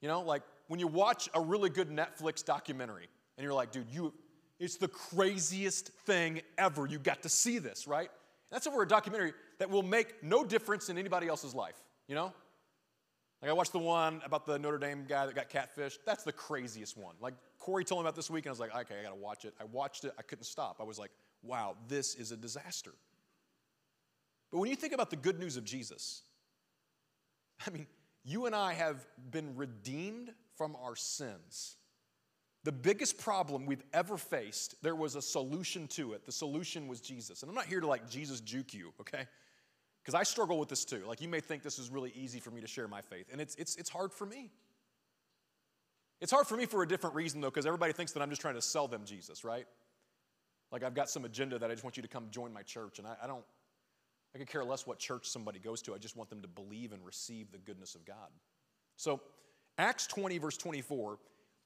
You 0.00 0.08
know, 0.08 0.22
like 0.22 0.42
when 0.68 0.80
you 0.80 0.86
watch 0.86 1.28
a 1.34 1.40
really 1.40 1.70
good 1.70 1.90
Netflix 1.90 2.44
documentary 2.44 3.08
and 3.36 3.44
you're 3.44 3.54
like, 3.54 3.72
dude, 3.72 3.90
you 3.90 4.12
it's 4.60 4.76
the 4.76 4.88
craziest 4.88 5.88
thing 6.06 6.40
ever. 6.58 6.86
You 6.86 6.98
got 6.98 7.22
to 7.22 7.28
see 7.28 7.58
this, 7.58 7.88
right? 7.88 8.10
That's 8.50 8.66
over 8.66 8.82
a 8.82 8.88
documentary 8.88 9.32
that 9.58 9.68
will 9.68 9.82
make 9.82 10.22
no 10.22 10.44
difference 10.44 10.88
in 10.88 10.96
anybody 10.96 11.26
else's 11.26 11.54
life, 11.54 11.76
you 12.06 12.14
know? 12.14 12.32
Like 13.44 13.50
I 13.50 13.52
watched 13.52 13.72
the 13.72 13.78
one 13.78 14.22
about 14.24 14.46
the 14.46 14.58
Notre 14.58 14.78
Dame 14.78 15.04
guy 15.06 15.26
that 15.26 15.34
got 15.34 15.50
catfished. 15.50 15.98
That's 16.06 16.24
the 16.24 16.32
craziest 16.32 16.96
one. 16.96 17.14
Like 17.20 17.34
Corey 17.58 17.84
told 17.84 18.00
me 18.00 18.06
about 18.06 18.16
this 18.16 18.30
week, 18.30 18.46
and 18.46 18.48
I 18.48 18.52
was 18.52 18.58
like, 18.58 18.74
okay, 18.74 18.98
I 18.98 19.02
gotta 19.02 19.16
watch 19.16 19.44
it. 19.44 19.52
I 19.60 19.64
watched 19.64 20.06
it, 20.06 20.14
I 20.18 20.22
couldn't 20.22 20.44
stop. 20.44 20.78
I 20.80 20.84
was 20.84 20.98
like, 20.98 21.10
wow, 21.42 21.76
this 21.86 22.14
is 22.14 22.32
a 22.32 22.38
disaster. 22.38 22.92
But 24.50 24.60
when 24.60 24.70
you 24.70 24.76
think 24.76 24.94
about 24.94 25.10
the 25.10 25.16
good 25.16 25.38
news 25.38 25.58
of 25.58 25.64
Jesus, 25.66 26.22
I 27.66 27.70
mean, 27.70 27.86
you 28.24 28.46
and 28.46 28.54
I 28.54 28.72
have 28.72 29.04
been 29.30 29.54
redeemed 29.56 30.32
from 30.56 30.74
our 30.82 30.96
sins. 30.96 31.76
The 32.62 32.72
biggest 32.72 33.18
problem 33.18 33.66
we've 33.66 33.84
ever 33.92 34.16
faced, 34.16 34.82
there 34.82 34.96
was 34.96 35.16
a 35.16 35.22
solution 35.22 35.86
to 35.88 36.14
it. 36.14 36.24
The 36.24 36.32
solution 36.32 36.88
was 36.88 37.02
Jesus. 37.02 37.42
And 37.42 37.50
I'm 37.50 37.54
not 37.54 37.66
here 37.66 37.80
to 37.80 37.86
like 37.86 38.08
Jesus 38.08 38.40
juke 38.40 38.72
you, 38.72 38.94
okay? 39.02 39.26
Because 40.04 40.14
I 40.14 40.22
struggle 40.22 40.58
with 40.58 40.68
this 40.68 40.84
too. 40.84 41.02
Like 41.08 41.22
you 41.22 41.28
may 41.28 41.40
think 41.40 41.62
this 41.62 41.78
is 41.78 41.90
really 41.90 42.12
easy 42.14 42.38
for 42.38 42.50
me 42.50 42.60
to 42.60 42.66
share 42.66 42.86
my 42.86 43.00
faith, 43.00 43.26
and 43.32 43.40
it's, 43.40 43.54
it's, 43.54 43.76
it's 43.76 43.88
hard 43.88 44.12
for 44.12 44.26
me. 44.26 44.50
It's 46.20 46.30
hard 46.30 46.46
for 46.46 46.56
me 46.56 46.66
for 46.66 46.82
a 46.82 46.88
different 46.88 47.16
reason, 47.16 47.40
though, 47.40 47.50
because 47.50 47.66
everybody 47.66 47.92
thinks 47.92 48.12
that 48.12 48.22
I'm 48.22 48.30
just 48.30 48.40
trying 48.40 48.54
to 48.54 48.62
sell 48.62 48.86
them 48.86 49.02
Jesus, 49.04 49.44
right? 49.44 49.66
Like 50.70 50.82
I've 50.84 50.94
got 50.94 51.08
some 51.08 51.24
agenda 51.24 51.58
that 51.58 51.70
I 51.70 51.74
just 51.74 51.84
want 51.84 51.96
you 51.96 52.02
to 52.02 52.08
come 52.08 52.26
join 52.30 52.52
my 52.52 52.62
church, 52.62 52.98
and 52.98 53.08
I, 53.08 53.16
I 53.22 53.26
don't, 53.26 53.44
I 54.34 54.38
could 54.38 54.46
care 54.46 54.64
less 54.64 54.86
what 54.86 54.98
church 54.98 55.28
somebody 55.28 55.58
goes 55.58 55.80
to. 55.82 55.94
I 55.94 55.98
just 55.98 56.16
want 56.16 56.28
them 56.28 56.42
to 56.42 56.48
believe 56.48 56.92
and 56.92 57.04
receive 57.04 57.50
the 57.50 57.58
goodness 57.58 57.94
of 57.94 58.04
God. 58.04 58.30
So, 58.96 59.20
Acts 59.78 60.06
20, 60.06 60.38
verse 60.38 60.56
24, 60.56 61.18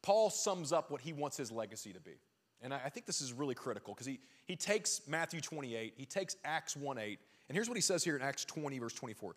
Paul 0.03 0.31
sums 0.31 0.73
up 0.73 0.91
what 0.91 1.01
he 1.01 1.13
wants 1.13 1.37
his 1.37 1.51
legacy 1.51 1.93
to 1.93 2.01
be. 2.01 2.21
And 2.63 2.73
I, 2.73 2.83
I 2.87 2.89
think 2.89 3.07
this 3.07 3.21
is 3.21 3.33
really 3.33 3.55
critical 3.55 3.95
because 3.95 4.07
he, 4.07 4.21
he 4.47 4.55
takes 4.55 5.03
Matthew 5.09 5.41
28, 5.41 5.95
he 5.97 6.07
takes 6.07 6.37
Acts 6.45 6.77
1 6.77 6.99
8, 6.99 7.19
and 7.49 7.57
here's 7.57 7.69
what 7.69 7.77
he 7.77 7.83
says 7.83 8.05
here 8.05 8.17
in 8.17 8.23
Acts 8.23 8.45
20, 8.45 8.79
verse 8.79 8.93
24. 8.93 9.35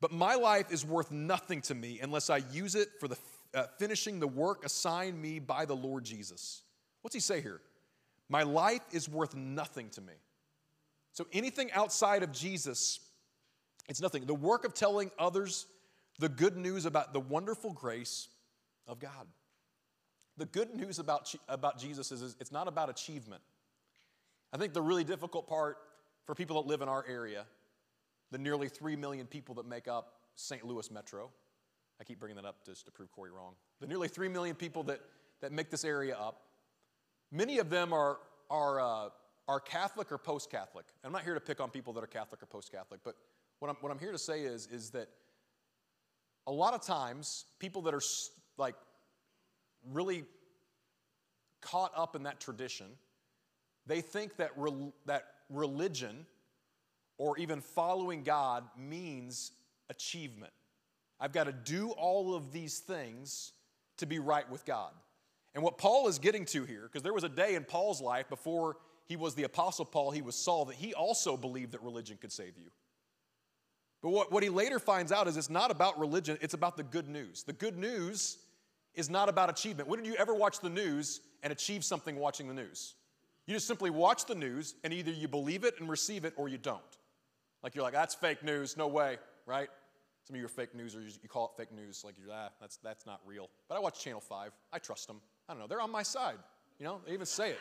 But 0.00 0.10
my 0.10 0.34
life 0.34 0.72
is 0.72 0.84
worth 0.84 1.10
nothing 1.10 1.60
to 1.62 1.74
me 1.74 2.00
unless 2.02 2.30
I 2.30 2.38
use 2.52 2.74
it 2.74 2.88
for 2.98 3.08
the 3.08 3.16
uh, 3.54 3.66
finishing 3.78 4.18
the 4.18 4.26
work 4.26 4.64
assigned 4.64 5.20
me 5.20 5.38
by 5.38 5.64
the 5.64 5.76
Lord 5.76 6.04
Jesus. 6.04 6.62
What's 7.02 7.14
he 7.14 7.20
say 7.20 7.40
here? 7.40 7.60
My 8.28 8.44
life 8.44 8.80
is 8.92 9.08
worth 9.08 9.34
nothing 9.34 9.90
to 9.90 10.00
me. 10.00 10.14
So 11.12 11.26
anything 11.32 11.70
outside 11.72 12.22
of 12.22 12.32
Jesus, 12.32 13.00
it's 13.88 14.00
nothing. 14.00 14.24
The 14.24 14.34
work 14.34 14.64
of 14.64 14.72
telling 14.72 15.10
others 15.18 15.66
the 16.18 16.30
good 16.30 16.56
news 16.56 16.86
about 16.86 17.12
the 17.12 17.20
wonderful 17.20 17.72
grace 17.72 18.28
of 18.86 18.98
God. 18.98 19.26
The 20.38 20.46
good 20.46 20.74
news 20.74 20.98
about, 20.98 21.34
about 21.48 21.78
Jesus 21.78 22.10
is, 22.10 22.22
is 22.22 22.36
it's 22.40 22.52
not 22.52 22.68
about 22.68 22.88
achievement. 22.88 23.42
I 24.52 24.56
think 24.56 24.72
the 24.72 24.82
really 24.82 25.04
difficult 25.04 25.46
part 25.46 25.76
for 26.24 26.34
people 26.34 26.60
that 26.62 26.68
live 26.68 26.82
in 26.82 26.88
our 26.88 27.04
area, 27.08 27.46
the 28.30 28.38
nearly 28.38 28.68
3 28.68 28.96
million 28.96 29.26
people 29.26 29.54
that 29.56 29.66
make 29.66 29.88
up 29.88 30.14
St. 30.34 30.64
Louis 30.64 30.90
Metro, 30.90 31.30
I 32.00 32.04
keep 32.04 32.18
bringing 32.18 32.36
that 32.36 32.44
up 32.44 32.64
just 32.64 32.86
to 32.86 32.90
prove 32.90 33.12
Corey 33.12 33.30
wrong. 33.30 33.54
The 33.80 33.86
nearly 33.86 34.08
3 34.08 34.28
million 34.28 34.56
people 34.56 34.82
that, 34.84 35.00
that 35.40 35.52
make 35.52 35.70
this 35.70 35.84
area 35.84 36.16
up, 36.16 36.42
many 37.30 37.58
of 37.58 37.70
them 37.70 37.92
are, 37.92 38.18
are, 38.50 38.80
uh, 38.80 39.08
are 39.48 39.60
Catholic 39.60 40.10
or 40.10 40.18
post 40.18 40.50
Catholic. 40.50 40.86
I'm 41.04 41.12
not 41.12 41.22
here 41.22 41.34
to 41.34 41.40
pick 41.40 41.60
on 41.60 41.70
people 41.70 41.92
that 41.94 42.02
are 42.02 42.08
Catholic 42.08 42.42
or 42.42 42.46
post 42.46 42.72
Catholic, 42.72 43.00
but 43.04 43.16
what 43.58 43.68
I'm, 43.68 43.76
what 43.80 43.92
I'm 43.92 43.98
here 43.98 44.12
to 44.12 44.18
say 44.18 44.42
is, 44.42 44.66
is 44.66 44.90
that 44.90 45.08
a 46.46 46.52
lot 46.52 46.74
of 46.74 46.82
times 46.82 47.44
people 47.58 47.82
that 47.82 47.94
are 47.94 48.02
like 48.56 48.74
really 49.92 50.24
caught 51.60 51.92
up 51.96 52.16
in 52.16 52.24
that 52.24 52.40
tradition, 52.40 52.86
they 53.86 54.00
think 54.00 54.36
that, 54.36 54.50
re- 54.56 54.92
that 55.06 55.31
religion 55.52 56.26
or 57.18 57.38
even 57.38 57.60
following 57.60 58.22
God 58.22 58.64
means 58.76 59.52
achievement. 59.90 60.52
I've 61.20 61.32
got 61.32 61.44
to 61.44 61.52
do 61.52 61.90
all 61.90 62.34
of 62.34 62.52
these 62.52 62.78
things 62.80 63.52
to 63.98 64.06
be 64.06 64.18
right 64.18 64.48
with 64.50 64.64
God. 64.64 64.90
And 65.54 65.62
what 65.62 65.78
Paul 65.78 66.08
is 66.08 66.18
getting 66.18 66.44
to 66.46 66.64
here, 66.64 66.82
because 66.82 67.02
there 67.02 67.12
was 67.12 67.24
a 67.24 67.28
day 67.28 67.54
in 67.54 67.64
Paul's 67.64 68.00
life 68.00 68.28
before 68.28 68.76
he 69.06 69.16
was 69.16 69.34
the 69.34 69.42
Apostle 69.44 69.84
Paul, 69.84 70.10
he 70.10 70.22
was 70.22 70.34
Saul, 70.34 70.64
that 70.66 70.76
he 70.76 70.94
also 70.94 71.36
believed 71.36 71.72
that 71.72 71.82
religion 71.82 72.18
could 72.20 72.32
save 72.32 72.56
you. 72.56 72.70
But 74.02 74.10
what, 74.10 74.32
what 74.32 74.42
he 74.42 74.48
later 74.48 74.78
finds 74.78 75.12
out 75.12 75.28
is 75.28 75.36
it's 75.36 75.50
not 75.50 75.70
about 75.70 75.98
religion, 75.98 76.38
it's 76.40 76.54
about 76.54 76.76
the 76.76 76.82
good 76.82 77.08
news. 77.08 77.44
The 77.44 77.52
good 77.52 77.78
news 77.78 78.38
is 78.94 79.08
not 79.08 79.28
about 79.28 79.48
achievement. 79.50 79.88
When 79.88 80.02
did 80.02 80.08
you 80.08 80.16
ever 80.16 80.34
watch 80.34 80.60
the 80.60 80.70
news 80.70 81.20
and 81.42 81.52
achieve 81.52 81.84
something 81.84 82.16
watching 82.16 82.48
the 82.48 82.54
news? 82.54 82.94
You 83.46 83.54
just 83.54 83.66
simply 83.66 83.90
watch 83.90 84.26
the 84.26 84.34
news 84.34 84.74
and 84.84 84.92
either 84.92 85.10
you 85.10 85.28
believe 85.28 85.64
it 85.64 85.74
and 85.80 85.88
receive 85.88 86.24
it 86.24 86.34
or 86.36 86.48
you 86.48 86.58
don't. 86.58 86.80
Like 87.62 87.74
you're 87.74 87.84
like, 87.84 87.92
that's 87.92 88.14
fake 88.14 88.42
news, 88.42 88.76
no 88.76 88.86
way, 88.86 89.18
right? 89.46 89.68
Some 90.24 90.34
of 90.36 90.40
you 90.40 90.46
are 90.46 90.48
fake 90.48 90.74
news, 90.74 90.94
or 90.94 91.00
you 91.00 91.28
call 91.28 91.46
it 91.46 91.60
fake 91.60 91.72
news, 91.72 92.02
like 92.04 92.14
you're, 92.16 92.32
ah, 92.32 92.50
that's, 92.60 92.76
that's 92.76 93.06
not 93.06 93.20
real. 93.26 93.50
But 93.68 93.76
I 93.76 93.80
watch 93.80 94.00
Channel 94.00 94.20
5. 94.20 94.52
I 94.72 94.78
trust 94.78 95.08
them. 95.08 95.20
I 95.48 95.52
don't 95.52 95.60
know. 95.60 95.66
They're 95.66 95.80
on 95.80 95.90
my 95.90 96.04
side. 96.04 96.36
You 96.78 96.84
know, 96.86 97.00
they 97.04 97.12
even 97.12 97.26
say 97.26 97.50
it. 97.50 97.58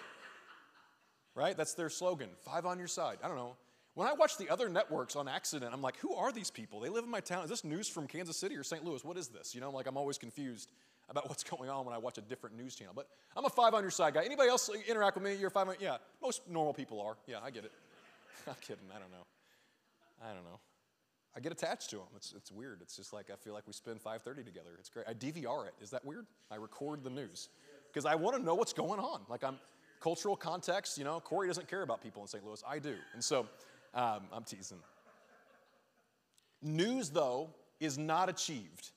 Right? 1.34 1.58
That's 1.58 1.74
their 1.74 1.90
slogan. 1.90 2.30
Five 2.42 2.66
on 2.66 2.78
your 2.78 2.88
side. 2.88 3.18
I 3.24 3.28
don't 3.28 3.38
know. 3.38 3.56
When 3.94 4.08
I 4.08 4.14
watch 4.14 4.38
the 4.38 4.50
other 4.50 4.70
networks 4.70 5.16
on 5.16 5.28
accident, 5.28 5.74
I'm 5.74 5.82
like, 5.82 5.98
who 5.98 6.14
are 6.14 6.32
these 6.32 6.50
people? 6.50 6.80
They 6.80 6.90
live 6.90 7.04
in 7.04 7.10
my 7.10 7.20
town. 7.20 7.44
Is 7.44 7.50
this 7.50 7.66
news 7.66 7.90
from 7.90 8.08
Kansas 8.08 8.38
City 8.38 8.56
or 8.56 8.64
St. 8.64 8.86
Louis? 8.86 9.04
What 9.04 9.18
is 9.18 9.28
this? 9.28 9.54
You 9.54 9.60
know, 9.60 9.70
like 9.70 9.86
I'm 9.88 9.98
always 9.98 10.18
confused 10.18 10.72
about 11.10 11.28
what's 11.30 11.44
going 11.44 11.70
on 11.70 11.86
when 11.86 11.94
I 11.94 11.98
watch 11.98 12.18
a 12.18 12.22
different 12.22 12.56
news 12.56 12.76
channel. 12.76 12.94
But 12.96 13.08
I'm 13.36 13.46
a 13.46 13.50
five 13.50 13.74
on 13.74 13.84
your 13.84 13.92
side 13.92 14.14
guy. 14.14 14.24
Anybody 14.24 14.50
else 14.50 14.70
interact 14.88 15.18
with 15.18 15.26
me? 15.26 15.36
You're 15.36 15.50
five 15.50 15.68
on, 15.68 15.76
yeah. 15.80 15.98
Most 16.22 16.50
normal 16.50 16.74
people 16.74 17.02
are. 17.02 17.18
Yeah, 17.28 17.38
I 17.44 17.52
get 17.52 17.66
it. 17.66 17.72
I'm 18.48 18.56
kidding. 18.62 18.86
I 18.96 19.00
don't 19.00 19.12
know. 19.12 19.26
I 20.24 20.34
don't 20.34 20.44
know. 20.44 20.60
I 21.36 21.40
get 21.40 21.52
attached 21.52 21.90
to 21.92 21.98
them. 21.98 22.08
It's, 22.16 22.34
it's 22.36 22.52
weird. 22.52 22.80
It's 22.82 22.96
just 22.96 23.14
like 23.14 23.30
I 23.32 23.36
feel 23.36 23.54
like 23.54 23.66
we 23.66 23.74
spend 23.74 24.04
5:30 24.04 24.46
together. 24.46 24.72
It's 24.80 24.90
great. 24.90 25.06
I 25.08 25.14
DVR 25.14 25.68
it. 25.68 25.74
Is 25.82 25.90
that 25.92 26.04
weird? 26.06 26.26
I 26.50 26.56
record 26.56 27.04
the 27.04 27.10
news 27.10 27.50
because 27.88 28.06
I 28.06 28.16
want 28.16 28.38
to 28.38 28.44
know 28.44 28.54
what's 28.56 28.74
going 28.74 29.00
on. 29.00 29.22
Like 29.30 29.44
I'm 29.44 29.58
cultural 30.02 30.36
context. 30.36 30.98
You 30.98 31.06
know, 31.06 31.20
Corey 31.22 31.48
doesn't 31.48 31.68
care 31.68 31.84
about 31.84 32.02
people 32.02 32.22
in 32.22 32.28
St. 32.28 32.46
Louis. 32.46 32.62
I 32.68 32.80
do, 32.80 32.96
and 33.14 33.24
so 33.24 33.48
um, 33.94 34.22
I'm 34.32 34.44
teasing. 34.44 34.80
News, 36.62 37.10
though, 37.10 37.50
is 37.80 37.98
not 37.98 38.30
achieved. 38.30 38.92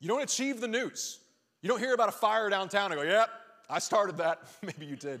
You 0.00 0.08
don't 0.08 0.22
achieve 0.22 0.60
the 0.60 0.68
news. 0.68 1.20
You 1.62 1.68
don't 1.68 1.78
hear 1.78 1.94
about 1.94 2.08
a 2.08 2.12
fire 2.12 2.48
downtown 2.48 2.92
and 2.92 3.00
go, 3.00 3.06
"Yep, 3.06 3.28
I 3.68 3.78
started 3.78 4.16
that." 4.18 4.42
Maybe 4.62 4.86
you 4.86 4.96
did. 4.96 5.20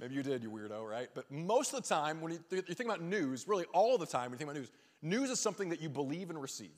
Maybe 0.00 0.14
you 0.14 0.22
did, 0.22 0.42
you 0.42 0.50
weirdo, 0.50 0.88
right? 0.88 1.08
But 1.14 1.30
most 1.30 1.72
of 1.72 1.82
the 1.82 1.88
time, 1.88 2.20
when 2.20 2.32
you, 2.32 2.40
th- 2.50 2.64
you 2.66 2.74
think 2.74 2.88
about 2.88 3.02
news, 3.02 3.46
really 3.46 3.66
all 3.72 3.96
the 3.98 4.06
time 4.06 4.30
when 4.30 4.32
you 4.32 4.38
think 4.38 4.50
about 4.50 4.58
news, 4.58 4.70
news 5.00 5.30
is 5.30 5.38
something 5.38 5.68
that 5.68 5.80
you 5.80 5.88
believe 5.88 6.28
and 6.28 6.42
receive. 6.42 6.76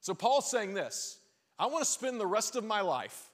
So 0.00 0.14
Paul's 0.14 0.50
saying 0.50 0.74
this 0.74 1.18
I 1.58 1.66
want 1.66 1.84
to 1.84 1.90
spend 1.90 2.20
the 2.20 2.26
rest 2.26 2.56
of 2.56 2.64
my 2.64 2.80
life 2.80 3.30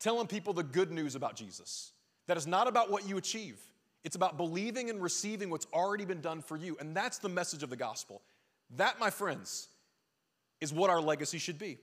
telling 0.00 0.26
people 0.26 0.52
the 0.52 0.62
good 0.62 0.90
news 0.90 1.14
about 1.14 1.36
Jesus. 1.36 1.92
That 2.26 2.36
is 2.36 2.46
not 2.46 2.66
about 2.66 2.90
what 2.90 3.08
you 3.08 3.18
achieve, 3.18 3.60
it's 4.06 4.14
about 4.14 4.36
believing 4.36 4.88
and 4.88 5.02
receiving 5.02 5.50
what's 5.50 5.66
already 5.74 6.04
been 6.04 6.20
done 6.20 6.40
for 6.40 6.56
you. 6.56 6.76
And 6.78 6.96
that's 6.96 7.18
the 7.18 7.28
message 7.28 7.64
of 7.64 7.70
the 7.70 7.76
gospel. 7.76 8.22
That, 8.76 9.00
my 9.00 9.10
friends, 9.10 9.66
is 10.60 10.72
what 10.72 10.90
our 10.90 11.00
legacy 11.00 11.38
should 11.38 11.58
be. 11.58 11.78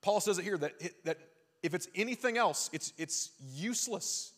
Paul 0.00 0.20
says 0.20 0.38
it 0.38 0.44
here 0.44 0.56
that, 0.56 0.72
that 1.04 1.18
if 1.62 1.74
it's 1.74 1.86
anything 1.94 2.38
else, 2.38 2.70
it's, 2.72 2.94
it's 2.96 3.32
useless 3.52 4.32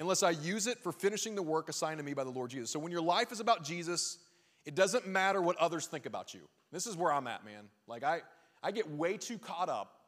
unless 0.00 0.24
I 0.24 0.30
use 0.30 0.66
it 0.66 0.80
for 0.80 0.90
finishing 0.90 1.36
the 1.36 1.42
work 1.42 1.68
assigned 1.68 1.98
to 1.98 2.04
me 2.04 2.14
by 2.14 2.24
the 2.24 2.30
Lord 2.30 2.50
Jesus. 2.50 2.70
So 2.70 2.80
when 2.80 2.90
your 2.90 3.00
life 3.00 3.30
is 3.30 3.38
about 3.38 3.62
Jesus, 3.62 4.18
it 4.64 4.74
doesn't 4.74 5.06
matter 5.06 5.40
what 5.40 5.56
others 5.58 5.86
think 5.86 6.04
about 6.04 6.34
you. 6.34 6.40
This 6.72 6.88
is 6.88 6.96
where 6.96 7.12
I'm 7.12 7.28
at, 7.28 7.44
man. 7.44 7.68
Like 7.86 8.02
I, 8.02 8.22
I 8.60 8.72
get 8.72 8.90
way 8.90 9.18
too 9.18 9.38
caught 9.38 9.68
up. 9.68 10.00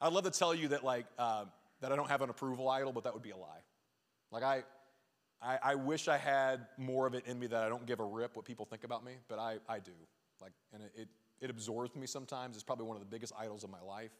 I'd 0.00 0.14
love 0.14 0.24
to 0.24 0.30
tell 0.30 0.54
you 0.54 0.68
that 0.68 0.84
like 0.84 1.04
uh, 1.18 1.44
that 1.82 1.92
I 1.92 1.96
don't 1.96 2.08
have 2.08 2.22
an 2.22 2.30
approval 2.30 2.70
idol, 2.70 2.92
but 2.92 3.04
that 3.04 3.12
would 3.12 3.22
be 3.22 3.32
a 3.32 3.36
lie. 3.36 3.60
Like 4.30 4.42
I, 4.42 4.62
I, 5.40 5.58
I 5.62 5.74
wish 5.76 6.08
I 6.08 6.16
had 6.16 6.66
more 6.76 7.06
of 7.06 7.14
it 7.14 7.24
in 7.26 7.38
me 7.38 7.46
that 7.46 7.62
I 7.62 7.68
don't 7.68 7.86
give 7.86 8.00
a 8.00 8.04
rip 8.04 8.36
what 8.36 8.44
people 8.44 8.66
think 8.66 8.84
about 8.84 9.04
me, 9.04 9.12
but 9.28 9.38
I, 9.38 9.58
I 9.68 9.78
do. 9.78 9.92
Like, 10.42 10.52
and 10.72 10.82
it, 10.82 10.92
it, 10.96 11.08
it 11.40 11.50
absorbs 11.50 11.94
me 11.94 12.06
sometimes. 12.06 12.56
It's 12.56 12.64
probably 12.64 12.86
one 12.86 12.96
of 12.96 13.00
the 13.00 13.08
biggest 13.08 13.32
idols 13.38 13.64
of 13.64 13.70
my 13.70 13.80
life. 13.80 14.10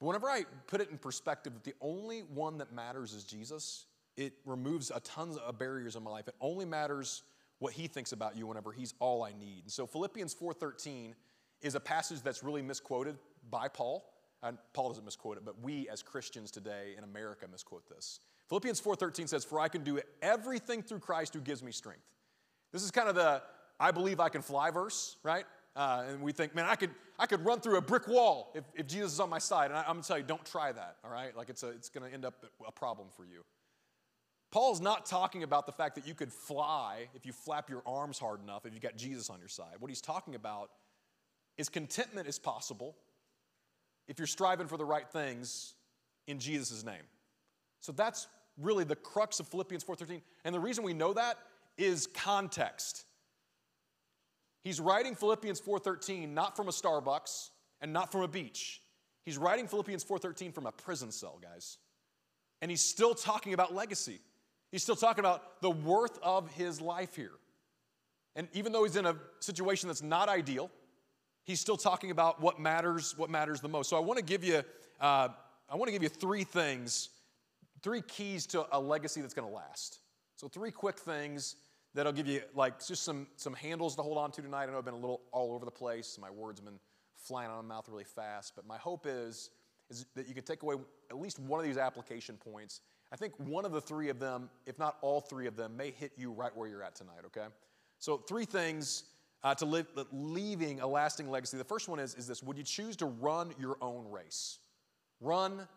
But 0.00 0.06
whenever 0.06 0.28
I 0.28 0.44
put 0.66 0.80
it 0.80 0.90
in 0.90 0.98
perspective 0.98 1.54
that 1.54 1.64
the 1.64 1.74
only 1.80 2.20
one 2.20 2.58
that 2.58 2.72
matters 2.72 3.12
is 3.12 3.24
Jesus, 3.24 3.86
it 4.16 4.34
removes 4.44 4.90
a 4.94 5.00
ton 5.00 5.36
of 5.44 5.58
barriers 5.58 5.96
in 5.96 6.02
my 6.02 6.10
life. 6.10 6.28
It 6.28 6.34
only 6.40 6.64
matters 6.64 7.22
what 7.58 7.72
he 7.72 7.86
thinks 7.86 8.12
about 8.12 8.36
you 8.36 8.46
whenever 8.46 8.72
he's 8.72 8.94
all 8.98 9.22
I 9.22 9.32
need. 9.32 9.62
And 9.62 9.72
so 9.72 9.86
Philippians 9.86 10.34
4:13 10.34 11.14
is 11.62 11.74
a 11.74 11.80
passage 11.80 12.20
that's 12.20 12.42
really 12.42 12.62
misquoted 12.62 13.16
by 13.50 13.68
Paul. 13.68 14.10
And 14.42 14.58
Paul 14.74 14.90
doesn't 14.90 15.04
misquote 15.04 15.38
it, 15.38 15.44
but 15.44 15.58
we 15.60 15.88
as 15.88 16.02
Christians 16.02 16.50
today 16.50 16.94
in 16.98 17.04
America 17.04 17.46
misquote 17.50 17.88
this. 17.88 18.20
Philippians 18.48 18.80
4:13 18.80 19.26
says, 19.26 19.44
"For 19.44 19.58
I 19.58 19.68
can 19.68 19.84
do 19.84 20.00
everything 20.20 20.82
through 20.82 21.00
Christ 21.00 21.34
who 21.34 21.40
gives 21.40 21.62
me 21.62 21.72
strength." 21.72 22.04
This 22.72 22.82
is 22.82 22.90
kind 22.90 23.08
of 23.08 23.14
the 23.14 23.42
I 23.78 23.90
believe 23.90 24.20
I 24.20 24.28
can 24.28 24.42
fly 24.42 24.70
verse, 24.70 25.16
right? 25.22 25.44
Uh, 25.76 26.04
and 26.08 26.22
we 26.22 26.32
think, 26.32 26.54
man, 26.54 26.66
I 26.66 26.76
could, 26.76 26.90
I 27.18 27.26
could 27.26 27.44
run 27.44 27.60
through 27.60 27.76
a 27.76 27.80
brick 27.80 28.06
wall 28.06 28.52
if, 28.54 28.64
if 28.74 28.86
Jesus 28.86 29.14
is 29.14 29.20
on 29.20 29.28
my 29.28 29.38
side. 29.38 29.70
And 29.70 29.78
I, 29.78 29.80
am 29.80 29.96
gonna 29.96 30.02
tell 30.02 30.18
you, 30.18 30.24
don't 30.24 30.44
try 30.44 30.70
that, 30.70 30.96
all 31.04 31.10
right? 31.10 31.36
Like 31.36 31.50
it's, 31.50 31.62
a, 31.62 31.70
it's 31.70 31.88
gonna 31.88 32.08
end 32.08 32.24
up 32.24 32.44
a 32.66 32.72
problem 32.72 33.08
for 33.16 33.24
you. 33.24 33.44
Paul's 34.52 34.80
not 34.80 35.04
talking 35.04 35.42
about 35.42 35.66
the 35.66 35.72
fact 35.72 35.96
that 35.96 36.06
you 36.06 36.14
could 36.14 36.32
fly 36.32 37.08
if 37.14 37.26
you 37.26 37.32
flap 37.32 37.68
your 37.68 37.82
arms 37.84 38.20
hard 38.20 38.40
enough, 38.40 38.66
if 38.66 38.72
you 38.72 38.78
got 38.78 38.96
Jesus 38.96 39.28
on 39.28 39.40
your 39.40 39.48
side. 39.48 39.74
What 39.80 39.90
he's 39.90 40.00
talking 40.00 40.36
about 40.36 40.70
is 41.58 41.68
contentment 41.68 42.28
is 42.28 42.38
possible 42.38 42.94
if 44.06 44.18
you're 44.18 44.28
striving 44.28 44.68
for 44.68 44.76
the 44.76 44.84
right 44.84 45.08
things 45.08 45.74
in 46.28 46.38
Jesus' 46.38 46.84
name. 46.84 47.02
So 47.80 47.90
that's 47.90 48.28
really 48.58 48.84
the 48.84 48.96
crux 48.96 49.40
of 49.40 49.48
Philippians 49.48 49.84
4:13. 49.84 50.22
And 50.44 50.54
the 50.54 50.60
reason 50.60 50.84
we 50.84 50.94
know 50.94 51.12
that 51.12 51.38
is 51.76 52.06
context. 52.06 53.04
He's 54.62 54.80
writing 54.80 55.14
Philippians 55.14 55.60
4:13 55.60 56.34
not 56.34 56.56
from 56.56 56.68
a 56.68 56.72
Starbucks 56.72 57.50
and 57.80 57.92
not 57.92 58.10
from 58.10 58.22
a 58.22 58.28
beach. 58.28 58.82
He's 59.24 59.38
writing 59.38 59.68
Philippians 59.68 60.04
4:13 60.04 60.52
from 60.52 60.66
a 60.66 60.72
prison 60.72 61.12
cell, 61.12 61.38
guys. 61.40 61.78
And 62.60 62.70
he's 62.70 62.82
still 62.82 63.14
talking 63.14 63.54
about 63.54 63.74
legacy. 63.74 64.20
He's 64.70 64.82
still 64.82 64.96
talking 64.96 65.20
about 65.20 65.60
the 65.60 65.70
worth 65.70 66.18
of 66.22 66.50
his 66.52 66.80
life 66.80 67.14
here. 67.14 67.38
And 68.36 68.48
even 68.52 68.72
though 68.72 68.84
he's 68.84 68.96
in 68.96 69.06
a 69.06 69.16
situation 69.40 69.88
that's 69.88 70.02
not 70.02 70.28
ideal, 70.28 70.70
he's 71.44 71.60
still 71.60 71.76
talking 71.76 72.10
about 72.10 72.40
what 72.40 72.58
matters, 72.58 73.16
what 73.16 73.30
matters 73.30 73.60
the 73.60 73.68
most. 73.68 73.88
So 73.88 73.96
I 73.96 74.00
want 74.00 74.18
to 74.18 74.24
give 74.24 74.42
you, 74.42 74.62
uh, 75.00 75.28
I 75.68 75.76
want 75.76 75.86
to 75.86 75.92
give 75.92 76.02
you 76.02 76.08
three 76.08 76.44
things, 76.44 77.10
three 77.84 78.00
keys 78.00 78.46
to 78.46 78.66
a 78.72 78.80
legacy 78.80 79.20
that's 79.20 79.34
going 79.34 79.46
to 79.46 79.54
last. 79.54 80.00
So 80.36 80.48
three 80.48 80.72
quick 80.72 80.98
things 80.98 81.56
that'll 81.94 82.12
give 82.12 82.26
you 82.26 82.40
like 82.54 82.84
just 82.84 83.04
some, 83.04 83.26
some 83.36 83.52
handles 83.52 83.94
to 83.96 84.02
hold 84.02 84.16
on 84.16 84.32
to 84.32 84.42
tonight. 84.42 84.64
I 84.64 84.72
know 84.72 84.78
I've 84.78 84.84
been 84.84 84.94
a 84.94 84.98
little 84.98 85.20
all 85.30 85.54
over 85.54 85.66
the 85.66 85.70
place. 85.70 86.18
My 86.20 86.30
words 86.30 86.58
have 86.58 86.64
been 86.64 86.80
flying 87.16 87.50
out 87.50 87.58
of 87.58 87.64
my 87.64 87.74
mouth 87.74 87.88
really 87.88 88.04
fast. 88.04 88.54
But 88.56 88.66
my 88.66 88.78
hope 88.78 89.06
is, 89.06 89.50
is 89.90 90.06
that 90.16 90.26
you 90.26 90.34
can 90.34 90.44
take 90.44 90.62
away 90.62 90.76
at 91.10 91.20
least 91.20 91.38
one 91.38 91.60
of 91.60 91.66
these 91.66 91.76
application 91.76 92.36
points. 92.36 92.80
I 93.12 93.16
think 93.16 93.34
one 93.38 93.66
of 93.66 93.72
the 93.72 93.82
three 93.82 94.08
of 94.08 94.18
them, 94.18 94.48
if 94.66 94.78
not 94.78 94.96
all 95.02 95.20
three 95.20 95.46
of 95.46 95.54
them, 95.54 95.76
may 95.76 95.90
hit 95.90 96.12
you 96.16 96.32
right 96.32 96.56
where 96.56 96.68
you're 96.68 96.82
at 96.82 96.94
tonight, 96.94 97.20
okay? 97.26 97.46
So, 97.98 98.16
three 98.16 98.44
things 98.44 99.04
uh, 99.44 99.54
to 99.56 99.66
live, 99.66 99.86
leaving 100.10 100.80
a 100.80 100.86
lasting 100.86 101.30
legacy. 101.30 101.58
The 101.58 101.64
first 101.64 101.88
one 101.88 102.00
is, 102.00 102.14
is 102.14 102.26
this 102.26 102.42
Would 102.42 102.56
you 102.56 102.64
choose 102.64 102.96
to 102.96 103.06
run 103.06 103.52
your 103.58 103.76
own 103.80 104.10
race? 104.10 104.58
Run 105.20 105.68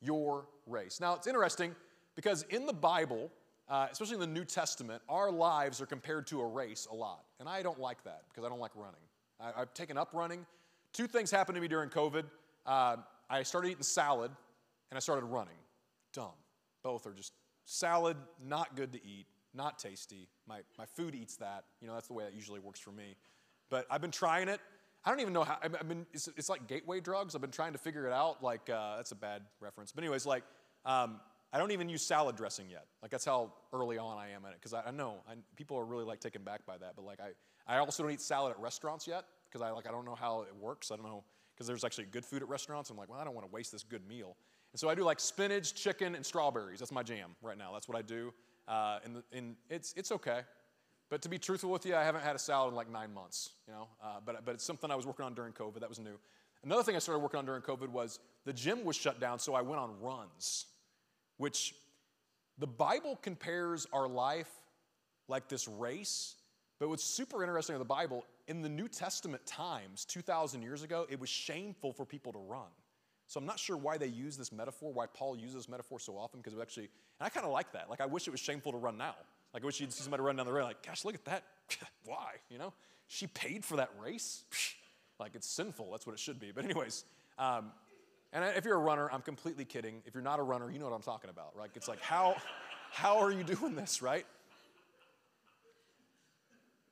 your 0.00 0.46
race. 0.66 1.00
Now, 1.00 1.14
it's 1.14 1.26
interesting 1.26 1.74
because 2.16 2.44
in 2.50 2.66
the 2.66 2.72
Bible, 2.72 3.30
uh, 3.68 3.86
especially 3.90 4.14
in 4.14 4.20
the 4.20 4.26
New 4.26 4.44
Testament, 4.44 5.02
our 5.08 5.30
lives 5.30 5.80
are 5.80 5.86
compared 5.86 6.26
to 6.28 6.40
a 6.40 6.46
race 6.46 6.88
a 6.90 6.94
lot. 6.94 7.24
And 7.38 7.48
I 7.48 7.62
don't 7.62 7.78
like 7.78 8.02
that 8.04 8.22
because 8.28 8.44
I 8.44 8.48
don't 8.48 8.60
like 8.60 8.72
running. 8.74 9.00
I, 9.40 9.60
have 9.60 9.74
taken 9.74 9.96
up 9.96 10.10
running. 10.12 10.44
Two 10.92 11.06
things 11.06 11.30
happened 11.30 11.54
to 11.54 11.60
me 11.60 11.68
during 11.68 11.88
COVID. 11.88 12.24
Uh, 12.66 12.96
I 13.28 13.42
started 13.42 13.68
eating 13.68 13.82
salad 13.82 14.30
and 14.90 14.96
I 14.96 15.00
started 15.00 15.24
running. 15.24 15.54
Dumb. 16.12 16.32
Both 16.82 17.06
are 17.06 17.12
just 17.12 17.32
salad, 17.64 18.16
not 18.44 18.74
good 18.74 18.92
to 18.92 18.98
eat, 19.06 19.26
not 19.54 19.78
tasty. 19.78 20.28
My, 20.48 20.60
my 20.78 20.86
food 20.86 21.14
eats 21.14 21.36
that. 21.36 21.64
You 21.80 21.86
know, 21.86 21.94
that's 21.94 22.08
the 22.08 22.14
way 22.14 22.24
that 22.24 22.34
usually 22.34 22.60
works 22.60 22.80
for 22.80 22.90
me. 22.90 23.14
But 23.70 23.86
I've 23.90 24.00
been 24.00 24.10
trying 24.10 24.48
it. 24.48 24.60
I 25.04 25.10
don't 25.10 25.20
even 25.20 25.32
know 25.32 25.44
how, 25.44 25.58
I 25.62 25.82
mean, 25.82 26.06
it's, 26.12 26.28
it's 26.36 26.48
like 26.48 26.66
gateway 26.66 27.00
drugs. 27.00 27.34
I've 27.34 27.40
been 27.40 27.50
trying 27.50 27.72
to 27.72 27.78
figure 27.78 28.06
it 28.06 28.12
out. 28.12 28.42
Like, 28.42 28.68
uh, 28.68 28.96
that's 28.96 29.12
a 29.12 29.16
bad 29.16 29.42
reference. 29.60 29.92
But, 29.92 30.04
anyways, 30.04 30.26
like, 30.26 30.44
um, 30.84 31.20
I 31.52 31.58
don't 31.58 31.72
even 31.72 31.88
use 31.88 32.02
salad 32.02 32.36
dressing 32.36 32.70
yet. 32.70 32.86
Like 33.02 33.10
that's 33.10 33.24
how 33.24 33.52
early 33.72 33.98
on 33.98 34.18
I 34.18 34.30
am 34.30 34.44
in 34.44 34.52
it 34.52 34.58
because 34.60 34.72
I, 34.72 34.82
I, 34.86 34.90
know 34.92 35.16
I, 35.28 35.34
people 35.56 35.76
are 35.76 35.84
really 35.84 36.04
like 36.04 36.20
taken 36.20 36.42
back 36.42 36.64
by 36.64 36.78
that. 36.78 36.92
But 36.94 37.04
like 37.04 37.18
I, 37.20 37.30
I 37.72 37.78
also 37.78 38.02
don't 38.02 38.12
eat 38.12 38.20
salad 38.20 38.52
at 38.52 38.60
restaurants 38.60 39.06
yet 39.06 39.24
because 39.48 39.60
I 39.60 39.70
like 39.70 39.88
I 39.88 39.90
don't 39.90 40.04
know 40.04 40.14
how 40.14 40.42
it 40.42 40.54
works. 40.54 40.90
I 40.92 40.96
don't 40.96 41.06
know 41.06 41.24
because 41.54 41.66
there's 41.66 41.84
actually 41.84 42.04
good 42.04 42.24
food 42.24 42.42
at 42.42 42.48
restaurants. 42.48 42.90
I'm 42.90 42.96
like, 42.96 43.08
well, 43.08 43.18
I 43.18 43.24
don't 43.24 43.34
want 43.34 43.46
to 43.46 43.52
waste 43.52 43.72
this 43.72 43.82
good 43.82 44.06
meal. 44.06 44.36
And 44.72 44.78
so 44.78 44.88
I 44.88 44.94
do 44.94 45.02
like 45.02 45.18
spinach, 45.18 45.74
chicken, 45.74 46.14
and 46.14 46.24
strawberries. 46.24 46.78
That's 46.78 46.92
my 46.92 47.02
jam 47.02 47.34
right 47.42 47.58
now. 47.58 47.72
That's 47.72 47.88
what 47.88 47.98
I 47.98 48.02
do, 48.02 48.32
uh, 48.68 49.00
and, 49.04 49.22
and 49.32 49.56
it's 49.68 49.92
it's 49.96 50.12
okay. 50.12 50.42
But 51.10 51.22
to 51.22 51.28
be 51.28 51.38
truthful 51.38 51.70
with 51.70 51.84
you, 51.84 51.94
I 51.94 52.04
haven't 52.04 52.22
had 52.22 52.36
a 52.36 52.38
salad 52.38 52.70
in 52.70 52.76
like 52.76 52.90
nine 52.90 53.12
months. 53.12 53.50
You 53.66 53.74
know, 53.74 53.88
uh, 54.02 54.20
but 54.24 54.44
but 54.44 54.54
it's 54.54 54.64
something 54.64 54.90
I 54.90 54.96
was 54.96 55.06
working 55.06 55.26
on 55.26 55.34
during 55.34 55.52
COVID. 55.52 55.80
That 55.80 55.88
was 55.88 55.98
new. 55.98 56.18
Another 56.62 56.82
thing 56.82 56.96
I 56.96 56.98
started 57.00 57.20
working 57.20 57.38
on 57.38 57.46
during 57.46 57.62
COVID 57.62 57.88
was 57.88 58.20
the 58.44 58.52
gym 58.52 58.84
was 58.84 58.96
shut 58.96 59.20
down, 59.20 59.38
so 59.38 59.54
I 59.54 59.62
went 59.62 59.80
on 59.80 60.00
runs 60.00 60.66
which 61.40 61.74
the 62.58 62.66
Bible 62.66 63.18
compares 63.22 63.86
our 63.94 64.06
life 64.06 64.50
like 65.26 65.48
this 65.48 65.66
race. 65.66 66.36
But 66.78 66.90
what's 66.90 67.02
super 67.02 67.42
interesting 67.42 67.74
in 67.74 67.78
the 67.78 67.86
Bible, 67.86 68.26
in 68.46 68.60
the 68.60 68.68
New 68.68 68.88
Testament 68.88 69.44
times, 69.46 70.04
2,000 70.04 70.60
years 70.60 70.82
ago, 70.82 71.06
it 71.08 71.18
was 71.18 71.30
shameful 71.30 71.94
for 71.94 72.04
people 72.04 72.30
to 72.32 72.38
run. 72.38 72.68
So 73.26 73.40
I'm 73.40 73.46
not 73.46 73.58
sure 73.58 73.78
why 73.78 73.96
they 73.96 74.08
use 74.08 74.36
this 74.36 74.52
metaphor, 74.52 74.92
why 74.92 75.06
Paul 75.06 75.34
uses 75.34 75.54
this 75.54 75.68
metaphor 75.68 75.98
so 75.98 76.18
often, 76.18 76.40
because 76.40 76.52
it 76.52 76.60
actually, 76.60 76.90
and 77.18 77.26
I 77.26 77.30
kind 77.30 77.46
of 77.46 77.52
like 77.52 77.72
that. 77.72 77.88
Like, 77.88 78.02
I 78.02 78.06
wish 78.06 78.28
it 78.28 78.32
was 78.32 78.40
shameful 78.40 78.72
to 78.72 78.78
run 78.78 78.98
now. 78.98 79.14
Like, 79.52 79.62
I 79.62 79.66
wish 79.66 79.80
you'd 79.80 79.92
see 79.92 80.02
somebody 80.02 80.22
run 80.22 80.36
down 80.36 80.46
the 80.46 80.52
road, 80.52 80.64
like, 80.64 80.86
gosh, 80.86 81.04
look 81.04 81.14
at 81.14 81.24
that. 81.24 81.44
why? 82.04 82.34
You 82.48 82.58
know? 82.58 82.72
She 83.08 83.26
paid 83.26 83.64
for 83.64 83.76
that 83.76 83.90
race? 84.00 84.44
like, 85.18 85.34
it's 85.34 85.48
sinful. 85.48 85.90
That's 85.90 86.06
what 86.06 86.12
it 86.12 86.18
should 86.18 86.38
be. 86.38 86.52
But, 86.52 86.64
anyways, 86.64 87.04
um, 87.38 87.72
and 88.32 88.44
if 88.56 88.64
you're 88.64 88.76
a 88.76 88.80
runner, 88.80 89.10
I'm 89.12 89.22
completely 89.22 89.64
kidding. 89.64 90.02
If 90.06 90.14
you're 90.14 90.22
not 90.22 90.38
a 90.38 90.42
runner, 90.42 90.70
you 90.70 90.78
know 90.78 90.84
what 90.84 90.94
I'm 90.94 91.02
talking 91.02 91.30
about, 91.30 91.56
right? 91.56 91.70
It's 91.74 91.88
like, 91.88 92.00
how, 92.00 92.36
how 92.92 93.18
are 93.18 93.32
you 93.32 93.42
doing 93.42 93.74
this, 93.74 94.02
right? 94.02 94.24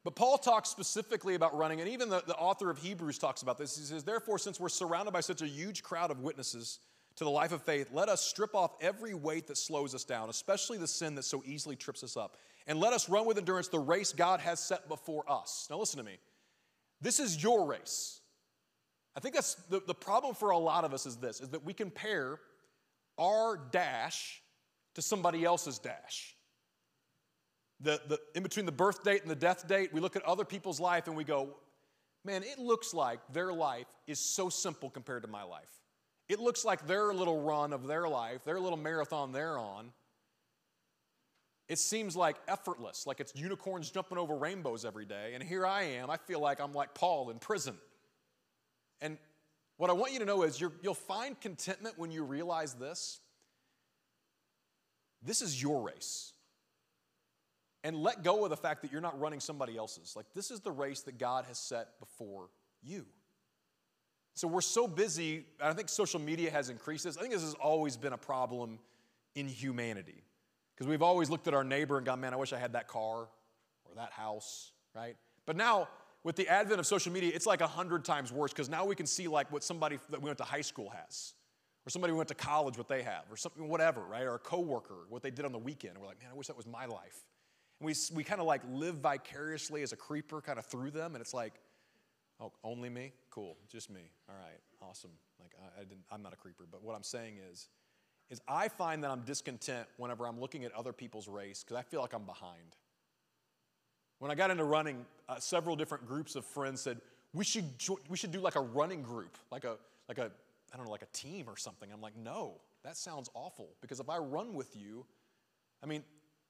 But 0.03 0.16
Paul 0.16 0.38
talks 0.38 0.68
specifically 0.68 1.35
about 1.35 1.57
running, 1.57 1.81
and 1.81 1.88
even 1.90 2.09
the, 2.09 2.23
the 2.27 2.35
author 2.35 2.71
of 2.71 2.79
Hebrews 2.79 3.18
talks 3.18 3.42
about 3.42 3.59
this. 3.59 3.77
He 3.77 3.85
says, 3.85 4.05
Therefore, 4.05 4.38
since 4.38 4.59
we're 4.59 4.68
surrounded 4.68 5.12
by 5.12 5.21
such 5.21 5.42
a 5.42 5.47
huge 5.47 5.83
crowd 5.83 6.11
of 6.11 6.21
witnesses 6.21 6.79
to 7.18 7.24
the 7.24 7.31
life 7.31 7.50
of 7.50 7.62
faith, 7.62 7.88
let 7.92 8.09
us 8.09 8.22
strip 8.22 8.54
off 8.54 8.76
every 8.81 9.12
weight 9.12 9.48
that 9.48 9.59
slows 9.59 9.92
us 9.92 10.04
down, 10.04 10.31
especially 10.31 10.78
the 10.78 10.87
sin 10.87 11.16
that 11.16 11.24
so 11.24 11.42
easily 11.44 11.74
trips 11.74 12.04
us 12.04 12.16
up. 12.16 12.37
And 12.68 12.78
let 12.78 12.92
us 12.92 13.09
run 13.09 13.26
with 13.26 13.38
endurance 13.38 13.66
the 13.66 13.78
race 13.78 14.12
God 14.12 14.38
has 14.40 14.61
set 14.61 14.88
before 14.88 15.24
us. 15.28 15.66
Now, 15.68 15.78
listen 15.78 15.98
to 15.98 16.04
me. 16.04 16.18
This 17.00 17.18
is 17.18 17.42
your 17.42 17.66
race. 17.66 18.20
I 19.16 19.20
think 19.20 19.35
that's 19.35 19.54
the, 19.68 19.83
the 19.85 19.94
problem 19.94 20.37
for 20.37 20.50
a 20.50 20.59
lot 20.59 20.85
of 20.85 20.94
us 20.94 21.07
is 21.07 21.16
this 21.16 21.40
is 21.40 21.48
that 21.48 21.64
we 21.64 21.72
compare 21.72 22.38
our 23.18 23.57
dash 23.72 24.40
to 24.94 25.02
somebody 25.02 25.44
else's 25.44 25.78
dash. 25.78 26.37
The, 27.81 28.00
the, 28.07 28.20
in 28.37 28.44
between 28.44 28.66
the 28.66 28.72
birth 28.72 29.02
date 29.02 29.22
and 29.22 29.31
the 29.31 29.37
death 29.37 29.66
date, 29.66 29.92
we 29.92 30.00
look 30.00 30.14
at 30.14 30.22
other 30.22 30.44
people's 30.44 30.78
life 30.78 31.09
and 31.09 31.16
we 31.16 31.24
go, 31.24 31.57
man, 32.24 32.44
it 32.44 32.61
looks 32.61 32.94
like 32.94 33.20
their 33.33 33.52
life 33.52 33.87
is 34.07 34.20
so 34.20 34.48
simple 34.48 34.88
compared 34.88 35.22
to 35.22 35.28
my 35.28 35.42
life. 35.42 35.78
It 36.29 36.41
looks 36.41 36.64
like 36.64 36.87
their 36.87 37.12
little 37.12 37.41
run 37.41 37.73
of 37.73 37.87
their 37.87 38.09
life, 38.09 38.45
their 38.45 38.61
little 38.61 38.79
marathon 38.79 39.33
they're 39.33 39.59
on, 39.59 39.93
it 41.69 41.79
seems 41.79 42.17
like 42.17 42.37
effortless, 42.49 43.07
like 43.07 43.21
it's 43.21 43.35
unicorns 43.35 43.91
jumping 43.91 44.17
over 44.17 44.35
rainbows 44.35 44.87
every 44.87 45.05
day. 45.05 45.33
And 45.35 45.43
here 45.43 45.67
I 45.67 45.83
am, 45.83 46.09
I 46.09 46.17
feel 46.17 46.41
like 46.41 46.61
I'm 46.61 46.73
like 46.73 46.95
Paul 46.95 47.29
in 47.29 47.38
prison. 47.38 47.77
And 49.03 49.19
what 49.77 49.91
I 49.91 49.93
want 49.93 50.12
you 50.12 50.19
to 50.21 50.25
know 50.25 50.43
is 50.43 50.61
you 50.61 50.73
will 50.83 50.95
find 50.95 51.38
contentment 51.38 51.99
when 51.99 52.11
you 52.11 52.25
realize 52.25 52.75
this. 52.75 53.21
This 55.23 55.43
is 55.43 55.61
your 55.62 55.83
race. 55.83 56.33
And 57.85 57.97
let 57.97 58.25
go 58.25 58.45
of 58.45 58.51
the 58.51 58.57
fact 58.57 58.83
that 58.83 58.91
you're 58.91 59.01
not 59.01 59.21
running 59.21 59.41
somebody 59.41 59.77
else's. 59.77 60.17
Like, 60.17 60.27
this 60.35 60.51
is 60.51 60.61
the 60.61 60.73
race 60.73 61.03
that 61.03 61.19
God 61.19 61.45
has 61.47 61.59
set 61.59 62.01
before 62.01 62.49
you. 62.83 63.07
So 64.38 64.46
we're 64.46 64.61
so 64.61 64.87
busy, 64.87 65.46
I 65.61 65.72
think 65.72 65.88
social 65.88 66.20
media 66.20 66.48
has 66.53 66.70
increased 66.70 67.03
this. 67.03 67.16
I 67.16 67.22
think 67.22 67.33
this 67.33 67.42
has 67.42 67.55
always 67.55 67.96
been 67.96 68.12
a 68.12 68.16
problem 68.16 68.79
in 69.35 69.48
humanity. 69.48 70.22
Because 70.77 70.87
we've 70.87 71.03
always 71.03 71.29
looked 71.29 71.48
at 71.48 71.55
our 71.55 71.64
neighbor 71.64 71.96
and 71.96 72.07
gone, 72.07 72.20
man, 72.20 72.33
I 72.33 72.37
wish 72.37 72.53
I 72.53 72.59
had 72.59 72.74
that 72.74 72.87
car 72.87 73.22
or 73.85 73.94
that 73.96 74.12
house, 74.12 74.70
right? 74.94 75.16
But 75.44 75.57
now, 75.57 75.88
with 76.22 76.37
the 76.37 76.46
advent 76.46 76.79
of 76.79 76.87
social 76.87 77.11
media, 77.12 77.33
it's 77.35 77.46
like 77.46 77.62
a 77.62 77.66
hundred 77.66 78.05
times 78.05 78.31
worse 78.31 78.53
because 78.53 78.68
now 78.68 78.85
we 78.85 78.94
can 78.94 79.07
see 79.07 79.27
like 79.27 79.51
what 79.51 79.64
somebody 79.64 79.98
that 80.09 80.22
we 80.22 80.27
went 80.27 80.38
to 80.38 80.44
high 80.44 80.61
school 80.61 80.90
has, 80.90 81.35
or 81.85 81.90
somebody 81.90 82.12
who 82.12 82.16
went 82.16 82.29
to 82.29 82.37
college 82.37 82.79
what 82.79 82.87
they 82.87 83.03
have, 83.03 83.24
or 83.29 83.37
something, 83.37 83.68
whatever, 83.68 84.03
right? 84.03 84.22
Or 84.22 84.37
a 84.37 84.38
coworker, 84.38 85.07
what 85.09 85.24
they 85.24 85.33
did 85.33 85.46
on 85.46 85.51
the 85.51 85.59
weekend. 85.59 85.94
And 85.94 86.01
we're 86.01 86.07
like, 86.11 86.22
man, 86.22 86.31
I 86.33 86.37
wish 86.37 86.46
that 86.46 86.57
was 86.57 86.68
my 86.68 86.87
life. 86.87 87.24
And 87.81 87.87
we, 87.88 87.94
we 88.14 88.22
kind 88.22 88.40
of 88.40 88.46
like 88.46 88.62
live 88.70 88.98
vicariously 88.98 89.83
as 89.83 89.90
a 89.90 89.96
creeper 89.96 90.40
kind 90.40 90.61
of 90.61 90.66
through 90.66 90.92
them, 90.92 91.16
and 91.16 91.20
it's 91.20 91.35
like, 91.35 91.55
oh, 92.40 92.53
only 92.64 92.88
me? 92.88 93.12
Cool, 93.31 93.57
just 93.68 93.90
me. 93.90 94.11
All 94.29 94.37
right, 94.37 94.61
awesome. 94.83 95.11
Like 95.40 95.53
I, 95.61 95.81
I 95.81 95.85
didn't, 95.85 96.05
I'm 96.11 96.22
not 96.22 96.33
a 96.33 96.37
creeper, 96.37 96.66
but 96.70 96.83
what 96.83 96.94
I'm 96.94 97.03
saying 97.03 97.37
is, 97.51 97.68
is 98.31 98.40
I 98.46 98.68
find 98.68 99.03
that 99.05 99.11
I'm 99.11 99.22
discontent 99.22 99.87
whenever 99.96 100.27
I'm 100.27 100.40
looking 100.40 100.64
at 100.64 100.72
other 100.72 100.92
people's 100.92 101.29
race 101.29 101.64
because 101.64 101.77
I 101.77 101.83
feel 101.83 102.01
like 102.01 102.12
I'm 102.12 102.24
behind. 102.24 102.77
When 104.18 104.31
I 104.31 104.35
got 104.35 104.51
into 104.51 104.64
running, 104.64 105.07
uh, 105.29 105.38
several 105.38 105.77
different 105.77 106.07
groups 106.07 106.35
of 106.37 106.44
friends 106.44 106.81
said, 106.81 107.01
we 107.33 107.44
should, 107.44 107.64
we 108.09 108.16
should 108.16 108.33
do 108.33 108.40
like 108.40 108.57
a 108.57 108.61
running 108.61 109.03
group, 109.03 109.38
like 109.51 109.64
a, 109.64 109.77
like 110.09 110.18
a, 110.18 110.31
I 110.72 110.77
don't 110.77 110.87
know, 110.87 110.90
like 110.92 111.03
a 111.03 111.12
team 111.12 111.46
or 111.48 111.57
something. 111.57 111.90
I'm 111.92 112.01
like, 112.01 112.16
no, 112.16 112.55
that 112.85 112.96
sounds 112.96 113.31
awful 113.35 113.70
because 113.81 114.01
if 114.01 114.11
I 114.11 114.18
run 114.18 114.55
with 114.55 114.77
you, 114.77 115.07
I 115.83 115.87
mean, 115.87 116.03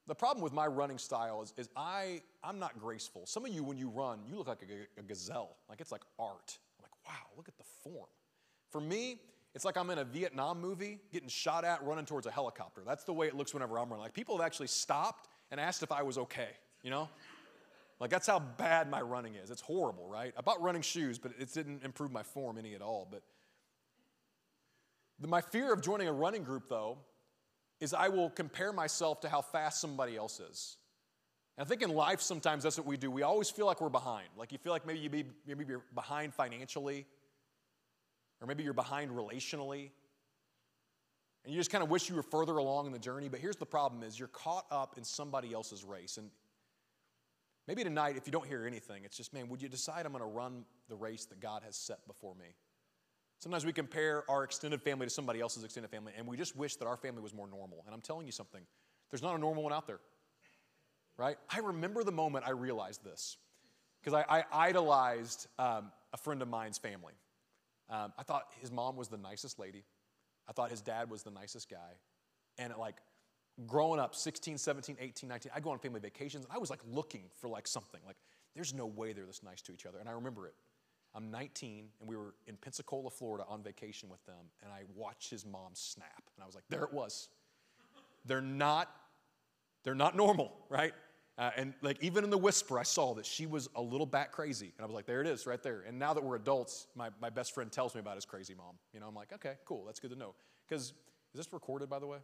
the 0.09 0.15
problem 0.15 0.43
with 0.43 0.53
my 0.53 0.65
running 0.67 0.97
style 0.97 1.41
is, 1.41 1.53
is 1.55 1.69
I, 1.75 2.21
I'm 2.43 2.59
not 2.59 2.79
graceful. 2.79 3.25
Some 3.25 3.45
of 3.45 3.53
you, 3.53 3.63
when 3.63 3.77
you 3.77 3.89
run, 3.89 4.19
you 4.27 4.35
look 4.35 4.47
like 4.47 4.63
a, 4.63 4.99
a 4.99 5.03
gazelle, 5.03 5.55
like 5.69 5.79
it's 5.81 5.91
like 5.91 6.01
art. 6.17 6.57
I'm 6.77 6.83
like, 6.83 6.91
wow, 7.07 7.27
look 7.37 7.47
at 7.47 7.57
the 7.57 7.63
form. 7.83 8.07
For 8.71 8.81
me, 8.81 9.19
it's 9.55 9.65
like 9.65 9.77
I'm 9.77 9.89
in 9.89 9.99
a 9.99 10.03
Vietnam 10.03 10.59
movie 10.59 10.99
getting 11.11 11.29
shot 11.29 11.63
at 11.63 11.83
running 11.83 12.05
towards 12.05 12.27
a 12.27 12.31
helicopter. 12.31 12.81
That's 12.85 13.03
the 13.03 13.13
way 13.13 13.27
it 13.27 13.35
looks 13.35 13.53
whenever 13.53 13.77
I'm 13.77 13.89
running. 13.89 14.03
Like 14.03 14.13
people 14.13 14.37
have 14.37 14.45
actually 14.45 14.67
stopped 14.67 15.27
and 15.51 15.59
asked 15.59 15.83
if 15.83 15.91
I 15.91 16.03
was 16.03 16.17
okay, 16.17 16.49
you 16.83 16.89
know? 16.89 17.09
Like 17.99 18.09
that's 18.09 18.27
how 18.27 18.39
bad 18.39 18.89
my 18.89 19.01
running 19.01 19.35
is. 19.35 19.49
It's 19.51 19.61
horrible, 19.61 20.07
right? 20.07 20.33
I 20.37 20.41
bought 20.41 20.61
running 20.61 20.81
shoes, 20.81 21.19
but 21.19 21.33
it 21.37 21.53
didn't 21.53 21.83
improve 21.83 22.11
my 22.11 22.23
form 22.23 22.57
any 22.57 22.73
at 22.73 22.81
all. 22.81 23.07
But 23.11 23.21
my 25.27 25.41
fear 25.41 25.73
of 25.73 25.81
joining 25.81 26.07
a 26.07 26.13
running 26.13 26.43
group, 26.43 26.69
though, 26.69 26.99
is 27.79 27.93
I 27.93 28.09
will 28.09 28.29
compare 28.29 28.73
myself 28.73 29.21
to 29.21 29.29
how 29.29 29.41
fast 29.41 29.79
somebody 29.79 30.17
else 30.17 30.39
is. 30.39 30.77
And 31.57 31.65
I 31.65 31.67
think 31.67 31.81
in 31.81 31.89
life 31.89 32.21
sometimes 32.21 32.63
that's 32.63 32.77
what 32.77 32.87
we 32.87 32.97
do. 32.97 33.11
We 33.11 33.23
always 33.23 33.49
feel 33.49 33.65
like 33.65 33.81
we're 33.81 33.89
behind. 33.89 34.29
Like 34.37 34.51
you 34.51 34.57
feel 34.57 34.71
like 34.71 34.85
maybe 34.85 34.99
you 34.99 35.09
be, 35.09 35.25
maybe 35.45 35.65
you're 35.67 35.83
behind 35.93 36.33
financially, 36.33 37.05
or 38.41 38.47
maybe 38.47 38.63
you're 38.63 38.73
behind 38.73 39.11
relationally. 39.11 39.91
And 41.43 41.53
you 41.53 41.59
just 41.59 41.71
kind 41.71 41.83
of 41.83 41.89
wish 41.89 42.09
you 42.09 42.15
were 42.15 42.23
further 42.23 42.57
along 42.57 42.85
in 42.85 42.91
the 42.91 42.99
journey. 42.99 43.29
But 43.29 43.39
here's 43.39 43.55
the 43.55 43.65
problem 43.65 44.03
is 44.03 44.19
you're 44.19 44.27
caught 44.27 44.65
up 44.71 44.97
in 44.97 45.03
somebody 45.03 45.53
else's 45.53 45.83
race. 45.83 46.17
And 46.17 46.29
maybe 47.67 47.83
tonight, 47.83 48.17
if 48.17 48.27
you 48.27 48.31
don't 48.31 48.47
hear 48.47 48.67
anything, 48.67 49.03
it's 49.05 49.15
just, 49.15 49.33
man, 49.33 49.47
would 49.49 49.61
you 49.61 49.69
decide 49.69 50.05
I'm 50.05 50.11
going 50.11 50.23
to 50.23 50.29
run 50.29 50.65
the 50.89 50.95
race 50.95 51.25
that 51.25 51.39
God 51.39 51.63
has 51.65 51.75
set 51.75 52.05
before 52.07 52.35
me? 52.35 52.55
Sometimes 53.39 53.65
we 53.65 53.71
compare 53.71 54.29
our 54.29 54.43
extended 54.43 54.81
family 54.81 55.05
to 55.05 55.09
somebody 55.09 55.39
else's 55.39 55.63
extended 55.63 55.89
family, 55.89 56.11
and 56.17 56.27
we 56.27 56.35
just 56.35 56.55
wish 56.55 56.75
that 56.75 56.85
our 56.85 56.97
family 56.97 57.21
was 57.21 57.33
more 57.33 57.47
normal. 57.47 57.83
And 57.85 57.95
I'm 57.95 58.01
telling 58.01 58.25
you 58.25 58.33
something, 58.33 58.61
there's 59.09 59.23
not 59.23 59.35
a 59.35 59.39
normal 59.39 59.63
one 59.63 59.73
out 59.73 59.87
there, 59.87 59.99
right? 61.17 61.37
I 61.49 61.59
remember 61.59 62.03
the 62.03 62.11
moment 62.11 62.45
I 62.45 62.51
realized 62.51 63.03
this 63.03 63.37
because 64.01 64.13
I, 64.13 64.39
I, 64.39 64.67
idolized 64.67 65.47
um, 65.57 65.91
a 66.13 66.17
friend 66.17 66.41
of 66.41 66.47
mine's 66.47 66.77
family. 66.77 67.13
Um, 67.89 68.13
I 68.17 68.23
thought 68.23 68.43
his 68.59 68.71
mom 68.71 68.95
was 68.95 69.07
the 69.07 69.17
nicest 69.17 69.57
lady. 69.57 69.83
I 70.47 70.51
thought 70.51 70.69
his 70.69 70.81
dad 70.81 71.09
was 71.09 71.23
the 71.23 71.31
nicest 71.31 71.69
guy. 71.69 71.97
And 72.57 72.73
like 72.77 72.95
growing 73.67 73.99
up, 73.99 74.15
16, 74.15 74.57
17, 74.57 74.97
18, 74.99 75.29
19, 75.29 75.51
I'd 75.55 75.63
go 75.63 75.71
on 75.71 75.79
family 75.79 75.99
vacations 75.99 76.45
and 76.45 76.53
I 76.53 76.57
was 76.57 76.69
like 76.69 76.81
looking 76.91 77.23
for 77.39 77.47
like 77.47 77.67
something. 77.67 78.01
Like, 78.05 78.17
there's 78.55 78.73
no 78.73 78.85
way 78.85 79.13
they're 79.13 79.25
this 79.25 79.43
nice 79.43 79.61
to 79.63 79.71
each 79.71 79.85
other. 79.85 79.99
And 79.99 80.09
I 80.09 80.13
remember 80.13 80.47
it. 80.47 80.53
I'm 81.15 81.31
19 81.31 81.85
and 81.99 82.09
we 82.09 82.15
were 82.15 82.33
in 82.47 82.55
Pensacola, 82.57 83.09
Florida 83.09 83.45
on 83.47 83.63
vacation 83.63 84.09
with 84.09 84.23
them. 84.25 84.45
And 84.63 84.71
I 84.71 84.83
watched 84.95 85.29
his 85.29 85.45
mom 85.45 85.71
snap. 85.73 86.23
And 86.35 86.43
I 86.43 86.45
was 86.45 86.55
like, 86.55 86.65
there 86.69 86.83
it 86.83 86.93
was. 86.93 87.29
They're 88.25 88.41
not, 88.41 88.89
they're 89.83 89.95
not 89.95 90.15
normal, 90.15 90.51
right? 90.69 90.93
Uh, 91.37 91.51
and 91.55 91.73
like 91.81 91.97
even 92.03 92.25
in 92.25 92.29
the 92.29 92.37
whisper, 92.37 92.77
I 92.77 92.83
saw 92.83 93.13
that 93.13 93.25
she 93.25 93.45
was 93.45 93.69
a 93.75 93.81
little 93.81 94.05
bat 94.05 94.33
crazy. 94.33 94.73
And 94.77 94.83
I 94.83 94.85
was 94.85 94.93
like, 94.93 95.05
there 95.05 95.21
it 95.21 95.27
is, 95.27 95.47
right 95.47 95.63
there. 95.63 95.83
And 95.87 95.97
now 95.97 96.13
that 96.13 96.23
we're 96.23 96.35
adults, 96.35 96.87
my, 96.95 97.09
my 97.21 97.29
best 97.29 97.53
friend 97.53 97.71
tells 97.71 97.95
me 97.95 98.01
about 98.01 98.15
his 98.15 98.25
crazy 98.25 98.53
mom. 98.53 98.75
You 98.93 98.99
know, 98.99 99.07
I'm 99.07 99.15
like, 99.15 99.31
okay, 99.33 99.53
cool, 99.65 99.85
that's 99.85 100.01
good 100.01 100.11
to 100.11 100.17
know. 100.17 100.35
Because 100.67 100.93
is 101.33 101.37
this 101.37 101.53
recorded, 101.53 101.89
by 101.89 101.99
the 101.99 102.07
way? 102.07 102.17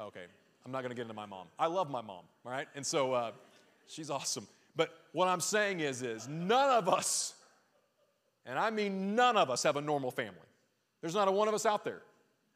Okay, 0.00 0.24
I'm 0.64 0.72
not 0.72 0.82
gonna 0.82 0.94
get 0.94 1.02
into 1.02 1.14
my 1.14 1.26
mom. 1.26 1.46
I 1.58 1.66
love 1.66 1.90
my 1.90 2.00
mom, 2.00 2.24
all 2.46 2.52
right? 2.52 2.68
And 2.74 2.86
so 2.86 3.12
uh, 3.12 3.32
she's 3.86 4.10
awesome. 4.10 4.46
But 4.76 4.96
what 5.12 5.28
I'm 5.28 5.40
saying 5.40 5.80
is, 5.80 6.02
is 6.02 6.26
none 6.26 6.70
of 6.70 6.88
us, 6.88 7.34
and 8.48 8.58
I 8.58 8.70
mean 8.70 9.14
none 9.14 9.36
of 9.36 9.50
us 9.50 9.62
have 9.62 9.76
a 9.76 9.80
normal 9.80 10.10
family. 10.10 10.40
There's 11.00 11.14
not 11.14 11.28
a 11.28 11.30
one 11.30 11.46
of 11.46 11.54
us 11.54 11.66
out 11.66 11.84
there. 11.84 12.02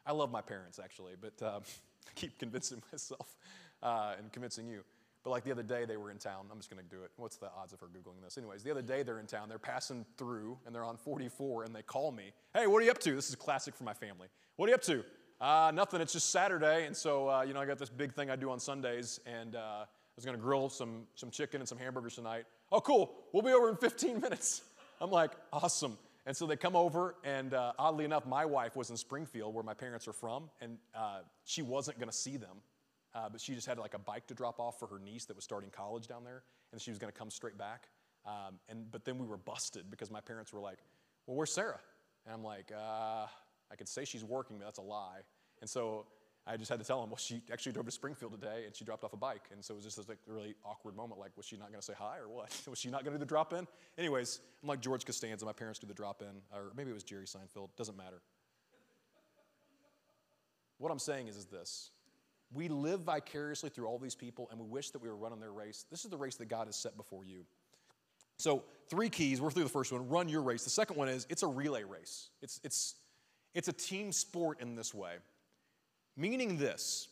I 0.04 0.12
love 0.12 0.32
my 0.32 0.40
parents, 0.40 0.80
actually, 0.82 1.12
but 1.20 1.40
uh, 1.40 1.60
I 2.08 2.10
keep 2.16 2.38
convincing 2.38 2.82
myself 2.90 3.36
uh, 3.82 4.14
and 4.18 4.32
convincing 4.32 4.66
you. 4.66 4.82
But 5.22 5.30
like 5.30 5.44
the 5.44 5.52
other 5.52 5.62
day, 5.62 5.84
they 5.84 5.96
were 5.96 6.10
in 6.10 6.18
town. 6.18 6.46
I'm 6.50 6.58
just 6.58 6.68
going 6.68 6.82
to 6.82 6.96
do 6.96 7.02
it. 7.04 7.12
What's 7.16 7.36
the 7.36 7.48
odds 7.56 7.72
of 7.72 7.78
her 7.78 7.86
Googling 7.86 8.20
this? 8.24 8.36
Anyways, 8.38 8.64
the 8.64 8.72
other 8.72 8.82
day 8.82 9.04
they're 9.04 9.20
in 9.20 9.26
town. 9.26 9.48
They're 9.48 9.58
passing 9.58 10.04
through 10.16 10.58
and 10.66 10.74
they're 10.74 10.84
on 10.84 10.96
44 10.96 11.62
and 11.62 11.74
they 11.74 11.82
call 11.82 12.10
me. 12.10 12.32
Hey, 12.52 12.66
what 12.66 12.78
are 12.78 12.84
you 12.84 12.90
up 12.90 12.98
to? 12.98 13.14
This 13.14 13.28
is 13.28 13.36
classic 13.36 13.76
for 13.76 13.84
my 13.84 13.94
family. 13.94 14.26
What 14.56 14.66
are 14.66 14.70
you 14.70 14.74
up 14.74 14.82
to? 14.82 15.04
Uh, 15.40 15.70
nothing. 15.72 16.00
It's 16.00 16.12
just 16.12 16.30
Saturday. 16.30 16.86
And 16.86 16.96
so, 16.96 17.28
uh, 17.28 17.42
you 17.42 17.54
know, 17.54 17.60
I 17.60 17.66
got 17.66 17.78
this 17.78 17.88
big 17.88 18.14
thing 18.14 18.30
I 18.30 18.36
do 18.36 18.50
on 18.50 18.58
Sundays 18.58 19.20
and 19.24 19.54
uh, 19.54 19.84
I 19.84 20.16
was 20.16 20.24
going 20.24 20.36
to 20.36 20.42
grill 20.42 20.68
some, 20.68 21.04
some 21.14 21.30
chicken 21.30 21.60
and 21.60 21.68
some 21.68 21.78
hamburgers 21.78 22.16
tonight. 22.16 22.44
Oh, 22.72 22.80
cool. 22.80 23.14
We'll 23.32 23.42
be 23.44 23.52
over 23.52 23.68
in 23.68 23.76
15 23.76 24.20
minutes. 24.20 24.62
I'm 25.02 25.10
like, 25.10 25.32
awesome. 25.52 25.98
And 26.24 26.34
so 26.34 26.46
they 26.46 26.56
come 26.56 26.76
over, 26.76 27.16
and 27.24 27.52
uh, 27.52 27.72
oddly 27.78 28.06
enough, 28.06 28.24
my 28.24 28.46
wife 28.46 28.76
was 28.76 28.88
in 28.88 28.96
Springfield, 28.96 29.52
where 29.52 29.64
my 29.64 29.74
parents 29.74 30.08
are 30.08 30.12
from, 30.14 30.48
and 30.62 30.78
uh, 30.94 31.18
she 31.44 31.60
wasn't 31.60 31.98
going 31.98 32.08
to 32.08 32.16
see 32.16 32.38
them 32.38 32.62
uh, 33.14 33.28
but 33.28 33.40
she 33.40 33.54
just 33.54 33.66
had 33.66 33.78
like 33.78 33.94
a 33.94 33.98
bike 33.98 34.26
to 34.26 34.34
drop 34.34 34.58
off 34.58 34.78
for 34.78 34.86
her 34.86 34.98
niece 34.98 35.26
that 35.26 35.36
was 35.36 35.44
starting 35.44 35.70
college 35.70 36.06
down 36.06 36.24
there, 36.24 36.42
and 36.72 36.80
she 36.80 36.90
was 36.90 36.98
going 36.98 37.12
to 37.12 37.18
come 37.18 37.30
straight 37.30 37.58
back. 37.58 37.88
Um, 38.24 38.58
and 38.68 38.90
but 38.90 39.04
then 39.04 39.18
we 39.18 39.26
were 39.26 39.36
busted 39.36 39.90
because 39.90 40.10
my 40.10 40.20
parents 40.20 40.52
were 40.52 40.60
like, 40.60 40.78
"Well, 41.26 41.36
where's 41.36 41.52
Sarah?" 41.52 41.80
And 42.24 42.34
I'm 42.34 42.44
like, 42.44 42.72
uh, 42.72 43.26
"I 43.70 43.76
could 43.76 43.88
say 43.88 44.04
she's 44.04 44.24
working, 44.24 44.58
but 44.58 44.64
that's 44.64 44.78
a 44.78 44.82
lie." 44.82 45.20
And 45.60 45.68
so 45.68 46.06
I 46.46 46.56
just 46.56 46.68
had 46.68 46.80
to 46.80 46.84
tell 46.84 47.02
him, 47.02 47.10
"Well, 47.10 47.18
she 47.18 47.42
actually 47.52 47.72
drove 47.72 47.86
to 47.86 47.92
Springfield 47.92 48.32
today, 48.32 48.64
and 48.66 48.74
she 48.74 48.84
dropped 48.84 49.04
off 49.04 49.12
a 49.12 49.16
bike." 49.16 49.44
And 49.52 49.64
so 49.64 49.74
it 49.74 49.76
was 49.76 49.84
just 49.84 49.96
this 49.96 50.08
like 50.08 50.18
really 50.26 50.54
awkward 50.64 50.96
moment. 50.96 51.20
Like, 51.20 51.36
was 51.36 51.46
she 51.46 51.56
not 51.56 51.68
going 51.68 51.80
to 51.80 51.84
say 51.84 51.94
hi 51.96 52.18
or 52.18 52.28
what? 52.28 52.50
was 52.68 52.78
she 52.78 52.90
not 52.90 53.04
going 53.04 53.12
to 53.12 53.18
do 53.18 53.24
the 53.24 53.28
drop 53.28 53.52
in? 53.52 53.66
Anyways, 53.96 54.40
I'm 54.62 54.68
like 54.68 54.80
George 54.80 55.04
Costanza. 55.04 55.44
My 55.44 55.52
parents 55.52 55.78
do 55.78 55.86
the 55.86 55.94
drop 55.94 56.22
in, 56.22 56.42
or 56.52 56.72
maybe 56.76 56.90
it 56.90 56.94
was 56.94 57.04
Jerry 57.04 57.26
Seinfeld. 57.26 57.68
Doesn't 57.76 57.96
matter. 57.96 58.20
What 60.78 60.90
I'm 60.90 60.98
saying 60.98 61.28
is, 61.28 61.36
is 61.36 61.46
this 61.46 61.90
we 62.52 62.68
live 62.68 63.00
vicariously 63.00 63.70
through 63.70 63.86
all 63.86 63.98
these 63.98 64.14
people 64.14 64.48
and 64.50 64.60
we 64.60 64.66
wish 64.66 64.90
that 64.90 65.00
we 65.00 65.08
were 65.08 65.16
running 65.16 65.40
their 65.40 65.52
race. 65.52 65.86
This 65.90 66.04
is 66.04 66.10
the 66.10 66.16
race 66.16 66.36
that 66.36 66.48
God 66.48 66.66
has 66.66 66.76
set 66.76 66.96
before 66.96 67.24
you. 67.24 67.44
So, 68.36 68.64
three 68.88 69.08
keys. 69.08 69.40
We're 69.40 69.50
through 69.50 69.62
the 69.62 69.68
first 69.68 69.92
one 69.92 70.08
run 70.08 70.28
your 70.28 70.42
race. 70.42 70.64
The 70.64 70.70
second 70.70 70.96
one 70.96 71.08
is 71.08 71.26
it's 71.30 71.42
a 71.42 71.46
relay 71.46 71.84
race, 71.84 72.30
it's, 72.42 72.60
it's, 72.64 72.96
it's 73.54 73.68
a 73.68 73.72
team 73.72 74.12
sport 74.12 74.60
in 74.60 74.74
this 74.74 74.92
way. 74.92 75.14
Meaning 76.16 76.58
this 76.58 77.08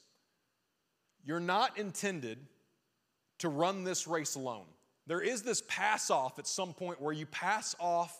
you're 1.24 1.40
not 1.40 1.78
intended 1.78 2.38
to 3.38 3.48
run 3.48 3.84
this 3.84 4.06
race 4.06 4.34
alone. 4.34 4.66
There 5.06 5.20
is 5.20 5.42
this 5.42 5.62
pass 5.68 6.10
off 6.10 6.38
at 6.38 6.46
some 6.46 6.72
point 6.72 7.00
where 7.00 7.12
you 7.12 7.26
pass 7.26 7.74
off 7.78 8.16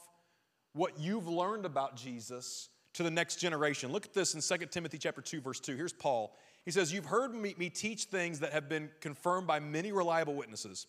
what 0.73 0.99
you've 0.99 1.29
learned 1.29 1.65
about 1.65 1.97
Jesus 1.97 2.69
to 2.95 3.03
the 3.03 3.11
next 3.11 3.37
generation. 3.37 3.93
Look 3.93 4.07
at 4.07 4.15
this 4.15 4.35
in 4.35 4.59
2 4.59 4.67
Timothy 4.67 4.99
chapter 4.99 5.21
2 5.21 5.41
verse 5.41 5.61
2. 5.61 5.77
Here's 5.77 5.93
Paul. 5.93 6.37
He 6.65 6.71
says, 6.71 6.93
"You've 6.93 7.07
heard 7.07 7.35
me, 7.35 7.55
me 7.57 7.71
teach 7.71 8.05
things 8.05 8.41
that 8.41 8.53
have 8.53 8.69
been 8.69 8.91
confirmed 9.01 9.47
by 9.47 9.61
many 9.61 9.93
reliable 9.93 10.35
witnesses. 10.35 10.87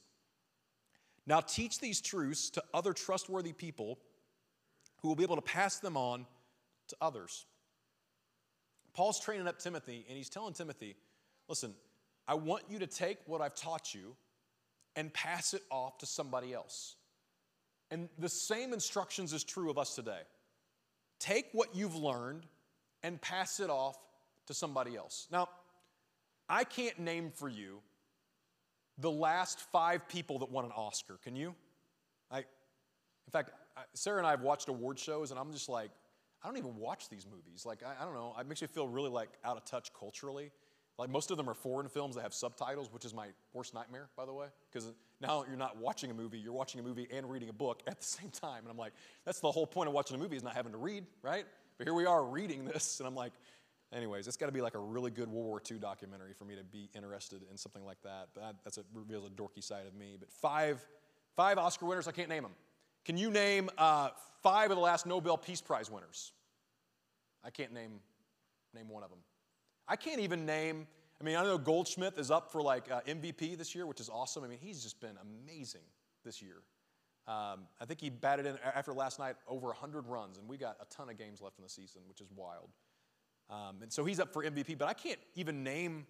Now 1.25 1.39
teach 1.39 1.80
these 1.80 2.01
truths 2.01 2.49
to 2.51 2.63
other 2.73 2.93
trustworthy 2.93 3.54
people 3.54 3.99
who 5.01 5.08
will 5.08 5.15
be 5.15 5.23
able 5.23 5.38
to 5.38 5.41
pass 5.41 5.80
them 5.80 5.95
on 5.95 6.25
to 6.88 6.97
others." 6.99 7.45
Paul's 8.93 9.19
training 9.19 9.47
up 9.47 9.60
Timothy 9.60 10.06
and 10.08 10.17
he's 10.17 10.30
telling 10.30 10.54
Timothy, 10.54 10.95
"Listen, 11.47 11.75
I 12.27 12.36
want 12.36 12.63
you 12.69 12.80
to 12.80 12.88
take 12.88 13.19
what 13.25 13.41
I've 13.41 13.56
taught 13.56 13.93
you 13.93 14.15
and 14.95 15.13
pass 15.13 15.54
it 15.54 15.63
off 15.69 15.97
to 15.99 16.06
somebody 16.06 16.54
else." 16.54 16.95
And 17.89 18.10
the 18.17 18.30
same 18.30 18.73
instructions 18.73 19.34
is 19.34 19.43
true 19.43 19.69
of 19.69 19.77
us 19.77 19.95
today. 19.95 20.21
Take 21.19 21.49
what 21.51 21.75
you've 21.75 21.95
learned 21.95 22.47
and 23.04 23.21
pass 23.21 23.60
it 23.60 23.69
off 23.69 23.97
to 24.47 24.54
somebody 24.54 24.95
else. 24.95 25.27
Now, 25.30 25.49
I 26.49 26.63
can't 26.63 26.99
name 26.99 27.32
for 27.32 27.49
you 27.49 27.82
the 28.97 29.12
last 29.12 29.60
five 29.60 30.08
people 30.08 30.39
that 30.39 30.49
won 30.49 30.65
an 30.65 30.71
Oscar. 30.71 31.17
Can 31.17 31.36
you? 31.36 31.56
I, 32.30 32.39
in 32.39 33.32
fact, 33.32 33.51
Sarah 33.93 34.17
and 34.17 34.27
I 34.27 34.32
have 34.32 34.41
watched 34.41 34.69
award 34.69 34.99
shows, 34.99 35.32
and 35.32 35.39
I'm 35.39 35.51
just 35.51 35.69
like, 35.69 35.91
I 36.43 36.47
don't 36.47 36.58
even 36.58 36.75
watch 36.75 37.10
these 37.10 37.25
movies. 37.25 37.65
Like, 37.65 37.84
I, 37.84 38.01
I 38.01 38.06
don't 38.06 38.15
know. 38.15 38.36
It 38.39 38.47
makes 38.47 38.62
me 38.62 38.67
feel 38.67 38.88
really 38.88 39.10
like 39.10 39.30
out 39.43 39.58
of 39.58 39.65
touch 39.65 39.91
culturally. 39.93 40.51
Like 40.97 41.10
most 41.10 41.32
of 41.32 41.38
them 41.38 41.49
are 41.49 41.54
foreign 41.54 41.89
films 41.89 42.15
that 42.15 42.21
have 42.21 42.34
subtitles, 42.34 42.91
which 42.91 43.06
is 43.06 43.13
my 43.13 43.27
worst 43.54 43.73
nightmare, 43.73 44.10
by 44.15 44.25
the 44.25 44.34
way, 44.34 44.47
because 44.71 44.91
now 45.19 45.43
you're 45.47 45.58
not 45.58 45.77
watching 45.77 46.12
a 46.12 46.13
movie, 46.13 46.38
you're 46.38 46.54
watching 46.54 46.80
a 46.80 46.84
movie 46.84 47.08
and 47.12 47.30
reading 47.30 47.49
a 47.49 47.54
book 47.54 47.82
at 47.88 47.99
the 47.99 48.06
same 48.06 48.30
time. 48.30 48.60
And 48.60 48.69
I'm 48.69 48.77
like, 48.77 48.93
that's 49.25 49.39
the 49.39 49.51
whole 49.51 49.65
point 49.65 49.88
of 49.88 49.93
watching 49.93 50.15
a 50.15 50.19
movie 50.19 50.36
is 50.36 50.43
not 50.43 50.56
having 50.56 50.73
to 50.73 50.77
read, 50.77 51.06
right? 51.23 51.45
But 51.77 51.88
here 51.88 51.93
we 51.93 52.06
are 52.06 52.23
reading 52.23 52.65
this, 52.65 52.99
and 52.99 53.08
I'm 53.08 53.15
like, 53.15 53.34
anyways, 53.93 54.27
it's 54.27 54.38
got 54.38 54.45
to 54.47 54.51
be 54.51 54.62
like 54.62 54.75
a 54.75 54.80
really 54.80 55.12
good 55.12 55.30
World 55.30 55.47
War 55.47 55.62
II 55.69 55.80
documentary 55.80 56.34
for 56.34 56.45
me 56.45 56.56
to 56.56 56.63
be 56.63 56.89
interested 56.93 57.41
in 57.49 57.58
something 57.58 57.84
like 57.84 58.01
that. 58.04 58.30
But 58.36 58.56
that's 58.63 58.77
a 58.77 58.84
reveals 58.93 59.25
a 59.25 59.30
dorky 59.30 59.63
side 59.63 59.88
of 59.88 59.95
me. 59.95 60.17
But 60.19 60.32
five, 60.32 60.86
five 61.36 61.58
Oscar 61.58 61.88
winners, 61.88 62.08
I 62.08 62.12
can't 62.12 62.30
name 62.30 62.43
them. 62.43 62.54
Can 63.05 63.17
you 63.17 63.31
name 63.31 63.69
uh, 63.77 64.09
five 64.43 64.71
of 64.71 64.77
the 64.77 64.83
last 64.83 65.05
Nobel 65.05 65.37
Peace 65.37 65.61
Prize 65.61 65.89
winners? 65.89 66.33
I 67.43 67.49
can't 67.49 67.73
name 67.73 67.99
name 68.73 68.89
one 68.89 69.03
of 69.03 69.09
them. 69.09 69.19
I 69.87 69.95
can't 69.95 70.21
even 70.21 70.45
name, 70.45 70.87
I 71.19 71.23
mean, 71.23 71.35
I 71.35 71.43
know 71.43 71.57
Goldschmidt 71.57 72.17
is 72.17 72.31
up 72.31 72.51
for 72.51 72.61
like 72.61 72.89
uh, 72.89 73.01
MVP 73.01 73.57
this 73.57 73.75
year, 73.75 73.85
which 73.85 73.99
is 73.99 74.09
awesome. 74.09 74.43
I 74.43 74.47
mean, 74.47 74.59
he's 74.61 74.81
just 74.81 75.01
been 75.01 75.17
amazing 75.21 75.81
this 76.23 76.41
year. 76.41 76.61
Um, 77.27 77.67
I 77.79 77.85
think 77.85 77.99
he 77.99 78.09
batted 78.09 78.45
in 78.45 78.57
after 78.63 78.93
last 78.93 79.19
night 79.19 79.35
over 79.47 79.67
100 79.67 80.07
runs, 80.07 80.37
and 80.37 80.47
we 80.47 80.57
got 80.57 80.77
a 80.81 80.85
ton 80.85 81.09
of 81.09 81.17
games 81.17 81.41
left 81.41 81.57
in 81.57 81.63
the 81.63 81.69
season, 81.69 82.01
which 82.07 82.21
is 82.21 82.27
wild. 82.35 82.69
Um, 83.49 83.77
and 83.81 83.91
so 83.91 84.05
he's 84.05 84.19
up 84.19 84.31
for 84.31 84.43
MVP, 84.43 84.77
but 84.77 84.87
I 84.87 84.93
can't 84.93 85.19
even 85.35 85.63
name 85.63 86.07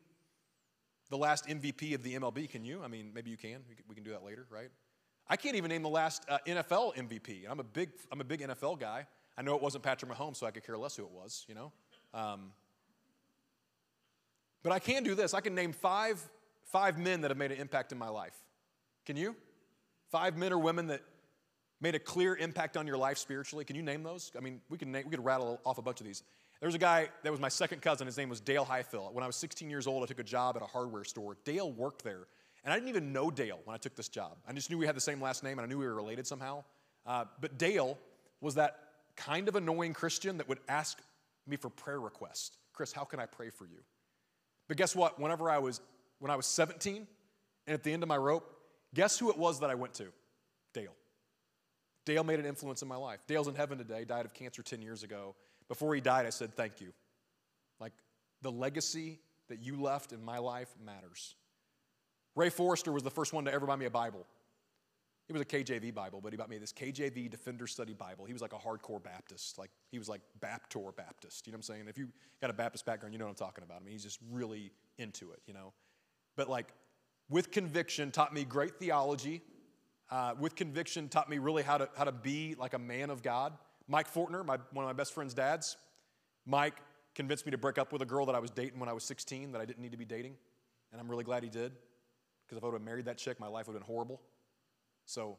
the 1.10 1.18
last 1.18 1.48
MVP 1.48 1.96
of 1.96 2.04
the 2.04 2.16
MLB. 2.16 2.50
Can 2.50 2.64
you? 2.64 2.82
I 2.84 2.88
mean, 2.88 3.12
maybe 3.14 3.30
you 3.30 3.38
can. 3.38 3.62
We 3.68 3.76
can, 3.76 3.84
we 3.90 3.96
can 3.96 4.04
do 4.04 4.12
that 4.12 4.24
later, 4.24 4.46
right? 4.50 4.70
I 5.32 5.38
can't 5.38 5.56
even 5.56 5.70
name 5.70 5.82
the 5.82 5.88
last 5.88 6.26
uh, 6.28 6.40
NFL 6.46 6.94
MVP. 6.98 7.46
I'm 7.50 7.62
a 7.62 7.64
big, 7.64 7.92
I'm 8.12 8.20
a 8.20 8.24
big 8.26 8.42
NFL 8.42 8.82
guy. 8.82 9.08
I 9.38 9.42
know 9.42 9.56
it 9.56 9.62
wasn't 9.62 9.82
Patrick 9.82 10.12
Mahomes, 10.12 10.36
so 10.36 10.46
I 10.46 10.52
could 10.52 10.66
care 10.66 10.78
less 10.78 10.98
who 10.98 11.04
it 11.04 11.10
was. 11.10 11.46
You 11.48 11.56
know. 11.56 11.72
Um, 12.14 12.52
but 14.62 14.74
I 14.74 14.80
can 14.80 15.04
do 15.04 15.16
this. 15.16 15.34
I 15.34 15.40
can 15.40 15.56
name 15.56 15.72
five, 15.72 16.22
five 16.66 17.00
men 17.00 17.22
that 17.22 17.32
have 17.32 17.38
made 17.38 17.54
an 17.54 17.60
impact 17.60 17.94
in 17.94 17.98
my 17.98 18.10
life. 18.10 18.36
Can 19.06 19.16
you? 19.16 19.38
Five 20.12 20.36
men 20.36 20.52
or 20.52 20.60
women 20.60 20.88
that 20.88 21.02
made 21.80 21.96
a 21.96 22.00
clear 22.00 22.36
impact 22.36 22.76
on 22.76 22.86
your 22.86 22.98
life 22.98 23.18
spiritually. 23.18 23.64
Can 23.64 23.78
you 23.78 23.84
name 23.84 24.04
those? 24.04 24.34
I 24.38 24.42
mean, 24.42 24.60
we 24.70 24.78
can 24.78 24.92
name, 24.92 25.06
we 25.06 25.12
could 25.12 25.24
rattle 25.24 25.62
off 25.66 25.78
a 25.78 25.82
bunch 25.82 26.02
of 26.02 26.06
these. 26.06 26.24
There 26.60 26.68
was 26.68 26.76
a 26.76 26.78
guy 26.78 27.08
that 27.24 27.32
was 27.32 27.40
my 27.40 27.50
second 27.50 27.82
cousin. 27.82 28.06
His 28.06 28.18
name 28.18 28.28
was 28.28 28.42
Dale 28.42 28.66
Highfill. 28.66 29.12
When 29.14 29.24
I 29.24 29.28
was 29.28 29.38
16 29.38 29.70
years 29.70 29.88
old, 29.88 30.04
I 30.04 30.08
took 30.08 30.20
a 30.20 30.24
job 30.24 30.58
at 30.58 30.62
a 30.62 30.68
hardware 30.68 31.06
store. 31.06 31.38
Dale 31.46 31.72
worked 31.72 32.04
there. 32.04 32.28
And 32.64 32.72
I 32.72 32.78
didn't 32.78 32.90
even 32.90 33.12
know 33.12 33.32
Dale 33.32 33.60
when 33.66 33.74
I 33.74 33.78
took 33.78 33.96
this 33.96 34.08
job. 34.08 34.38
I 34.48 34.54
just 34.54 34.70
knew 34.70 34.78
we 34.78 34.86
had 34.86 34.96
the 34.96 35.02
same 35.02 35.22
last 35.22 35.44
name 35.44 35.58
and 35.58 35.66
I 35.66 35.70
knew 35.70 35.80
we 35.80 35.86
were 35.86 35.96
related 35.96 36.28
somehow. 36.28 36.64
Uh, 37.06 37.26
but 37.40 37.58
Dale 37.58 37.98
was 38.40 38.56
that 38.56 38.78
kind 39.16 39.48
of 39.48 39.56
annoying 39.56 39.94
Christian 39.94 40.38
that 40.38 40.48
would 40.48 40.60
ask 40.68 41.02
me 41.48 41.58
for 41.58 41.70
prayer 41.70 42.00
requests. 42.00 42.58
Chris, 42.74 42.92
how 42.92 43.04
can 43.04 43.20
I 43.20 43.26
pray 43.26 43.50
for 43.50 43.66
you? 43.66 43.80
But 44.68 44.78
guess 44.78 44.96
what? 44.96 45.20
Whenever 45.20 45.50
I 45.50 45.58
was 45.58 45.82
when 46.20 46.30
I 46.30 46.36
was 46.36 46.46
17 46.46 47.08
and 47.68 47.74
at 47.74 47.84
the 47.84 47.92
end 47.92 48.04
of 48.04 48.10
my 48.10 48.18
rope, 48.18 48.56
guess 48.94 49.18
who 49.18 49.32
it 49.32 49.38
was 49.38 49.60
that 49.62 49.70
I 49.70 49.76
went 49.76 49.96
to? 49.96 50.08
Dale. 50.74 50.94
Dale 52.06 52.24
made 52.24 52.40
an 52.40 52.46
influence 52.46 52.82
in 52.82 52.88
my 52.88 52.96
life. 52.96 53.20
Dale's 53.28 53.48
in 53.48 53.56
heaven 53.56 53.78
today, 53.78 54.06
died 54.06 54.26
of 54.26 54.34
cancer 54.34 54.62
10 54.62 54.82
years 54.82 55.04
ago. 55.04 55.36
Before 55.68 55.94
he 55.96 56.02
died, 56.02 56.26
I 56.26 56.30
said, 56.30 56.56
Thank 56.56 56.80
you. 56.80 56.94
Like 57.80 57.94
the 58.42 58.52
legacy 58.52 59.20
that 59.50 59.60
you 59.60 59.82
left 59.82 60.14
in 60.14 60.24
my 60.24 60.38
life 60.38 60.70
matters. 60.84 61.36
Ray 62.36 62.50
Forrester 62.50 62.92
was 62.92 63.04
the 63.04 63.12
first 63.12 63.34
one 63.34 63.46
to 63.46 63.54
ever 63.54 63.66
buy 63.66 63.76
me 63.76 63.86
a 63.86 63.90
Bible. 63.90 64.26
It 65.28 65.34
was 65.34 65.42
a 65.42 65.46
KJV 65.46 65.94
Bible, 65.94 66.20
but 66.22 66.34
he 66.34 66.38
bought 66.38 66.50
me 66.50 66.58
this 66.58 66.74
KJV 66.74 67.30
Defender 67.30 67.66
Study 67.66 67.94
Bible. 67.94 68.26
He 68.26 68.34
was 68.34 68.42
like 68.42 68.54
a 68.54 68.58
hardcore 68.58 69.02
Baptist. 69.02 69.58
Like 69.58 69.70
he 69.90 69.98
was 69.98 70.10
like 70.10 70.22
Baptor 70.42 70.94
Baptist. 70.96 71.48
You 71.48 71.54
know 71.54 71.56
what 71.56 71.70
I'm 71.70 71.76
saying? 71.76 71.88
If 71.88 71.98
you 71.98 72.10
got 72.42 72.50
a 72.50 72.54
Baptist 72.54 72.86
background, 72.86 73.14
you 73.14 73.20
know 73.20 73.26
what 73.26 73.32
I'm 73.32 73.36
talking 73.36 73.64
about. 73.64 73.78
I 73.82 73.86
mean, 73.86 73.94
he's 73.94 74.04
just 74.04 74.20
really 74.30 74.72
into 74.98 75.32
it, 75.32 75.40
you 75.48 75.54
know. 75.54 75.72
But 76.36 76.50
like 76.50 76.74
with 77.30 77.50
conviction, 77.50 78.12
taught 78.12 78.34
me 78.34 78.44
great 78.44 78.76
theology. 78.78 79.42
Uh, 80.10 80.34
with 80.38 80.56
conviction, 80.56 81.08
taught 81.08 81.30
me 81.30 81.38
really 81.38 81.64
how 81.64 81.78
to 81.78 81.88
how 81.96 82.04
to 82.04 82.12
be 82.12 82.56
like 82.60 82.74
a 82.74 82.80
man 82.80 83.10
of 83.10 83.24
God. 83.24 83.54
Mike 83.88 84.14
Fortner, 84.14 84.46
my, 84.46 84.58
one 84.74 84.84
of 84.84 84.90
my 84.90 84.94
best 84.94 85.14
friend's 85.14 85.34
dads. 85.34 85.78
Mike 86.46 86.76
convinced 87.16 87.46
me 87.46 87.52
to 87.52 87.58
break 87.58 87.78
up 87.78 87.94
with 87.94 88.02
a 88.02 88.06
girl 88.06 88.26
that 88.26 88.36
I 88.36 88.40
was 88.40 88.52
dating 88.52 88.80
when 88.80 88.90
I 88.90 88.94
was 88.94 89.04
16 89.06 89.54
that 89.54 89.62
I 89.62 89.66
didn't 89.66 89.82
need 89.82 89.92
to 89.92 89.98
be 89.98 90.06
dating, 90.06 90.36
and 90.92 91.00
I'm 91.00 91.10
really 91.10 91.24
glad 91.24 91.44
he 91.44 91.50
did. 91.50 91.72
Because 92.52 92.58
if 92.58 92.64
I 92.66 92.68
would 92.68 92.74
have 92.74 92.86
married 92.86 93.06
that 93.06 93.18
chick, 93.18 93.40
my 93.40 93.48
life 93.48 93.68
would 93.68 93.76
have 93.76 93.82
been 93.82 93.88
horrible. 93.88 94.20
So, 95.06 95.38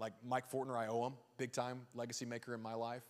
like 0.00 0.14
Mike 0.26 0.50
Fortner, 0.50 0.76
I 0.76 0.88
owe 0.88 1.06
him, 1.06 1.12
big 1.38 1.52
time 1.52 1.82
legacy 1.94 2.26
maker 2.26 2.54
in 2.54 2.60
my 2.60 2.74
life. 2.74 3.04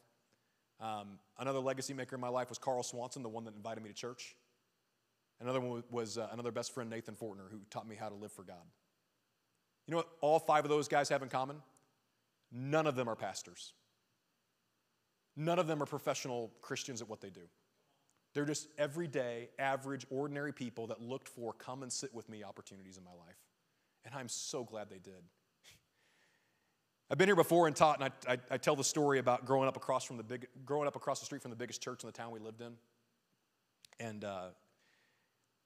Um, 0.79 1.19
another 1.39 1.59
legacy 1.59 1.95
maker 1.95 2.17
in 2.17 2.21
my 2.21 2.29
life 2.29 2.51
was 2.51 2.59
Carl 2.59 2.83
Swanson, 2.83 3.23
the 3.23 3.31
one 3.31 3.45
that 3.45 3.55
invited 3.55 3.83
me 3.83 3.89
to 3.89 3.95
church. 3.95 4.37
Another 5.41 5.59
one 5.59 5.83
was 5.91 6.19
uh, 6.19 6.29
another 6.33 6.53
best 6.53 6.75
friend, 6.75 6.91
Nathan 6.91 7.15
Fortner, 7.15 7.51
who 7.51 7.61
taught 7.71 7.89
me 7.89 7.97
how 7.97 8.11
to 8.11 8.15
live 8.15 8.31
for 8.31 8.43
God. 8.43 8.57
You 9.87 9.93
know 9.93 9.99
what 9.99 10.09
all 10.21 10.39
five 10.39 10.67
of 10.67 10.69
those 10.69 10.87
guys 10.87 11.09
have 11.09 11.23
in 11.23 11.31
common? 11.31 11.63
None 12.53 12.87
of 12.87 12.95
them 12.95 13.09
are 13.09 13.17
pastors. 13.17 13.73
None 15.35 15.59
of 15.59 15.67
them 15.67 15.83
are 15.83 15.87
professional 15.87 16.53
Christians 16.61 17.01
at 17.01 17.09
what 17.09 17.23
they 17.23 17.31
do. 17.31 17.49
They're 18.35 18.45
just 18.45 18.69
everyday, 18.79 19.49
average, 19.59 20.07
ordinary 20.11 20.53
people 20.53 20.87
that 20.89 21.01
looked 21.01 21.29
for 21.29 21.53
come 21.53 21.83
and 21.83 21.93
sit 21.93 22.15
with 22.15 22.29
me 22.29 22.45
opportunities 22.45 22.97
in 22.97 23.05
my 23.05 23.11
life. 23.11 23.37
And 24.05 24.15
I'm 24.15 24.29
so 24.29 24.65
glad 24.65 24.89
they 24.89 24.99
did. 24.99 25.23
I've 27.11 27.19
been 27.19 27.29
here 27.29 27.37
before 27.37 27.67
and 27.67 27.75
taught, 27.75 28.01
and 28.01 28.13
I, 28.29 28.33
I, 28.33 28.39
I, 28.53 28.57
tell 28.57 28.77
the 28.77 28.85
story 28.85 29.19
about 29.19 29.45
growing 29.45 29.67
up 29.67 29.77
across 29.77 30.05
from 30.05 30.17
the 30.17 30.23
big, 30.23 30.47
growing 30.65 30.87
up 30.87 30.95
across 30.95 31.19
the 31.19 31.27
street 31.27 31.43
from 31.43 31.51
the 31.51 31.57
biggest 31.57 31.83
church 31.83 32.05
in 32.05 32.07
the 32.07 32.13
town 32.13 32.31
we 32.31 32.39
lived 32.39 32.61
in, 32.61 32.75
and 33.99 34.23
uh, 34.23 34.47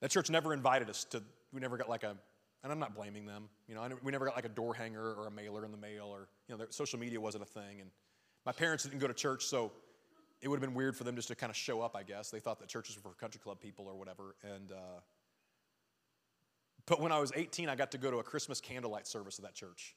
that 0.00 0.10
church 0.10 0.30
never 0.30 0.54
invited 0.54 0.88
us 0.88 1.04
to. 1.04 1.22
We 1.52 1.60
never 1.60 1.76
got 1.76 1.90
like 1.90 2.02
a, 2.02 2.16
and 2.62 2.72
I'm 2.72 2.78
not 2.78 2.96
blaming 2.96 3.26
them. 3.26 3.50
You 3.68 3.74
know, 3.74 3.86
we 4.02 4.10
never 4.10 4.24
got 4.24 4.36
like 4.36 4.46
a 4.46 4.50
door 4.50 4.72
hanger 4.72 5.12
or 5.12 5.26
a 5.26 5.30
mailer 5.30 5.66
in 5.66 5.70
the 5.70 5.76
mail, 5.76 6.06
or 6.06 6.28
you 6.48 6.56
know, 6.56 6.64
social 6.70 6.98
media 6.98 7.20
wasn't 7.20 7.42
a 7.42 7.46
thing, 7.46 7.82
and 7.82 7.90
my 8.46 8.52
parents 8.52 8.84
didn't 8.84 9.00
go 9.00 9.06
to 9.06 9.12
church, 9.12 9.44
so 9.44 9.70
it 10.44 10.48
would 10.48 10.56
have 10.56 10.68
been 10.68 10.76
weird 10.76 10.94
for 10.94 11.04
them 11.04 11.16
just 11.16 11.28
to 11.28 11.34
kind 11.34 11.50
of 11.50 11.56
show 11.56 11.80
up. 11.80 11.96
I 11.96 12.02
guess 12.02 12.30
they 12.30 12.38
thought 12.38 12.60
that 12.60 12.68
churches 12.68 12.96
were 12.96 13.10
for 13.10 13.16
country 13.16 13.40
club 13.42 13.60
people 13.60 13.86
or 13.86 13.96
whatever, 13.96 14.36
and. 14.42 14.70
Uh, 14.70 15.00
but 16.86 17.00
when 17.00 17.12
I 17.12 17.18
was 17.18 17.32
18, 17.34 17.70
I 17.70 17.76
got 17.76 17.92
to 17.92 17.98
go 17.98 18.10
to 18.10 18.18
a 18.18 18.22
Christmas 18.22 18.60
candlelight 18.60 19.06
service 19.06 19.38
at 19.38 19.44
that 19.46 19.54
church. 19.54 19.96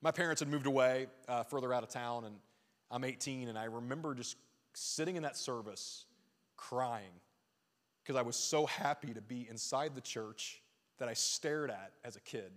My 0.00 0.12
parents 0.12 0.40
had 0.40 0.48
moved 0.48 0.66
away 0.66 1.08
uh, 1.26 1.42
further 1.42 1.74
out 1.74 1.82
of 1.82 1.88
town, 1.88 2.24
and 2.24 2.36
I'm 2.88 3.02
18, 3.02 3.48
and 3.48 3.58
I 3.58 3.64
remember 3.64 4.14
just 4.14 4.36
sitting 4.74 5.16
in 5.16 5.24
that 5.24 5.36
service 5.36 6.04
crying 6.56 7.20
because 8.02 8.16
I 8.16 8.22
was 8.22 8.36
so 8.36 8.64
happy 8.66 9.12
to 9.12 9.20
be 9.20 9.48
inside 9.50 9.96
the 9.96 10.00
church 10.00 10.62
that 10.98 11.08
I 11.08 11.14
stared 11.14 11.70
at 11.70 11.92
as 12.04 12.14
a 12.14 12.20
kid, 12.20 12.52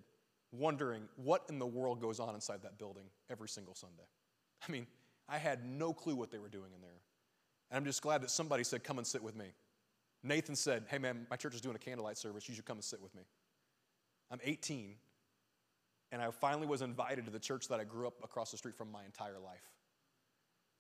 wondering 0.52 1.04
what 1.16 1.45
in 1.49 1.58
the 1.58 1.66
world 1.66 1.99
goes 1.99 2.20
on 2.20 2.36
inside 2.36 2.62
that 2.62 2.78
building 2.78 3.06
every 3.30 3.49
single 3.49 3.74
Sunday. 3.74 4.08
I 4.68 4.72
mean, 4.72 4.86
I 5.32 5.38
had 5.38 5.66
no 5.66 5.94
clue 5.94 6.16
what 6.16 6.30
they 6.30 6.40
were 6.40 6.50
doing 6.50 6.72
in 6.76 6.82
there. 6.82 7.00
And 7.70 7.78
I'm 7.78 7.86
just 7.86 8.02
glad 8.02 8.22
that 8.24 8.30
somebody 8.30 8.64
said, 8.64 8.84
Come 8.84 8.98
and 8.98 9.08
sit 9.08 9.24
with 9.24 9.36
me. 9.36 9.46
Nathan 10.24 10.56
said, 10.56 10.84
Hey, 10.90 10.98
man, 10.98 11.26
my 11.30 11.38
church 11.38 11.56
is 11.56 11.62
doing 11.62 11.76
a 11.76 11.80
candlelight 11.80 12.18
service. 12.18 12.50
You 12.50 12.56
should 12.56 12.66
come 12.66 12.78
and 12.78 12.84
sit 12.84 13.02
with 13.02 13.16
me. 13.16 13.24
I'm 14.30 14.40
18 14.44 14.96
and 16.12 16.22
I 16.22 16.30
finally 16.32 16.68
was 16.68 16.82
invited 16.82 17.26
to 17.26 17.32
the 17.32 17.40
church 17.40 17.70
that 17.70 17.80
I 17.80 17.86
grew 17.86 18.06
up 18.06 18.16
across 18.24 18.52
the 18.52 18.58
street 18.58 18.76
from 18.76 18.92
my 18.92 19.06
entire 19.06 19.40
life. 19.40 19.64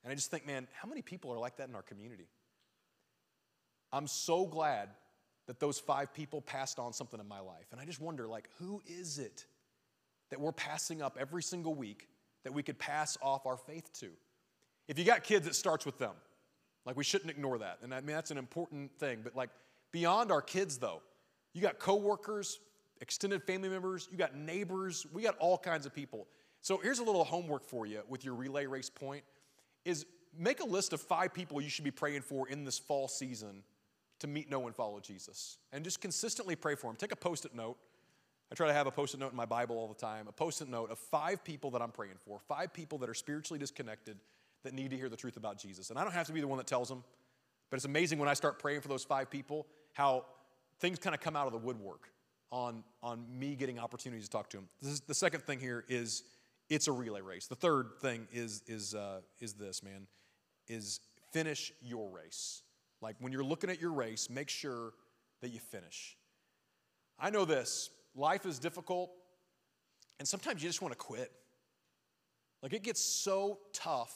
And 0.03 0.11
I 0.11 0.15
just 0.15 0.29
think, 0.29 0.45
man, 0.45 0.67
how 0.73 0.89
many 0.89 1.01
people 1.01 1.31
are 1.31 1.39
like 1.39 1.57
that 1.57 1.69
in 1.69 1.75
our 1.75 1.81
community? 1.81 2.27
I'm 3.93 4.07
so 4.07 4.45
glad 4.45 4.89
that 5.47 5.59
those 5.59 5.79
five 5.79 6.13
people 6.13 6.41
passed 6.41 6.79
on 6.79 6.91
something 6.93 7.19
in 7.19 7.27
my 7.27 7.39
life. 7.39 7.67
And 7.71 7.79
I 7.79 7.85
just 7.85 8.01
wonder, 8.01 8.27
like, 8.27 8.49
who 8.59 8.81
is 8.85 9.19
it 9.19 9.45
that 10.29 10.39
we're 10.39 10.51
passing 10.51 11.01
up 11.01 11.17
every 11.19 11.43
single 11.43 11.75
week 11.75 12.07
that 12.43 12.53
we 12.53 12.63
could 12.63 12.79
pass 12.79 13.17
off 13.21 13.45
our 13.45 13.57
faith 13.57 13.91
to? 13.99 14.09
If 14.87 14.99
you 14.99 15.05
got 15.05 15.23
kids, 15.23 15.47
it 15.47 15.55
starts 15.55 15.85
with 15.85 15.97
them. 15.97 16.13
Like, 16.85 16.97
we 16.97 17.03
shouldn't 17.03 17.29
ignore 17.29 17.59
that. 17.59 17.79
And 17.83 17.93
I 17.93 18.01
mean, 18.01 18.15
that's 18.15 18.31
an 18.31 18.37
important 18.37 18.91
thing. 18.97 19.19
But, 19.23 19.35
like, 19.35 19.49
beyond 19.91 20.31
our 20.31 20.41
kids, 20.41 20.77
though, 20.77 21.01
you 21.53 21.61
got 21.61 21.79
coworkers, 21.79 22.59
extended 23.01 23.43
family 23.43 23.69
members, 23.69 24.07
you 24.11 24.17
got 24.17 24.35
neighbors, 24.35 25.05
we 25.13 25.21
got 25.21 25.37
all 25.37 25.57
kinds 25.57 25.85
of 25.85 25.93
people. 25.93 26.27
So 26.61 26.77
here's 26.77 26.99
a 26.99 27.03
little 27.03 27.23
homework 27.23 27.65
for 27.65 27.85
you 27.85 28.01
with 28.07 28.23
your 28.23 28.35
relay 28.35 28.65
race 28.65 28.89
point 28.89 29.23
is 29.83 30.05
make 30.37 30.61
a 30.61 30.65
list 30.65 30.93
of 30.93 31.01
five 31.01 31.33
people 31.33 31.59
you 31.59 31.69
should 31.69 31.83
be 31.83 31.91
praying 31.91 32.21
for 32.21 32.47
in 32.47 32.63
this 32.63 32.77
fall 32.77 33.07
season 33.07 33.63
to 34.19 34.27
meet, 34.27 34.49
know, 34.49 34.67
and 34.67 34.75
follow 34.75 34.99
Jesus. 34.99 35.57
And 35.71 35.83
just 35.83 35.99
consistently 35.99 36.55
pray 36.55 36.75
for 36.75 36.87
them. 36.87 36.95
Take 36.95 37.11
a 37.11 37.15
post 37.15 37.45
it 37.45 37.55
note. 37.55 37.77
I 38.51 38.55
try 38.55 38.67
to 38.67 38.73
have 38.73 38.85
a 38.85 38.91
post 38.91 39.15
it 39.15 39.19
note 39.19 39.31
in 39.31 39.37
my 39.37 39.45
Bible 39.45 39.77
all 39.77 39.87
the 39.87 39.95
time, 39.95 40.27
a 40.27 40.31
post 40.31 40.61
it 40.61 40.69
note 40.69 40.91
of 40.91 40.99
five 40.99 41.43
people 41.43 41.71
that 41.71 41.81
I'm 41.81 41.91
praying 41.91 42.17
for, 42.23 42.39
five 42.47 42.73
people 42.73 42.99
that 42.99 43.09
are 43.09 43.13
spiritually 43.15 43.57
disconnected 43.57 44.17
that 44.63 44.73
need 44.73 44.91
to 44.91 44.97
hear 44.97 45.09
the 45.09 45.17
truth 45.17 45.37
about 45.37 45.57
Jesus. 45.57 45.89
And 45.89 45.99
I 45.99 46.03
don't 46.03 46.13
have 46.13 46.27
to 46.27 46.33
be 46.33 46.41
the 46.41 46.47
one 46.47 46.57
that 46.57 46.67
tells 46.67 46.89
them, 46.89 47.03
but 47.69 47.77
it's 47.77 47.85
amazing 47.85 48.19
when 48.19 48.29
I 48.29 48.33
start 48.33 48.59
praying 48.59 48.81
for 48.81 48.87
those 48.87 49.03
five 49.03 49.29
people 49.29 49.67
how 49.93 50.25
things 50.79 50.99
kind 50.99 51.13
of 51.13 51.21
come 51.21 51.35
out 51.35 51.47
of 51.47 51.51
the 51.51 51.59
woodwork 51.59 52.09
on, 52.51 52.83
on 53.01 53.25
me 53.31 53.55
getting 53.55 53.79
opportunities 53.79 54.25
to 54.25 54.29
talk 54.29 54.49
to 54.49 54.57
them. 54.57 54.67
This 54.81 54.91
is, 54.91 55.01
the 55.01 55.13
second 55.13 55.41
thing 55.41 55.59
here 55.59 55.85
is 55.87 56.23
it's 56.69 56.87
a 56.87 56.91
relay 56.91 57.21
race. 57.21 57.47
The 57.47 57.55
third 57.55 57.91
thing 58.01 58.27
is, 58.31 58.63
is, 58.67 58.95
uh, 58.95 59.21
is 59.39 59.53
this, 59.53 59.83
man, 59.83 60.07
is 60.67 60.99
finish 61.31 61.71
your 61.81 62.09
race. 62.09 62.63
Like 63.01 63.15
when 63.19 63.31
you're 63.31 63.43
looking 63.43 63.69
at 63.69 63.81
your 63.81 63.91
race, 63.91 64.29
make 64.29 64.49
sure 64.49 64.93
that 65.41 65.49
you 65.49 65.59
finish. 65.59 66.17
I 67.19 67.29
know 67.29 67.45
this 67.45 67.89
life 68.15 68.45
is 68.45 68.59
difficult, 68.59 69.11
and 70.19 70.27
sometimes 70.27 70.61
you 70.61 70.69
just 70.69 70.81
want 70.81 70.91
to 70.91 70.97
quit. 70.97 71.31
Like 72.61 72.73
it 72.73 72.83
gets 72.83 73.01
so 73.01 73.59
tough. 73.73 74.13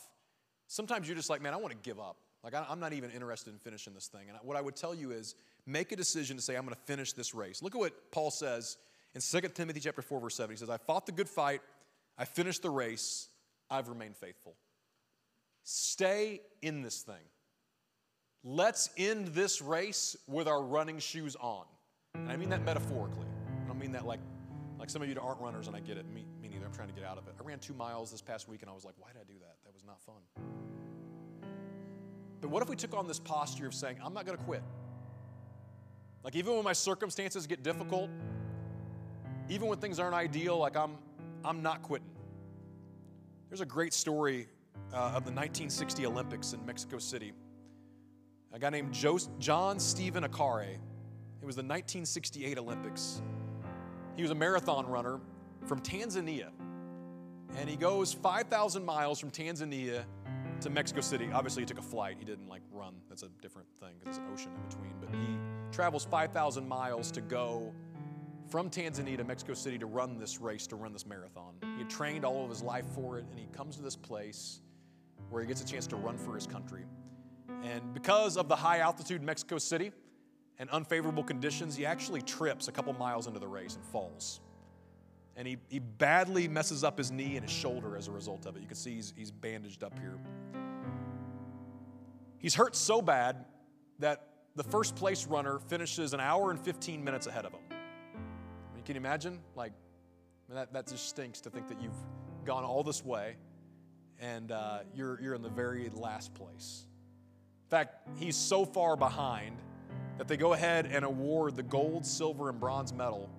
Sometimes 0.68 1.08
you're 1.08 1.18
just 1.18 1.30
like, 1.30 1.42
man, 1.42 1.54
I 1.54 1.58
want 1.58 1.72
to 1.72 1.80
give 1.90 2.00
up. 2.00 2.18
Like 2.44 2.54
I'm 2.54 2.80
not 2.80 2.94
even 2.94 3.10
interested 3.10 3.52
in 3.54 3.60
finishing 3.60 3.94
this 3.94 4.08
thing. 4.08 4.30
And 4.30 4.38
what 4.44 4.56
I 4.56 4.62
would 4.62 4.76
tell 4.76 4.94
you 4.94 5.12
is 5.12 5.36
make 5.66 5.92
a 5.92 5.96
decision 5.96 6.38
to 6.38 6.44
say, 6.44 6.56
I'm 6.56 6.64
going 6.64 6.76
to 6.76 6.82
finish 6.82 7.14
this 7.14 7.34
race. 7.34 7.64
Look 7.64 7.74
at 7.74 7.80
what 7.80 8.12
Paul 8.12 8.30
says 8.30 8.78
in 9.16 9.22
2 9.22 9.48
Timothy 9.50 9.80
chapter 9.80 10.04
4, 10.04 10.20
verse 10.20 10.36
7. 10.36 10.54
He 10.54 10.58
says, 10.58 10.70
I 10.70 10.78
fought 10.78 11.08
the 11.08 11.12
good 11.12 11.30
fight, 11.30 11.62
I 12.18 12.26
finished 12.26 12.62
the 12.62 12.70
race, 12.70 13.30
I've 13.70 13.90
remained 13.90 14.16
faithful. 14.16 14.56
Stay 15.64 16.42
in 16.62 16.84
this 16.84 17.02
thing. 17.02 17.16
Let's 18.44 18.92
end 18.96 19.30
this 19.30 19.60
race 19.60 20.16
with 20.28 20.48
our 20.48 20.62
running 20.62 21.00
shoes 21.00 21.36
on. 21.40 21.66
And 22.14 22.32
I 22.32 22.38
mean 22.38 22.50
that 22.50 22.64
metaphorically. 22.64 23.26
I 23.64 23.68
don't 23.68 23.80
mean 23.80 23.94
that 23.94 24.06
like, 24.06 24.20
like 24.80 24.90
some 24.90 25.02
of 25.02 25.10
you 25.10 25.16
aren't 25.20 25.40
runners, 25.40 25.68
and 25.68 25.76
I 25.76 25.80
get 25.80 25.98
it. 25.98 26.06
Me, 26.14 26.26
me 26.42 26.50
neither. 26.50 26.66
I'm 26.66 26.74
trying 26.74 26.90
to 26.90 26.94
get 26.94 27.04
out 27.04 27.18
of 27.18 27.28
it. 27.28 27.36
I 27.40 27.44
ran 27.44 27.60
two 27.60 27.74
miles 27.74 28.12
this 28.12 28.22
past 28.22 28.48
week, 28.48 28.62
and 28.62 28.70
I 28.70 28.74
was 28.74 28.86
like, 28.86 28.96
why 28.98 29.10
did 29.12 29.22
I 29.22 29.24
do 29.24 29.38
that? 29.40 29.56
That 29.64 29.74
was 29.74 29.84
not 29.86 30.02
fun. 30.02 30.16
But 32.42 32.50
what 32.50 32.62
if 32.62 32.70
we 32.70 32.76
took 32.76 32.96
on 32.96 33.08
this 33.08 33.20
posture 33.20 33.68
of 33.68 33.74
saying, 33.74 33.98
I'm 34.04 34.14
not 34.14 34.26
going 34.26 34.38
to 34.38 34.44
quit? 34.44 34.64
Like, 36.24 36.36
even 36.36 36.56
when 36.56 36.64
my 36.64 36.74
circumstances 36.74 37.48
get 37.48 37.64
difficult, 37.64 38.10
even 39.50 39.68
when 39.68 39.80
things 39.80 40.00
aren't 40.00 40.16
ideal, 40.16 40.58
like, 40.58 40.76
I'm, 40.76 40.98
I'm 41.44 41.62
not 41.62 41.82
quitting. 41.82 42.10
There's 43.50 43.62
a 43.62 43.66
great 43.66 43.94
story 43.94 44.48
uh, 44.92 44.98
of 44.98 45.24
the 45.24 45.32
1960 45.32 46.06
Olympics 46.06 46.54
in 46.54 46.66
Mexico 46.66 46.98
City 46.98 47.34
a 48.56 48.60
guy 48.60 48.70
named 48.70 48.94
John 48.94 49.80
Stephen 49.80 50.24
Akhwari. 50.24 50.76
It 51.42 51.46
was 51.46 51.58
the 51.58 51.62
1968 51.62 52.58
Olympics. 52.58 53.22
He 54.16 54.22
was 54.22 54.32
a 54.32 54.36
marathon 54.36 54.88
runner 54.88 55.20
from 55.66 55.82
Tanzania. 55.82 56.50
And 57.58 57.70
he 57.70 57.76
goes 57.76 58.14
5,000 58.14 58.84
miles 58.84 59.20
from 59.20 59.32
Tanzania 59.32 60.04
to 60.62 60.70
Mexico 60.70 61.02
City. 61.02 61.30
Obviously, 61.34 61.64
he 61.64 61.66
took 61.66 61.80
a 61.80 61.84
flight. 61.84 62.18
He 62.20 62.26
didn't 62.26 62.48
like 62.48 62.62
run. 62.72 62.96
That's 63.10 63.24
a 63.24 63.30
different 63.42 63.68
thing 63.80 63.94
because 64.00 64.18
there's 64.18 64.28
an 64.28 64.34
ocean 64.34 64.52
in 64.56 64.70
between. 64.70 64.94
But 65.00 65.10
he 65.10 65.38
travels 65.72 66.06
5,000 66.06 66.68
miles 66.68 67.12
to 67.12 67.22
go 67.22 67.74
from 68.50 68.70
Tanzania 68.70 69.18
to 69.18 69.24
Mexico 69.24 69.54
City 69.54 69.78
to 69.80 69.86
run 69.86 70.18
this 70.18 70.40
race, 70.40 70.68
to 70.68 70.76
run 70.76 70.94
this 70.94 71.06
marathon. 71.06 71.56
He 71.62 71.80
had 71.80 71.90
trained 71.90 72.26
all 72.26 72.44
of 72.44 72.50
his 72.50 72.62
life 72.62 72.86
for 72.94 73.18
it, 73.18 73.26
and 73.32 73.40
he 73.40 73.48
comes 73.48 73.76
to 73.78 73.82
this 73.82 73.96
place 73.96 74.62
where 75.30 75.42
he 75.42 75.48
gets 75.48 75.62
a 75.62 75.66
chance 75.66 75.88
to 75.88 75.96
run 75.96 76.18
for 76.18 76.36
his 76.36 76.46
country. 76.46 76.86
And 77.64 77.94
because 77.94 78.38
of 78.38 78.48
the 78.48 78.56
high 78.56 78.80
altitude 78.80 79.22
in 79.22 79.26
Mexico 79.26 79.58
City 79.58 79.92
and 80.60 80.70
unfavorable 80.70 81.24
conditions, 81.24 81.76
he 81.76 81.86
actually 81.86 82.22
trips 82.22 82.68
a 82.68 82.72
couple 82.72 82.94
miles 82.94 83.28
into 83.28 83.40
the 83.40 83.48
race 83.48 83.76
and 83.76 83.84
falls. 83.86 84.40
And 85.36 85.48
he, 85.48 85.58
he 85.68 85.80
badly 85.80 86.48
messes 86.48 86.84
up 86.84 86.98
his 86.98 87.12
knee 87.12 87.36
and 87.36 87.44
his 87.44 87.52
shoulder 87.52 87.98
as 87.98 88.08
a 88.08 88.12
result 88.12 88.46
of 88.46 88.56
it. 88.56 88.62
You 88.62 88.68
can 88.68 88.78
see 88.78 88.96
he's, 88.96 89.14
he's 89.18 89.32
bandaged 89.32 89.84
up 89.84 89.98
here. 90.00 90.18
He's 92.38 92.56
hurt 92.56 92.76
so 92.76 93.02
bad 93.02 93.44
that 94.00 94.28
the 94.56 94.64
first 94.64 94.96
place 94.96 95.28
runner 95.28 95.60
finishes 95.60 96.14
an 96.14 96.22
hour 96.22 96.52
and 96.52 96.60
15 96.60 97.04
minutes 97.04 97.28
ahead 97.28 97.46
of 97.46 97.52
him. 97.52 97.60
I 97.72 98.76
mean, 98.76 98.84
can 98.86 98.96
you 98.96 99.02
imagine? 99.02 99.40
Like, 99.56 99.74
that, 100.50 100.72
that 100.74 100.88
just 100.88 101.10
stinks 101.10 101.42
to 101.42 101.50
think 101.50 101.68
that 101.68 101.82
you've 101.82 101.98
gone 102.46 102.64
all 102.64 102.84
this 102.84 103.04
way 103.04 103.36
and 104.20 104.52
uh, 104.52 104.80
you're, 104.94 105.20
you're 105.22 105.34
in 105.34 105.42
the 105.42 105.50
very 105.50 105.90
last 105.94 106.34
place. 106.34 106.86
In 107.66 107.70
fact, 107.70 108.08
he's 108.18 108.36
so 108.36 108.64
far 108.64 108.96
behind 108.96 109.58
that 110.18 110.28
they 110.28 110.38
go 110.38 110.54
ahead 110.54 110.88
and 110.92 111.04
award 111.04 111.56
the 111.56 111.64
gold, 111.64 112.06
silver, 112.06 112.50
and 112.50 112.60
bronze 112.60 112.94
medal 112.94 113.30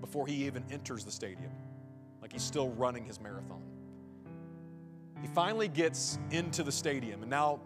before 0.00 0.26
he 0.26 0.44
even 0.44 0.64
enters 0.70 1.04
the 1.04 1.10
stadium. 1.10 1.50
Like 2.22 2.32
he's 2.32 2.42
still 2.42 2.70
running 2.70 3.04
his 3.04 3.20
marathon. 3.20 3.62
He 5.20 5.28
finally 5.28 5.68
gets 5.68 6.18
into 6.30 6.62
the 6.62 6.72
stadium, 6.72 7.22
and 7.22 7.30
now 7.30 7.60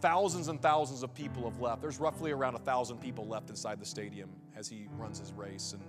thousands 0.00 0.48
and 0.48 0.60
thousands 0.60 1.02
of 1.02 1.14
people 1.14 1.44
have 1.44 1.60
left. 1.60 1.82
There's 1.82 2.00
roughly 2.00 2.30
around 2.30 2.54
a 2.54 2.58
thousand 2.58 2.98
people 2.98 3.26
left 3.26 3.50
inside 3.50 3.80
the 3.80 3.86
stadium 3.86 4.30
as 4.56 4.68
he 4.68 4.88
runs 4.98 5.18
his 5.18 5.32
race. 5.32 5.74
And 5.74 5.82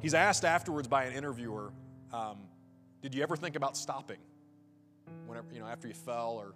he's 0.00 0.14
asked 0.14 0.44
afterwards 0.44 0.88
by 0.88 1.04
an 1.04 1.12
interviewer, 1.14 1.72
um, 2.12 2.38
"Did 3.02 3.14
you 3.14 3.22
ever 3.22 3.36
think 3.36 3.56
about 3.56 3.76
stopping?" 3.76 4.18
whenever, 5.26 5.52
you 5.52 5.60
know, 5.60 5.66
after 5.66 5.88
you 5.88 5.94
fell 5.94 6.32
or, 6.32 6.54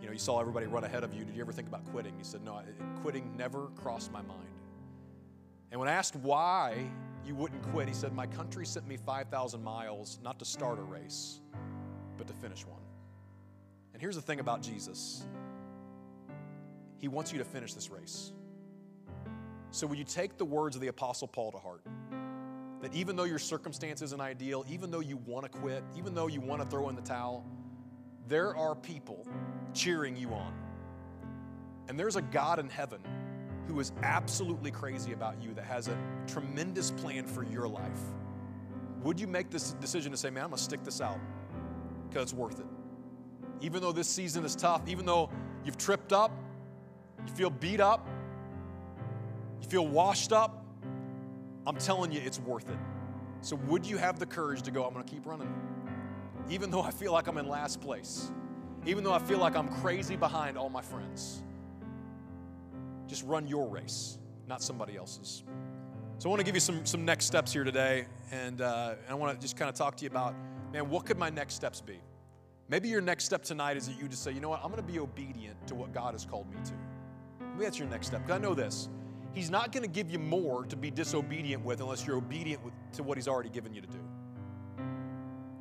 you 0.00 0.06
know, 0.06 0.12
you 0.12 0.18
saw 0.18 0.40
everybody 0.40 0.66
run 0.66 0.84
ahead 0.84 1.04
of 1.04 1.14
you, 1.14 1.24
did 1.24 1.34
you 1.34 1.42
ever 1.42 1.52
think 1.52 1.68
about 1.68 1.84
quitting? 1.92 2.14
He 2.16 2.24
said, 2.24 2.42
no, 2.42 2.60
quitting 3.02 3.36
never 3.36 3.66
crossed 3.76 4.10
my 4.12 4.22
mind. 4.22 4.48
And 5.70 5.78
when 5.78 5.88
asked 5.88 6.16
why 6.16 6.84
you 7.24 7.34
wouldn't 7.34 7.62
quit, 7.70 7.86
he 7.86 7.94
said, 7.94 8.12
my 8.12 8.26
country 8.26 8.64
sent 8.64 8.88
me 8.88 8.96
5,000 8.96 9.62
miles 9.62 10.18
not 10.22 10.38
to 10.38 10.44
start 10.44 10.78
a 10.78 10.82
race, 10.82 11.40
but 12.16 12.26
to 12.26 12.32
finish 12.32 12.66
one. 12.66 12.80
And 13.92 14.00
here's 14.00 14.16
the 14.16 14.22
thing 14.22 14.40
about 14.40 14.62
Jesus 14.62 15.24
He 16.98 17.08
wants 17.08 17.32
you 17.32 17.38
to 17.38 17.44
finish 17.44 17.74
this 17.74 17.90
race. 17.90 18.32
So, 19.72 19.86
will 19.86 19.96
you 19.96 20.04
take 20.04 20.36
the 20.36 20.44
words 20.44 20.74
of 20.74 20.82
the 20.82 20.88
Apostle 20.88 21.28
Paul 21.28 21.52
to 21.52 21.58
heart? 21.58 21.82
That 22.80 22.94
even 22.94 23.14
though 23.14 23.24
your 23.24 23.38
circumstance 23.38 24.00
isn't 24.00 24.20
ideal, 24.20 24.64
even 24.70 24.90
though 24.90 25.00
you 25.00 25.18
want 25.18 25.44
to 25.44 25.58
quit, 25.58 25.84
even 25.96 26.14
though 26.14 26.28
you 26.28 26.40
want 26.40 26.62
to 26.62 26.68
throw 26.68 26.88
in 26.88 26.96
the 26.96 27.02
towel, 27.02 27.44
there 28.30 28.56
are 28.56 28.76
people 28.76 29.26
cheering 29.74 30.16
you 30.16 30.28
on. 30.28 30.54
And 31.88 31.98
there's 31.98 32.14
a 32.14 32.22
God 32.22 32.60
in 32.60 32.70
heaven 32.70 33.00
who 33.66 33.80
is 33.80 33.92
absolutely 34.04 34.70
crazy 34.70 35.12
about 35.12 35.42
you 35.42 35.52
that 35.54 35.64
has 35.64 35.88
a 35.88 35.98
tremendous 36.28 36.92
plan 36.92 37.26
for 37.26 37.42
your 37.42 37.66
life. 37.66 38.00
Would 39.02 39.18
you 39.18 39.26
make 39.26 39.50
this 39.50 39.72
decision 39.72 40.12
to 40.12 40.16
say, 40.16 40.30
man, 40.30 40.44
I'm 40.44 40.50
gonna 40.50 40.62
stick 40.62 40.84
this 40.84 41.00
out 41.00 41.18
because 42.08 42.22
it's 42.22 42.32
worth 42.32 42.60
it? 42.60 42.66
Even 43.60 43.82
though 43.82 43.92
this 43.92 44.08
season 44.08 44.44
is 44.44 44.54
tough, 44.54 44.82
even 44.86 45.04
though 45.04 45.28
you've 45.64 45.76
tripped 45.76 46.12
up, 46.12 46.30
you 47.26 47.32
feel 47.32 47.50
beat 47.50 47.80
up, 47.80 48.08
you 49.60 49.68
feel 49.68 49.86
washed 49.88 50.32
up, 50.32 50.64
I'm 51.66 51.76
telling 51.76 52.12
you, 52.12 52.20
it's 52.24 52.38
worth 52.38 52.70
it. 52.70 52.78
So, 53.42 53.56
would 53.66 53.84
you 53.84 53.96
have 53.96 54.18
the 54.18 54.26
courage 54.26 54.62
to 54.62 54.70
go, 54.70 54.84
I'm 54.84 54.92
gonna 54.92 55.04
keep 55.04 55.26
running? 55.26 55.52
Even 56.50 56.70
though 56.70 56.82
I 56.82 56.90
feel 56.90 57.12
like 57.12 57.28
I'm 57.28 57.38
in 57.38 57.48
last 57.48 57.80
place, 57.80 58.30
even 58.84 59.04
though 59.04 59.12
I 59.12 59.20
feel 59.20 59.38
like 59.38 59.54
I'm 59.54 59.68
crazy 59.68 60.16
behind 60.16 60.58
all 60.58 60.68
my 60.68 60.82
friends. 60.82 61.42
Just 63.06 63.24
run 63.24 63.46
your 63.46 63.68
race, 63.68 64.18
not 64.48 64.62
somebody 64.62 64.96
else's. 64.96 65.44
So 66.18 66.28
I 66.28 66.30
want 66.30 66.40
to 66.40 66.44
give 66.44 66.54
you 66.54 66.60
some, 66.60 66.84
some 66.84 67.04
next 67.04 67.26
steps 67.26 67.52
here 67.52 67.64
today, 67.64 68.06
and, 68.30 68.60
uh, 68.60 68.94
and 69.04 69.10
I 69.10 69.14
want 69.14 69.34
to 69.34 69.40
just 69.40 69.56
kind 69.56 69.68
of 69.68 69.74
talk 69.74 69.96
to 69.96 70.04
you 70.04 70.10
about, 70.10 70.34
man, 70.72 70.90
what 70.90 71.06
could 71.06 71.18
my 71.18 71.30
next 71.30 71.54
steps 71.54 71.80
be? 71.80 71.98
Maybe 72.68 72.88
your 72.88 73.00
next 73.00 73.24
step 73.24 73.42
tonight 73.42 73.76
is 73.76 73.88
that 73.88 73.98
you 74.00 74.06
just 74.06 74.22
say, 74.22 74.32
you 74.32 74.40
know 74.40 74.50
what, 74.50 74.60
I'm 74.62 74.70
going 74.70 74.84
to 74.84 74.92
be 74.92 74.98
obedient 74.98 75.66
to 75.68 75.74
what 75.74 75.92
God 75.92 76.14
has 76.14 76.24
called 76.24 76.48
me 76.50 76.56
to. 76.64 76.72
Maybe 77.52 77.64
that's 77.64 77.78
your 77.78 77.88
next 77.88 78.08
step. 78.08 78.22
Because 78.22 78.38
I 78.38 78.42
know 78.42 78.54
this. 78.54 78.88
He's 79.32 79.50
not 79.50 79.72
going 79.72 79.82
to 79.82 79.88
give 79.88 80.10
you 80.10 80.18
more 80.18 80.64
to 80.66 80.76
be 80.76 80.90
disobedient 80.90 81.64
with 81.64 81.80
unless 81.80 82.06
you're 82.06 82.16
obedient 82.16 82.64
with, 82.64 82.74
to 82.94 83.02
what 83.02 83.16
He's 83.16 83.28
already 83.28 83.48
given 83.48 83.72
you 83.72 83.80
to 83.80 83.86
do. 83.86 83.98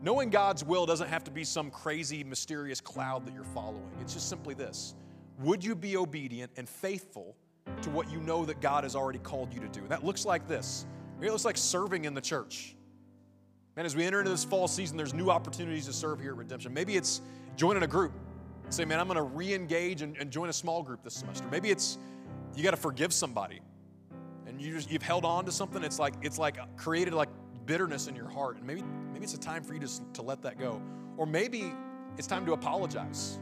Knowing 0.02 0.30
God's 0.30 0.64
will 0.64 0.86
doesn't 0.86 1.10
have 1.10 1.24
to 1.26 1.32
be 1.32 1.44
some 1.44 1.70
crazy, 1.70 2.24
mysterious 2.24 2.80
cloud 2.80 3.26
that 3.26 3.34
you're 3.34 3.44
following. 3.44 3.90
It's 4.00 4.14
just 4.14 4.30
simply 4.30 4.54
this 4.54 4.96
Would 5.40 5.64
you 5.64 5.76
be 5.76 5.98
obedient 5.98 6.52
and 6.58 6.68
faithful 6.68 7.36
to 7.82 7.90
what 7.90 8.10
you 8.10 8.20
know 8.20 8.46
that 8.46 8.62
God 8.62 8.84
has 8.84 8.96
already 8.96 9.20
called 9.20 9.54
you 9.54 9.60
to 9.60 9.68
do? 9.68 9.82
And 9.82 9.90
that 9.90 10.06
looks 10.06 10.26
like 10.26 10.48
this 10.48 10.86
it 11.22 11.32
looks 11.32 11.46
like 11.46 11.58
serving 11.58 12.06
in 12.06 12.14
the 12.14 12.22
church. 12.22 12.76
And 13.76 13.86
as 13.86 13.96
we 13.96 14.06
enter 14.06 14.20
into 14.20 14.32
this 14.32 14.44
fall 14.44 14.68
season, 14.68 14.98
there's 14.98 15.14
new 15.14 15.30
opportunities 15.30 15.86
to 15.86 15.94
serve 15.94 16.20
here 16.20 16.32
at 16.32 16.38
Redemption. 16.38 16.74
Maybe 16.74 16.96
it's 16.96 17.22
joining 17.56 17.84
a 17.84 17.88
group. 17.88 18.14
Say, 18.70 18.86
man, 18.86 19.00
I'm 19.00 19.08
going 19.08 19.18
to 19.18 19.24
re 19.24 19.54
engage 19.54 20.02
and, 20.02 20.16
and, 20.18 20.30
join 20.30 20.50
a 20.50 20.54
small 20.54 20.84
group 20.84 21.04
this 21.04 21.16
semester. 21.16 21.46
Maybe 21.50 21.70
it's 21.70 21.98
you 22.56 22.64
got 22.64 22.72
to 22.72 22.78
forgive 22.78 23.14
somebody 23.14 23.62
and 24.46 24.62
you 24.62 24.74
just, 24.74 24.92
you've 24.92 25.02
held 25.02 25.26
on 25.26 25.46
to 25.46 25.52
something. 25.52 25.84
It's 25.84 25.98
like, 25.98 26.14
it's 26.22 26.38
like 26.38 26.58
created 26.78 27.14
like 27.14 27.30
bitterness 27.70 28.08
in 28.08 28.16
your 28.16 28.28
heart. 28.28 28.58
And 28.58 28.66
maybe, 28.66 28.84
maybe 29.14 29.24
it's 29.24 29.36
a 29.36 29.40
time 29.40 29.62
for 29.62 29.76
you 29.76 29.80
to, 29.80 30.02
to 30.14 30.22
let 30.24 30.42
that 30.42 30.58
go. 30.58 30.82
Or 31.18 31.28
maybe 31.28 31.72
it's 32.18 32.26
time 32.26 32.44
to 32.48 32.54
apologize. 32.54 33.40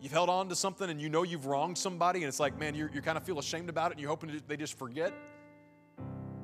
You've 0.00 0.10
held 0.10 0.28
on 0.28 0.48
to 0.48 0.56
something 0.56 0.90
and 0.90 1.00
you 1.00 1.08
know 1.08 1.22
you've 1.22 1.46
wronged 1.46 1.78
somebody, 1.78 2.18
and 2.18 2.28
it's 2.28 2.40
like, 2.40 2.58
man, 2.58 2.74
you 2.74 2.88
kind 2.88 3.16
of 3.16 3.22
feel 3.22 3.38
ashamed 3.38 3.70
about 3.70 3.92
it 3.92 3.94
and 3.94 4.00
you're 4.00 4.10
hoping 4.10 4.42
they 4.48 4.56
just 4.56 4.76
forget. 4.76 5.14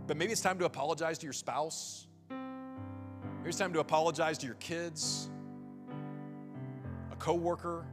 But 0.06 0.16
maybe 0.16 0.30
it's 0.30 0.40
time 0.40 0.60
to 0.60 0.64
apologize 0.64 1.18
to 1.18 1.26
your 1.26 1.32
spouse. 1.32 2.06
Maybe 2.30 3.48
it's 3.48 3.58
time 3.58 3.72
to 3.72 3.80
apologize 3.80 4.38
to 4.38 4.46
your 4.46 4.54
kids 4.56 5.28
a 7.10 7.16
coworker, 7.16 7.84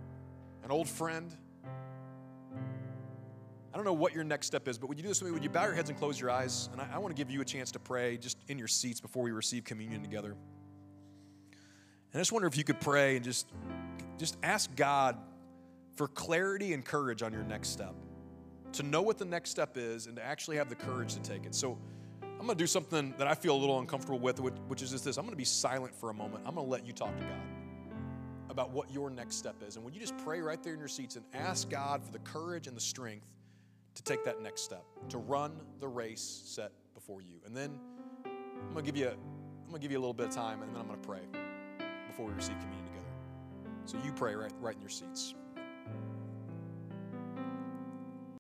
an 0.63 0.70
old 0.70 0.88
friend. 0.88 1.36
I 3.72 3.76
don't 3.78 3.86
know 3.86 3.93
what 3.93 4.15
your 4.15 4.24
next 4.24 4.47
step 4.47 4.67
is, 4.67 4.78
but 4.78 4.88
would 4.88 4.97
you 4.97 5.03
do 5.03 5.09
this 5.09 5.22
with 5.22 5.30
me? 5.30 5.34
Would 5.34 5.43
you 5.43 5.49
bow 5.49 5.65
your 5.65 5.74
heads 5.74 5.89
and 5.89 5.97
close 5.97 6.20
your 6.20 6.32
eyes? 6.32 6.70
And 6.72 6.82
I, 6.82 6.88
I 6.93 6.97
want 6.97 7.15
to 7.15 7.20
give 7.20 7.30
you 7.30 7.41
a 7.41 7.45
chance 7.45 7.72
to 7.72 7.80
pray 7.80 8.17
just 8.17 8.38
in 8.47 8.57
your 8.57 8.67
seats 8.67 8.99
before 8.99 9.22
we 9.22 9.32
receive 9.32 9.63
communion 9.63 10.01
together. 10.01 10.36
And 12.11 12.15
I 12.15 12.17
just 12.20 12.32
wonder 12.32 12.47
if 12.47 12.57
you 12.57 12.63
could 12.63 12.80
pray 12.80 13.15
and 13.15 13.24
just, 13.24 13.47
just 14.17 14.38
ask 14.41 14.76
God 14.76 15.17
for 15.95 16.07
clarity 16.07 16.74
and 16.74 16.84
courage 16.84 17.22
on 17.22 17.32
your 17.32 17.43
next 17.43 17.70
step. 17.70 17.93
To 18.74 18.84
know 18.84 19.01
what 19.03 19.17
the 19.20 19.26
next 19.26 19.51
step 19.51 19.78
is 19.78 20.07
and 20.07 20.15
to 20.15 20.24
actually 20.24 20.57
have 20.57 20.70
the 20.70 20.76
courage 20.76 21.13
to 21.13 21.20
take 21.20 21.45
it. 21.45 21.53
So 21.53 21.78
I'm 22.24 22.45
going 22.45 22.57
to 22.57 22.63
do 22.63 22.67
something 22.67 23.13
that 23.17 23.28
I 23.28 23.36
feel 23.36 23.55
a 23.55 23.59
little 23.59 23.80
uncomfortable 23.80 24.20
with, 24.20 24.39
which 24.39 24.82
is 24.82 24.91
just 24.91 25.05
this. 25.05 25.17
I'm 25.17 25.26
going 25.26 25.34
to 25.34 25.38
be 25.38 25.43
silent 25.43 25.93
for 25.93 26.09
a 26.09 26.13
moment. 26.13 26.43
I'm 26.47 26.55
going 26.55 26.65
to 26.65 26.72
let 26.72 26.88
you 26.88 26.93
talk 26.93 27.15
to 27.17 27.24
God 27.24 27.41
about 28.49 28.72
what 28.72 28.91
your 28.91 29.11
next 29.11 29.36
step 29.36 29.61
is. 29.67 29.76
And 29.76 29.86
would 29.86 29.93
you 29.93 30.01
just 30.01 30.17
pray 30.20 30.41
right 30.41 30.61
there 30.63 30.74
in 30.74 30.80
your 30.80 30.88
seats 30.88 31.15
and 31.15 31.26
ask 31.34 31.70
God 31.70 32.03
for 32.03 32.11
the 32.11 32.20
courage 32.20 32.65
and 32.65 32.76
the 32.76 32.82
strength 32.82 33.28
to 34.00 34.04
take 34.04 34.24
that 34.24 34.41
next 34.41 34.62
step, 34.62 34.86
to 35.10 35.18
run 35.18 35.60
the 35.82 35.88
race 35.88 36.41
set 36.45 36.72
before 36.93 37.22
you. 37.22 37.36
And 37.45 37.56
then 37.56 37.78
I'm 38.26 38.74
gonna 38.74 38.82
give 38.82 38.95
you 38.95 39.08
a, 39.08 39.12
I'm 39.12 39.68
gonna 39.68 39.80
give 39.80 39.91
you 39.91 39.97
a 39.97 40.00
little 40.00 40.14
bit 40.14 40.28
of 40.28 40.34
time 40.34 40.62
and 40.62 40.74
then 40.74 40.80
I'm 40.80 40.88
gonna 40.88 41.00
pray 41.00 41.20
before 42.08 42.26
we 42.26 42.32
receive 42.32 42.58
communion 42.60 42.86
together. 42.86 43.10
So 43.84 43.97
you 44.06 44.14
pray 44.14 44.36
right, 44.36 44.54
right 44.62 44.76
in 44.76 44.80
your 44.80 44.89
seats. 44.89 45.36